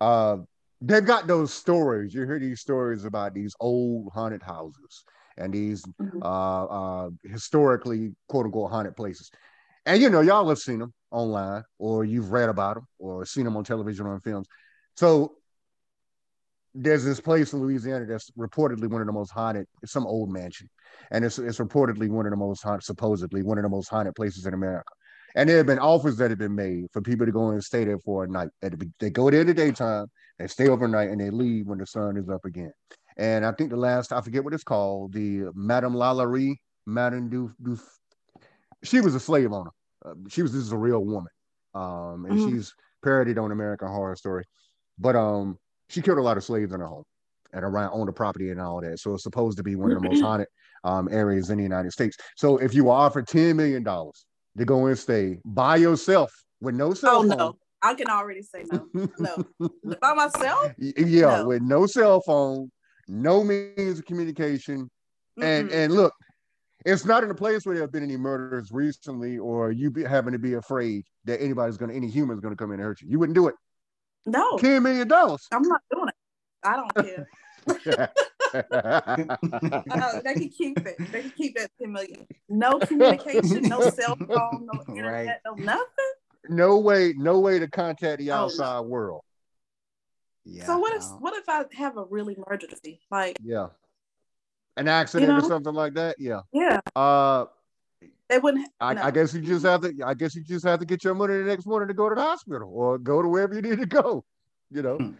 [0.00, 0.38] uh,
[0.80, 2.14] they've got those stories.
[2.14, 5.04] You hear these stories about these old haunted houses
[5.36, 6.22] and these Mhm.
[6.22, 9.30] uh, uh, historically quote unquote haunted places.
[9.86, 13.44] And you know, y'all have seen them online, or you've read about them, or seen
[13.44, 14.46] them on television or on films.
[14.96, 15.36] So
[16.74, 19.66] there's this place in Louisiana that's reportedly one of the most haunted.
[19.82, 20.68] It's some old mansion,
[21.10, 24.14] and it's it's reportedly one of the most haunted, supposedly one of the most haunted
[24.14, 24.90] places in America.
[25.36, 27.84] And there have been offers that have been made for people to go and stay
[27.84, 28.48] there for a night.
[29.00, 30.06] They go there in the daytime,
[30.38, 32.72] they stay overnight, and they leave when the sun is up again.
[33.16, 36.56] And I think the last, I forget what it's called, the Madame Lalaurie,
[36.86, 37.78] Madame du, du
[38.82, 39.70] she was a slave owner.
[40.04, 41.32] Uh, she was this is a real woman,
[41.74, 42.44] um, and Mhm.
[42.44, 44.44] she's parodied on American Horror Story.
[44.98, 45.58] But um,
[45.94, 47.04] she killed a lot of slaves in her home
[47.52, 48.98] and around on the property and all that.
[48.98, 50.48] So it's supposed to be one of the most haunted
[50.82, 52.16] um, areas in the United States.
[52.36, 54.26] So if you were offered ten million dollars
[54.58, 58.42] to go and stay by yourself with no cell Oh phone, no, I can already
[58.42, 58.88] say no.
[59.18, 60.72] No, by myself.
[60.78, 61.46] Yeah, No.
[61.46, 62.70] with no cell phone,
[63.06, 64.90] no means of communication,
[65.40, 65.74] and Mm-mm.
[65.74, 66.12] and look,
[66.84, 70.02] it's not in a place where there have been any murders recently, or you be,
[70.04, 73.08] having to be afraid that anybody's gonna, any human's gonna come in and hurt you.
[73.10, 73.54] You wouldn't do it.
[74.26, 75.46] No, Ten million dollars.
[75.52, 76.14] I'm not doing it.
[76.62, 77.28] I don't care.
[78.54, 80.96] Uh, they can keep it.
[81.12, 82.26] They can keep that 10 million.
[82.48, 86.12] No communication, no cell phone, no internet, no nothing.
[86.48, 88.42] no way, no way to contact the Oh, no.
[88.44, 89.22] outside world.
[90.44, 90.66] Yeah.
[90.66, 93.00] so what if what if I have a really emergency?
[93.10, 93.68] Like, Yeah,
[94.76, 95.48] an accident or know?
[95.48, 96.16] something like that.
[96.18, 96.42] Yeah.
[96.52, 97.46] yeah, Uh,
[98.28, 98.68] they wouldn't.
[98.80, 99.02] I, no.
[99.02, 99.92] I guess you just have to.
[100.04, 102.14] I guess you just have to get your money the next morning to go to
[102.14, 104.24] the hospital or go to wherever you need to go.
[104.70, 105.10] You know, Hmm.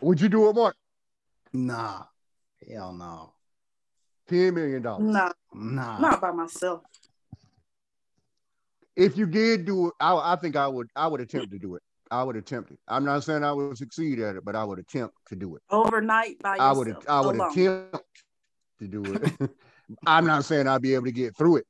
[0.00, 0.76] would you do it, Mark?
[1.52, 2.04] Nah.
[2.70, 3.34] Hell no.
[4.28, 5.12] Ten million dollars.
[5.12, 5.98] No, Nah.
[5.98, 6.82] not by myself.
[8.94, 10.88] If you did do it, I, I think I would.
[10.94, 11.82] I would attempt to do it.
[12.10, 12.78] I would attempt it.
[12.86, 15.62] I'm not saying I would succeed at it, but I would attempt to do it.
[15.70, 16.94] Overnight by I would.
[17.08, 17.50] I would alone.
[17.50, 17.96] attempt
[18.80, 19.50] to do it.
[20.06, 21.66] I'm not saying I'd be able to get through it.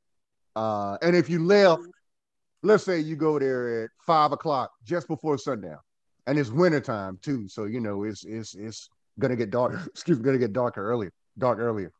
[0.54, 1.82] Uh, and if you left,
[2.62, 5.78] let's say you go there at five o'clock just before sundown,
[6.26, 8.88] and it's wintertime too, so you know it's it's it's
[9.18, 9.74] gonna get dark.
[9.86, 11.92] Excuse me, gonna get darker earlier, dark earlier,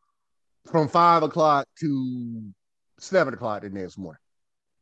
[0.70, 2.43] from five o'clock to
[2.99, 4.20] seven o'clock the next morning.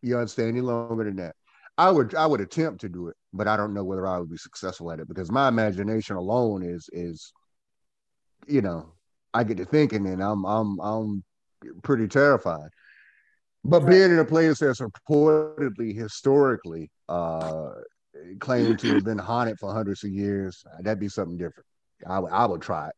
[0.03, 0.51] You understand?
[0.51, 1.37] Any longer than that,
[1.79, 4.31] I would I would attempt to do it, but I don't know whether I would
[4.31, 7.33] be successful at it because my imagination alone is is,
[8.47, 8.93] you know,
[9.33, 11.25] I get to thinking and I'm I'm I'm
[11.83, 12.71] pretty terrified.
[13.65, 13.91] But Right.
[13.91, 17.71] being in a place that's reportedly historically uh
[18.39, 21.67] claimed to have been haunted for hundreds of years, that'd be something different.
[22.07, 22.95] I would I would try it.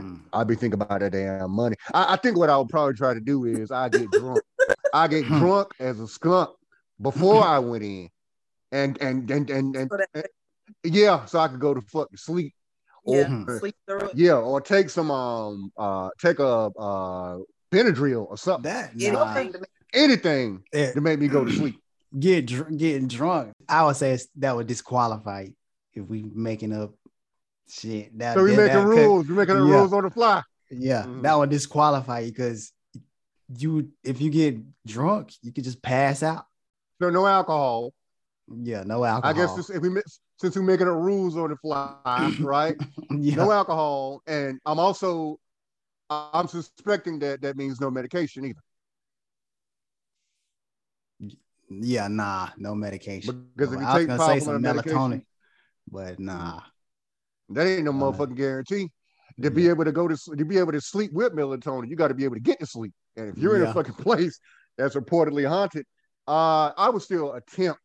[0.00, 0.20] Mm.
[0.32, 1.76] I'd be thinking about that damn money.
[1.92, 4.42] I, I think what I would probably try to do is I get drunk.
[4.92, 5.38] I get Hmm.
[5.38, 6.50] drunk as a skunk
[7.00, 8.08] before I went in.
[8.72, 10.26] And and and and, and, So that,
[10.84, 12.54] yeah, so I could go to fucking sleep.
[13.04, 13.74] yeah, Or, sleep
[14.14, 17.38] yeah, or take some um uh take a uh
[17.72, 18.70] Benadryl or something.
[18.70, 19.32] That nah.
[19.32, 21.80] Anything to make Anything Eh, to make me go to sleep.
[22.18, 23.52] get dr- getting drunk.
[23.68, 25.46] I would say that would disqualify
[25.94, 26.92] if we making up
[27.68, 28.16] shit.
[28.18, 29.28] That, So we making that could- rules.
[29.28, 29.62] We're making yeah.
[29.62, 30.42] rules on the fly.
[30.70, 31.22] Yeah, Mhm.
[31.22, 32.72] that would disqualify you because
[33.58, 34.56] you if you get
[34.86, 36.46] drunk, you could just pass out.
[37.02, 37.92] So no alcohol.
[38.48, 39.34] Yeah, no alcohol.
[39.34, 39.90] I guess this, if we
[40.38, 41.96] since we're making the rules on the fly,
[42.40, 42.76] right?
[43.10, 43.34] yeah.
[43.36, 45.38] No alcohol, and I'm also
[46.08, 48.60] I'm suspecting that that means no medication either.
[51.70, 53.48] Yeah, nah, no medication.
[53.54, 55.24] Because if you I was take gonna say some melatonin,
[55.90, 56.60] but nah.
[57.50, 58.90] That ain't no Uh, motherfucking guarantee.
[59.42, 62.08] To be able to go to to be able to sleep with melatonin, you got
[62.08, 62.92] to be able to get to sleep.
[63.16, 64.38] And if you're in a fucking place
[64.76, 65.86] that's reportedly haunted,
[66.28, 67.80] uh, I would still attempt.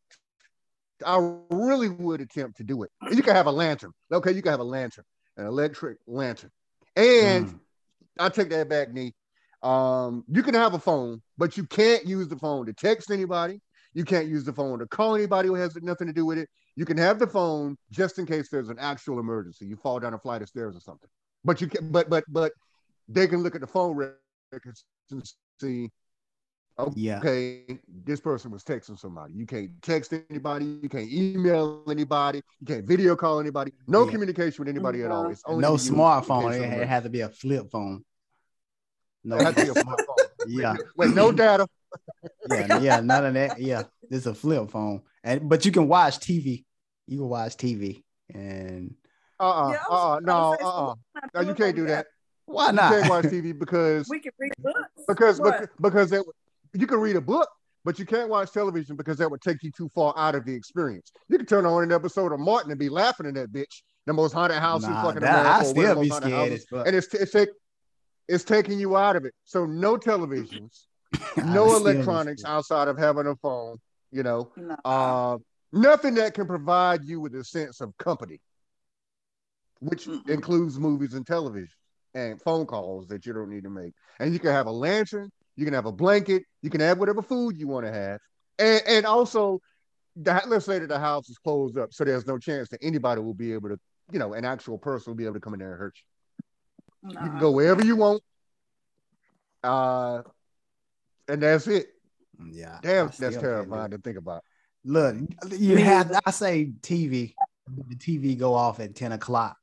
[1.06, 1.18] I
[1.50, 2.92] really would attempt to do it.
[3.12, 3.92] You can have a lantern.
[4.12, 5.06] Okay, you can have a lantern,
[5.38, 6.52] an electric lantern.
[6.96, 7.60] And Mm.
[8.20, 9.14] I take that back, Nee.
[9.62, 13.62] Um, you can have a phone, but you can't use the phone to text anybody.
[13.96, 16.50] You can't use the phone to call anybody who has nothing to do with it.
[16.76, 19.66] You can have the phone just in case there's an actual emergency.
[19.66, 21.10] You fall down a flight of stairs or something.
[21.46, 22.52] But you can, but but but
[23.08, 25.24] they can look at the phone records and
[25.62, 25.90] see.
[26.94, 27.20] Yeah.
[27.20, 29.34] Okay, this person was texting somebody.
[29.34, 30.66] You can't text anybody.
[30.84, 32.42] You can't email anybody.
[32.60, 33.72] You can't video call anybody.
[33.88, 34.12] No Yeah.
[34.12, 35.24] communication with anybody at all.
[35.24, 35.30] No.
[35.30, 36.54] It's only No smartphone.
[36.54, 38.04] It had, it had to be a flip phone.
[39.24, 40.28] No, It has to be a smartphone.
[40.48, 41.66] yeah, With no data.
[42.50, 43.60] yeah, yeah, none of that.
[43.60, 46.64] Yeah, it's a flip phone, and but you can watch TV.
[47.08, 48.04] You can watch TV,
[48.34, 48.96] and
[49.40, 49.72] Uh-uh.
[49.72, 50.20] Yeah, I uh-uh.
[50.22, 50.96] No, to uh-uh.
[51.36, 52.08] No, you can't do that.
[52.46, 52.92] why not?
[52.94, 54.80] You can't watch TV because We can read books.
[55.08, 55.70] because What?
[55.82, 56.26] because it,
[56.74, 57.48] you can read a book,
[57.84, 60.54] but you can't watch television because that would take you too far out of the
[60.54, 61.12] experience.
[61.30, 64.14] You can turn on an episode of Martin and be laughing at that bitch, the
[64.14, 65.50] most haunted house in fucking that- America.
[65.50, 67.50] I or one of the still be scared houses, and it's it's take
[68.28, 69.34] it's taking you out of it.
[69.46, 70.95] So no televisions, I
[71.42, 73.78] no electronics outside of having a phone.
[74.12, 74.78] You know, No.
[74.86, 75.38] uh,
[75.72, 78.40] nothing that can provide you with a sense of company,
[79.80, 80.24] which Mm-mm.
[80.28, 81.70] includes movies and television
[82.14, 83.94] and phone calls that you don't need to make.
[84.20, 87.22] And you can have a lantern, you can have a blanket, you can have whatever
[87.22, 88.20] food you want to have,
[88.60, 89.60] and and also,
[90.16, 93.22] the, let's say that the house is closed up, so there's no chance that anybody
[93.22, 93.78] will be able to,
[94.12, 97.24] you know, an actual person will be able to come in there and hurt you.
[97.26, 98.22] You can go wherever you want,
[99.64, 100.22] uh,
[101.28, 101.88] and that's it.
[102.52, 104.44] Yeah, Damn, I that's terrifying to think about.
[104.84, 105.16] Look,
[105.58, 106.12] you have.
[106.26, 107.36] I say TV.
[107.88, 109.58] The TV go off at ten o'clock.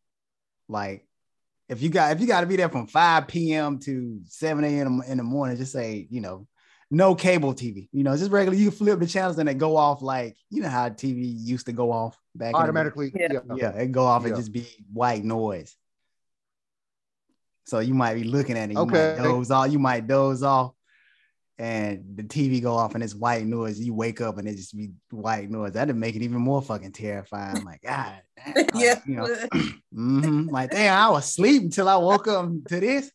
[0.68, 1.06] Like,
[1.68, 3.78] if you got if you got to be there from five p.m.
[3.80, 5.02] to seven a.m.
[5.06, 6.48] in the morning, just say you know,
[6.90, 7.88] no cable TV.
[7.92, 8.56] You know, just regular.
[8.56, 11.72] You flip the channels and they go off like you know how TV used to
[11.72, 12.58] go off back in the?
[12.58, 13.28] Automatically, Yeah.
[13.32, 13.54] yeah.
[13.54, 15.76] Yeah, it go off and just be white noise.
[17.64, 19.14] So you might be looking at it, you Okay.
[19.16, 20.72] might doze off, you might doze off,
[21.62, 23.78] and the TV go off and it's white noise.
[23.78, 25.70] You wake up and it just be white noise.
[25.72, 27.58] That'd make it even more fucking terrifying.
[27.58, 29.00] I'm Like, God, damn, like, yeah.
[29.06, 29.36] you know,
[29.94, 30.50] mhm.
[30.50, 33.12] like damn, I was asleep until I woke up to this.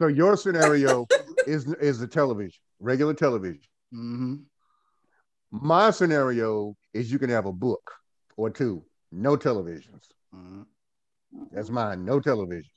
[0.00, 1.06] So your scenario
[1.46, 3.60] is is the television, regular television.
[3.92, 4.36] hmm
[5.50, 7.92] My scenario is you can have a book
[8.38, 10.04] or two, no televisions.
[10.32, 10.62] hmm
[11.52, 12.70] That's mine, no television,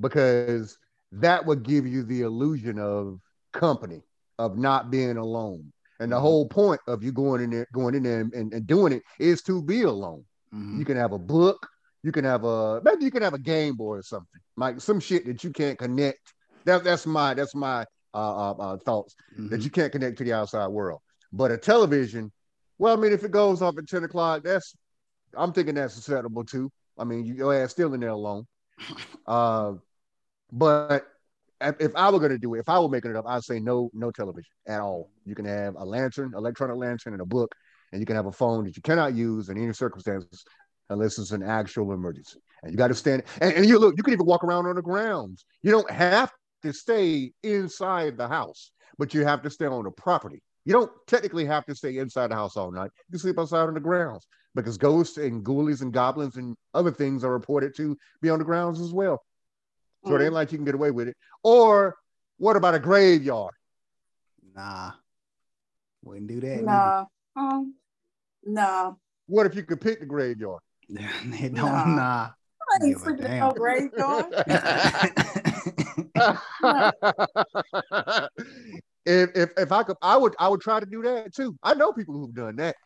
[0.00, 0.76] because
[1.12, 3.18] that would give you the illusion of
[3.52, 4.02] company,
[4.38, 5.72] of not being alone.
[6.00, 6.20] And the Mhm.
[6.20, 9.02] whole point of you going in there, going in there and, and, and doing it
[9.18, 10.24] is to be alone.
[10.52, 11.66] hmm You can have a book,
[12.02, 15.00] you can have a maybe you can have a Game Boy or something, like some
[15.00, 16.34] shit that you can't connect.
[16.66, 19.48] That, that's my that's my uh, uh, uh, thoughts Mm-hmm.
[19.48, 21.00] that you can't connect to the outside world.
[21.32, 22.32] But a television,
[22.78, 24.74] well, I mean, if it goes off at 10 o'clock, that's
[25.36, 26.70] I'm thinking that's acceptable too.
[26.96, 28.46] I mean, you, your ass still in there alone.
[29.26, 29.74] Uh,
[30.52, 31.06] but
[31.60, 33.90] if I were gonna do it, if I were making it up, I'd say no,
[33.92, 35.10] no television at all.
[35.24, 37.54] You can have a lantern, electronic lantern, and a book,
[37.92, 40.44] and you can have a phone that you cannot use in any circumstances
[40.90, 42.38] unless it's an actual emergency.
[42.62, 43.24] And you got to stand.
[43.40, 45.44] And, and you look, you can even walk around on the grounds.
[45.62, 49.90] You don't have to stay inside the house, but you have to stay on the
[49.90, 50.42] property.
[50.64, 52.90] You don't technically have to stay inside the house all night.
[53.08, 56.90] You can sleep outside on the grounds because ghosts and ghoulies and goblins and other
[56.90, 59.22] things are reported to be on the grounds as well.
[60.08, 61.16] So it ain't like you can get away with it.
[61.42, 61.96] Or
[62.38, 63.54] what about a graveyard?
[64.54, 64.92] Nah,
[66.02, 66.48] wouldn't do that.
[66.48, 66.64] neither.
[66.64, 67.04] Nah.
[67.36, 67.74] Um,
[68.44, 68.94] nah.
[69.26, 70.60] What if you could pick the graveyard?
[70.88, 71.56] they don't.
[71.56, 71.84] Nah.
[71.84, 72.28] Nah.
[72.70, 73.40] I ain't Give sleeping in damn.
[73.40, 74.26] no graveyard.
[79.06, 81.56] if, if if I could, I would I would try to do that too.
[81.62, 82.76] I know people who've done that.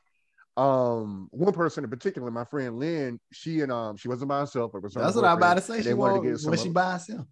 [0.56, 4.74] Um, one person in particular, my friend Lynn, she and um, she wasn't by herself.
[4.74, 5.76] It was That's what I'm about to say.
[5.78, 7.26] They She wanted to get some was she of- by herself?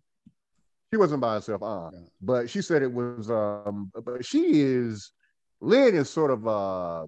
[0.92, 1.98] She wasn't by herself, uh, Yeah.
[2.20, 3.30] but she said it was.
[3.30, 5.12] Um, but she is
[5.60, 7.06] Lynn is sort of a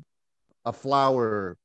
[0.67, 1.57] a flower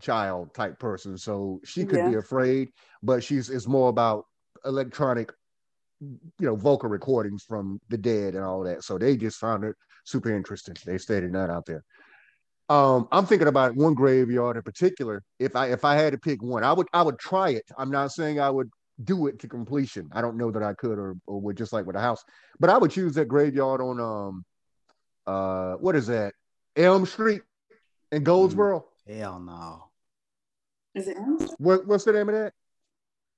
[0.00, 2.68] child type person, so she could be afraid,
[3.02, 4.26] but she's it's more about
[4.64, 5.32] electronic,
[6.00, 8.84] you know, vocal recordings from the dead and all that.
[8.84, 9.74] So they just found it
[10.04, 10.74] super interesting.
[10.84, 11.82] They stayed stated that out there.
[12.68, 15.22] Um, I'm thinking about one graveyard in particular.
[15.38, 17.64] If I if I had to pick one, I would I would try it.
[17.76, 18.70] I'm not saying I would
[19.04, 20.08] do it to completion.
[20.12, 22.22] I don't know that I could or or would just like with a house,
[22.60, 24.44] but I would choose that graveyard on um
[25.26, 26.34] uh what is that
[26.76, 27.42] Elm Street
[28.10, 28.86] in Goldsboro.
[29.06, 29.84] Hell no.
[30.94, 31.16] Is it?
[31.58, 32.52] What what's the name of that?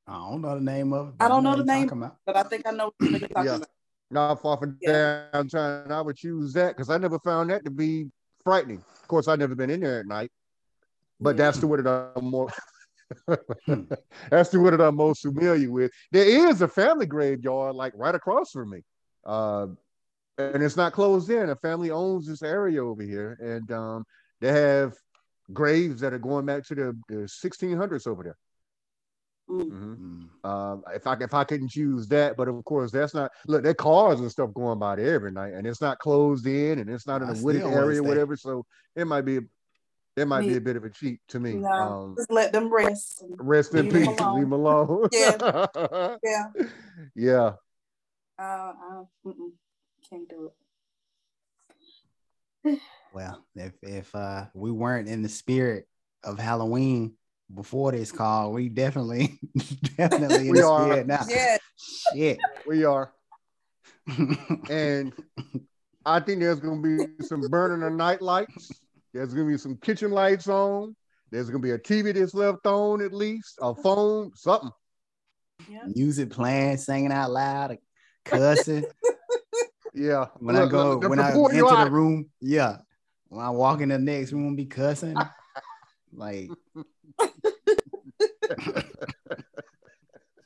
[0.06, 1.14] I don't know the name of it.
[1.20, 1.88] I don't know what the name.
[1.88, 2.16] talking about.
[2.26, 3.56] But I think I know what you're talking Yeah.
[3.56, 3.68] about.
[4.10, 5.24] Not far from Yeah.
[5.32, 5.90] downtown.
[5.90, 8.10] I would choose that because I never found that to be
[8.44, 8.84] frightening.
[9.02, 10.30] Of course, I've never been in there at night,
[11.20, 12.50] but that's the one that I'm more.
[14.30, 15.90] that's the one that I'm most familiar with.
[16.12, 18.82] There is a family graveyard like right across from me,
[19.24, 19.66] uh,
[20.38, 21.50] and it's not closed in.
[21.50, 24.04] A family owns this area over here, and um,
[24.40, 24.94] they have
[25.52, 28.36] graves that are going back to the, the 1600s over there.
[29.48, 29.70] Mm.
[29.70, 30.28] Mhm.
[30.44, 30.48] Mm.
[30.48, 33.62] Um, if I if I couldn't choose that, but of course that's not look.
[33.62, 36.88] There cars and stuff going by there every night, and it's not closed in, and
[36.90, 38.08] it's not in I a wooded area, stay.
[38.08, 38.36] whatever.
[38.36, 38.64] So
[38.96, 39.40] it might be,
[40.16, 41.56] it might be a bit of a cheat to me.
[41.56, 43.22] No, Um, just let them rest.
[43.38, 45.08] rest in leave 'em peace, Leave leave 'em alone.
[45.12, 46.16] Yeah.
[46.22, 46.44] Yeah.
[47.14, 47.52] yeah,
[48.38, 49.04] Uh, uh,
[50.08, 50.50] can't do
[52.64, 52.80] it.
[53.12, 55.86] Well, if if uh we weren't in the spirit
[56.24, 57.14] of Halloween
[57.54, 59.38] before this call, we definitely
[59.96, 60.84] definitely in We the are.
[60.84, 61.24] spirit now.
[61.28, 61.56] Yeah.
[62.14, 62.38] Shit.
[62.66, 63.12] we are,
[64.70, 65.12] and
[66.06, 68.70] I think there's gonna be some burning of night lights.
[69.12, 70.94] There's gonna be some kitchen lights on.
[71.30, 74.70] There's gonna be a TV that's left on at least, a phone, something.
[75.68, 75.84] Yeah.
[75.94, 77.78] Music playing, singing out loud,
[78.24, 78.84] cussing.
[79.94, 80.26] Yeah.
[80.38, 82.78] When I go, look, when I before enter the room, yeah.
[83.28, 85.16] When I walk in the next room, be cussing.
[86.12, 86.50] like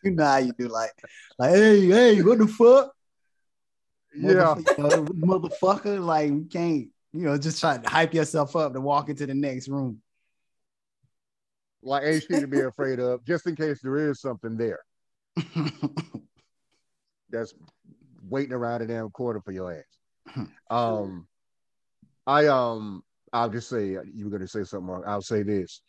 [0.03, 0.93] you know how you do like
[1.39, 2.93] like hey hey what the fuck
[4.15, 4.55] yeah.
[4.57, 9.09] Motherfucker, motherfucker like you can't you know just try to hype yourself up to walk
[9.09, 10.01] into the next room
[11.83, 14.81] like ain't shit to be afraid of, just in case there is something there
[17.31, 17.55] that's
[18.29, 19.85] waiting around a damn corner for your ass.
[20.71, 21.27] Um,
[22.27, 23.03] I um,
[23.33, 25.03] I'll just say you were gonna say something wrong.
[25.07, 25.81] I'll say this.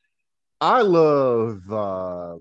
[0.62, 2.36] I love uh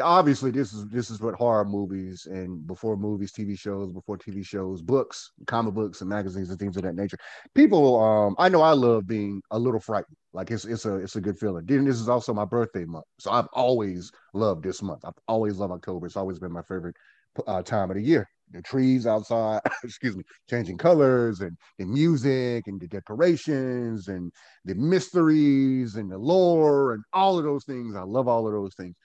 [0.00, 4.44] obviously this is this is what horror movies and before movies, TV shows, before TV
[4.44, 7.18] shows, books, comic books and magazines and things of that nature.
[7.54, 10.16] People um I know I love being a little frightened.
[10.32, 11.64] Like it's it's a it's a good feeling.
[11.66, 13.06] Then this is also my birthday month.
[13.18, 15.04] So I've always loved this month.
[15.04, 16.06] I've always loved October.
[16.06, 16.96] It's always been my favorite
[17.46, 18.28] uh, time of the year.
[18.52, 24.32] The trees outside, excuse me, changing colors and the music and the decorations and
[24.64, 27.94] the mysteries and the lore and all of those things.
[27.94, 28.96] I love all of those things.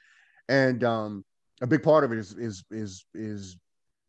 [0.49, 1.23] And um,
[1.61, 3.57] a big part of it is is is is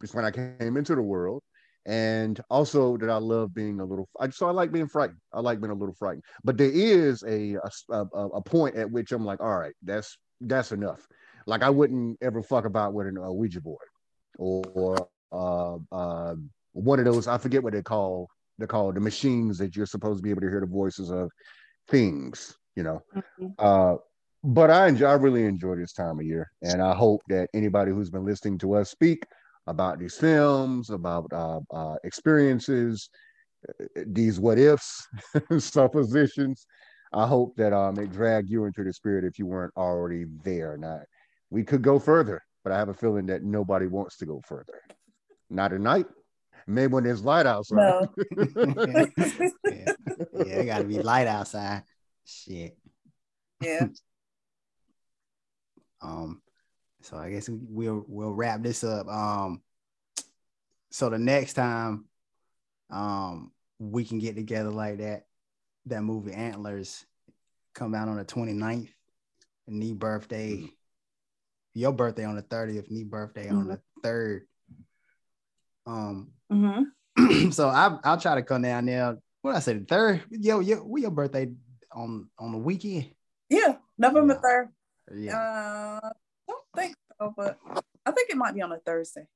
[0.03, 1.43] is when I came into the world,
[1.87, 4.09] and also that I love being a little.
[4.21, 5.21] I so I like being frightened.
[5.33, 6.25] I like being a little frightened.
[6.45, 7.57] But there is a
[7.91, 11.07] a, a, point at which I'm like, all right, that's that's enough.
[11.47, 13.87] Like I wouldn't ever fuck about with an, Ouija board
[14.39, 16.35] or uh, uh,
[16.73, 17.27] one of those.
[17.29, 18.29] I forget what they call.
[18.59, 21.31] They're called the machines that you're supposed to be able to hear the voices of
[21.89, 22.57] things.
[22.75, 23.03] You know.
[23.15, 23.55] Mhm.
[23.59, 23.97] Uh,
[24.45, 27.91] but I enjoy, I really enjoy this time of year, and I hope that anybody
[27.91, 29.25] who's been listening to us speak
[29.67, 33.09] about these films, about uh, uh, experiences,
[33.69, 35.09] uh, these what ifs,
[35.59, 36.67] suppositions,
[37.13, 40.77] I hope that um it dragged you into the spirit if you weren't already there.
[40.77, 41.01] Now,
[41.51, 44.81] we could go further, but I have a feeling that nobody wants to go further.
[45.51, 46.07] Not at night.
[46.67, 47.77] Maybe when there's light outside.
[47.77, 48.09] No.
[48.37, 49.05] yeah,
[49.65, 51.85] yeah it gotta be light outside
[52.27, 52.77] shit
[53.61, 53.87] Yeah.
[56.03, 56.43] Um,
[57.01, 59.09] so I guess we'll we'll wrap this up.
[59.09, 59.63] Um,
[60.91, 62.05] so the next time,
[62.91, 65.25] um, we can get together like that.
[65.87, 67.07] That movie Antlers
[67.75, 68.91] come out on the 29th.
[69.67, 70.69] Nee birthday.
[71.73, 74.47] Your birthday on the 30th, Nee birthday on the third.
[75.87, 76.83] Um, hmm
[77.51, 79.17] so I I'll try to come down there.
[79.43, 80.23] What did I say the third?
[80.31, 81.51] Yo, yo, what your birthday
[81.93, 83.11] on on the weekend?
[83.49, 83.77] Yeah.
[83.97, 84.41] November Yeah.
[84.41, 84.69] third.
[85.15, 85.39] Yeah.
[85.39, 86.11] Uh,
[86.49, 87.59] don't think so, but
[88.05, 89.27] I think it might be on a Thursday.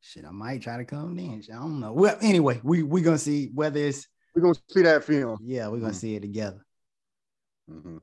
[0.00, 1.42] Shit, I might try to come in.
[1.48, 1.92] I don't know.
[1.92, 5.38] Well, anyway, we we gonna see whether it's We're gonna see that film.
[5.42, 5.96] yeah, we're gonna Mhm.
[5.96, 6.64] see it together.
[7.70, 8.00] Mhm.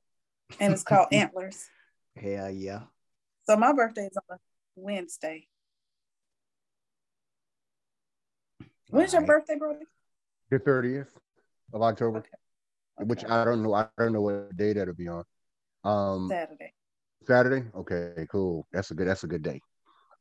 [0.60, 1.68] And it's called Antlers.
[2.16, 2.84] Hell yeah.
[3.46, 4.40] So my birthday is on a
[4.76, 5.48] Wednesday.
[8.94, 9.40] When's your Alright.
[9.40, 9.86] birthday, Brody?
[10.52, 11.08] The 30th
[11.74, 12.20] of October.
[12.20, 12.30] Okay.
[13.06, 13.74] which I don't know.
[13.74, 15.24] I don't know what day that'll be on.
[15.84, 16.74] Um, Saturday.
[17.26, 17.66] Saturday.
[17.76, 18.68] Okay, cool.
[18.72, 19.08] That's a good.
[19.08, 19.60] That's a good day.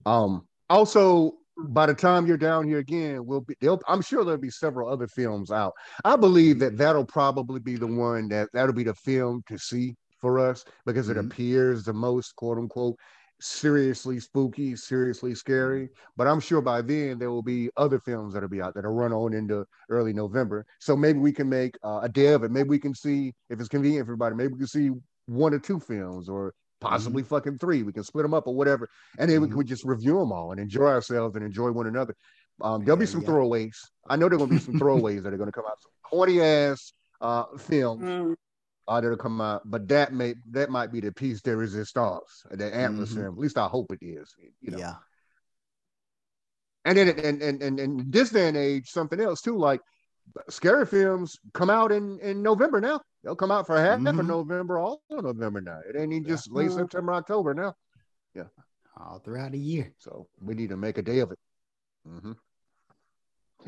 [0.06, 3.54] Um, also, by the time you're down here again, we'll be.
[3.60, 5.74] There'll, I'm sure there'll be several other films out.
[6.02, 9.94] I believe that that'll probably be the one that that'll be the film to see
[10.18, 11.26] for us because it Mhm.
[11.26, 12.96] appears the most quote unquote
[13.42, 15.88] seriously spooky, seriously scary.
[16.16, 19.12] But I'm sure by then there will be other films that'll be out that'll run
[19.12, 20.64] on into early November.
[20.78, 22.50] So maybe we can make uh, a day of it.
[22.50, 24.36] Maybe we can see if it's convenient for everybody.
[24.36, 24.90] Maybe we can see
[25.26, 27.34] one or two films or possibly mm-hmm.
[27.34, 27.82] fucking three.
[27.82, 28.88] We can split them up or whatever,
[29.18, 29.56] and then mm-hmm.
[29.56, 32.14] we can just review them all and enjoy ourselves and enjoy one another.
[32.60, 33.28] Um, there'll be some yeah.
[33.28, 33.76] throwaways.
[34.08, 35.80] I know there're gonna be some throwaways that are gonna come out.
[35.80, 38.02] Some corny ass uh, films.
[38.02, 38.36] Mm
[38.88, 39.62] uh, that'll come out.
[39.64, 43.26] But that may that might be the piece de resistance, the Antler mm-hmm.
[43.26, 44.34] At least I hope it is.
[44.60, 44.78] You know?
[44.78, 44.94] Yeah.
[46.84, 49.80] And then and and and in this day and age, something else too, like
[50.48, 53.00] scary films come out in in November now.
[53.22, 54.18] They'll come out for half mm-hmm.
[54.18, 55.78] of November, all of November now.
[55.88, 57.74] It ain't even just late September, October now.
[58.34, 58.48] Yeah,
[58.96, 59.92] all throughout the year.
[59.98, 61.38] So we need to make a day of it.
[62.08, 62.32] Mm-hmm.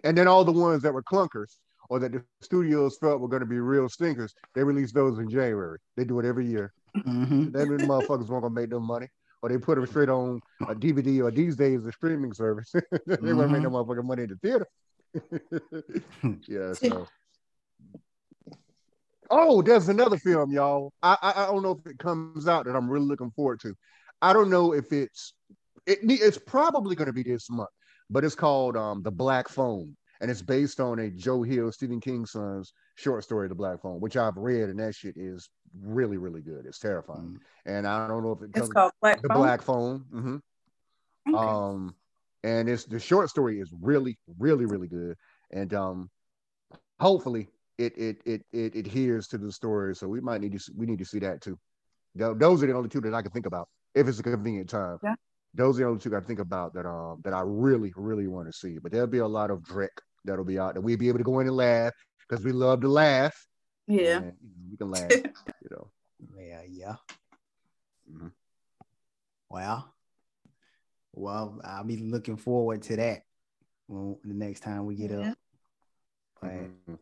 [0.03, 1.55] And then all the ones that were clunkers,
[1.89, 5.28] or that the studios felt were going to be real stinkers, they released those in
[5.28, 5.78] January.
[5.97, 6.73] They do it every year.
[6.97, 7.51] Mm-hmm.
[7.51, 9.09] Then the motherfuckers weren't gonna make no money,
[9.43, 12.70] or they put them straight on a DVD, or these days a streaming service.
[12.73, 13.36] they mm-hmm.
[13.36, 14.66] won't make no motherfucking money in the theater.
[16.48, 16.73] yeah.
[16.73, 17.06] So.
[19.31, 20.93] Oh, there's another film, y'all.
[21.02, 23.74] I, I, I don't know if it comes out that I'm really looking forward to.
[24.23, 25.32] I don't know if it's
[25.86, 27.70] it, it's probably going to be this month,
[28.11, 32.01] but it's called um, the Black Phone and it's based on a Joe Hill, Stephen
[32.01, 36.16] King son's short story, The Black Phone, which I've read, and that shit is really,
[36.16, 36.64] really good.
[36.64, 37.70] It's terrifying, mm-hmm.
[37.70, 38.68] and I don't know if it comes.
[38.68, 39.36] It's called Black The Phone?
[39.36, 40.05] Black Phone.
[40.14, 40.36] Mm-hmm.
[41.28, 41.46] Okay.
[41.46, 41.94] Um,
[42.42, 45.14] and it's the short story is really, really, really good,
[45.51, 46.10] and um,
[46.98, 49.94] hopefully it it it it adheres to the story.
[49.94, 51.59] So we might need to we need to see that too.
[52.14, 54.96] Those are the only two that I can think about if it's a convenient time.
[55.05, 55.16] Yeah
[55.56, 58.48] those are the only two I think about that um that I really really want
[58.48, 58.78] to see.
[58.82, 59.88] But there'll be a lot of Drek
[60.24, 61.92] that'll be out that we'll be able to go in and laugh
[62.28, 63.34] because we love to laugh.
[63.86, 64.32] Yeah, and,
[64.70, 65.10] we can laugh.
[65.12, 65.90] you know.
[66.38, 66.96] Yeah, yeah.
[68.10, 68.28] Mm-hmm.
[69.51, 69.94] Well,
[71.12, 73.22] well, I'll be looking forward to that
[73.86, 75.30] when, the next time we get yeah.
[75.30, 75.38] up.
[76.40, 76.94] But mm-hmm.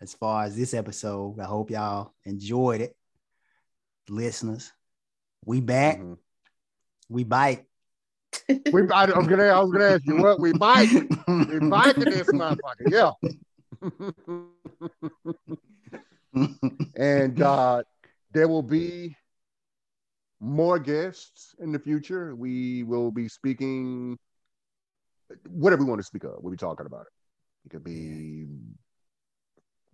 [0.00, 2.96] as far as this episode, I hope y'all enjoyed it,
[4.08, 4.72] listeners.
[5.44, 5.98] We back.
[5.98, 6.14] Mm-hmm.
[7.08, 7.66] We bite
[8.48, 10.90] we, I, was gonna, I was gonna ask you what we bite.
[11.28, 13.12] We bite this motherfucker, yeah.
[16.96, 17.82] and uh,
[18.32, 19.16] there will be
[20.40, 22.34] more guests in the future.
[22.34, 24.18] We will be speaking
[25.48, 26.34] whatever we want to speak of.
[26.40, 27.12] We'll be talking about it.
[27.66, 28.46] It could be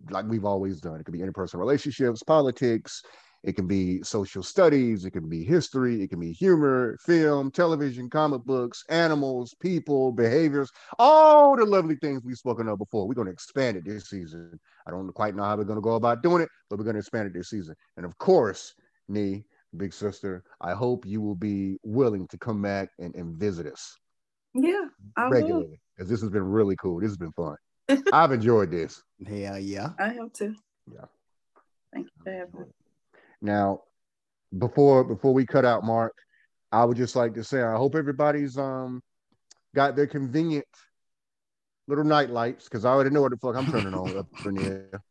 [0.09, 0.99] like we've always done.
[0.99, 3.03] It could be interpersonal relationships, politics,
[3.43, 8.09] it can be social studies, it can be history, it can be humor, film, television,
[8.09, 13.07] comic books, animals, people, behaviors, all the lovely things we've spoken of before.
[13.07, 14.59] We're going to expand it this season.
[14.87, 16.95] I don't quite know how we're going to go about doing it, but we're going
[16.95, 17.75] to expand it this season.
[17.97, 18.73] And of course,
[19.09, 19.43] Nee,
[19.75, 23.97] big sister, I hope you will be willing to come back and, and visit us.
[24.53, 24.85] Yeah,
[25.17, 25.81] I regularly.
[25.95, 26.99] Because this has been really cool.
[26.99, 27.55] This has been fun.
[28.13, 29.01] I've enjoyed this.
[29.17, 29.89] Yeah, yeah.
[29.99, 30.55] I have too.
[30.91, 31.05] Yeah.
[31.91, 32.65] Thank you for having me.
[33.41, 33.81] Now,
[34.57, 36.13] before before we cut out, Mark,
[36.71, 39.01] I would just like to say I hope everybody's um
[39.75, 40.65] got their convenient
[41.87, 44.55] little night lights because I already know what the fuck I'm turning on up in
[44.55, 45.01] here.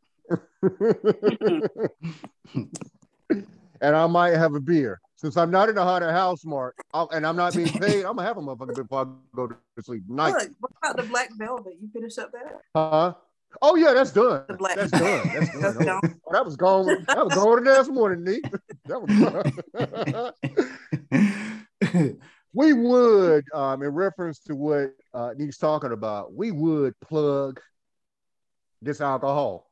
[3.81, 5.01] and I might have a beer.
[5.17, 8.15] Since I'm not in a haunted house, Mark, I'll, and I'm not being paid, I'm
[8.17, 10.03] gonna have a motherfucker before I go to sleep.
[10.09, 10.35] Night.
[10.35, 11.75] Look, what about the black velvet?
[11.81, 12.61] You finish up that?
[12.77, 13.15] Huh?
[13.63, 14.45] Oh yeah, that's done.
[14.49, 15.31] That's done.
[15.33, 16.01] That's done.
[16.01, 17.05] That's oh, that was gone.
[17.09, 18.43] That was gone this morning, Nick.
[18.85, 20.33] That was
[21.93, 22.21] done.
[22.53, 27.61] we would, um, in reference to what uh, Nick's talking about, we would plug
[28.83, 29.71] this alcohol,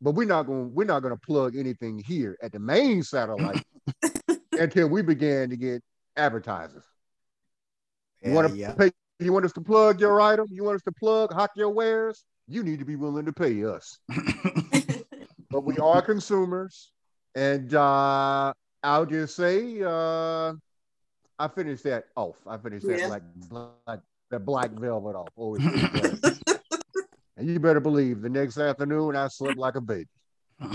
[0.00, 0.74] but we're not going.
[0.74, 3.62] We're not going to plug anything here at the main satellite
[4.52, 5.82] until we begin to get
[6.16, 6.84] advertisers.
[8.22, 8.74] You want to yeah.
[8.74, 8.90] pay?
[9.18, 10.46] You want us to plug your item?
[10.50, 12.24] You want us to plug hot your wares?
[12.50, 14.00] You need to be willing to pay us.
[15.50, 16.90] but we are consumers.
[17.36, 18.52] And uh,
[18.82, 20.54] I'll just say, uh,
[21.38, 22.36] I finished that off.
[22.46, 23.06] I finished that yeah.
[23.06, 23.22] black,
[23.86, 24.00] black,
[24.30, 25.28] that black velvet off.
[25.38, 25.54] Oh,
[27.36, 30.08] and you better believe the next afternoon I slept like a baby.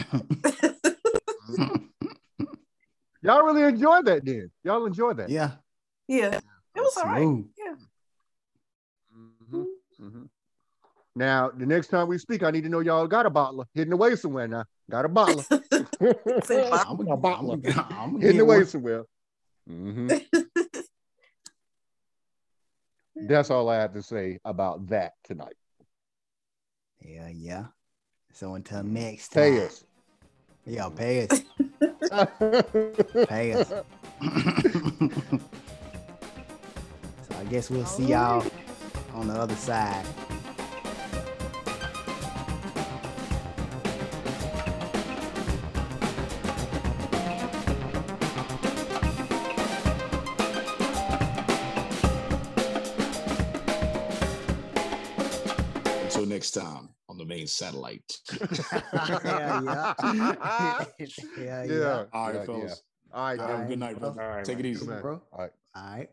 [3.22, 4.50] Y'all really enjoyed that, then?
[4.64, 5.30] Y'all enjoyed that?
[5.30, 5.52] Yeah.
[6.08, 6.40] Yeah.
[6.76, 7.44] It was all right.
[7.58, 7.76] Yeah.
[9.14, 9.64] Mm-hmm.
[10.02, 10.24] Mm-hmm.
[11.16, 13.94] Now, the next time we speak, I need to know y'all got a bottler hidden
[13.94, 14.66] away somewhere now.
[14.90, 15.46] Got a bottler.
[16.02, 18.66] I'm a bottler I'm hidden away one.
[18.66, 19.06] somewhere.
[19.70, 20.42] Mm-hmm.
[23.28, 25.56] That's all I have to say about that tonight.
[27.00, 27.66] Yeah, yeah.
[28.34, 29.44] So until next time.
[29.44, 29.86] Pay us.
[30.66, 31.42] Yeah, pay us.
[33.28, 33.70] pay us.
[33.70, 33.86] so
[37.40, 38.46] I guess we'll see y'all
[39.14, 40.06] on the other side.
[56.56, 58.18] Until on the main satellite.
[58.42, 59.94] yeah, yeah.
[60.04, 60.86] yeah,
[61.38, 61.64] yeah.
[61.64, 62.04] Yeah.
[62.14, 62.84] All right, yeah, fellas.
[63.14, 64.22] All right, Have a good night, brother.
[64.22, 64.86] All right, Take it easy.
[64.88, 65.02] Man.
[65.02, 65.22] bro.
[65.32, 65.52] All right.
[65.76, 66.10] All right.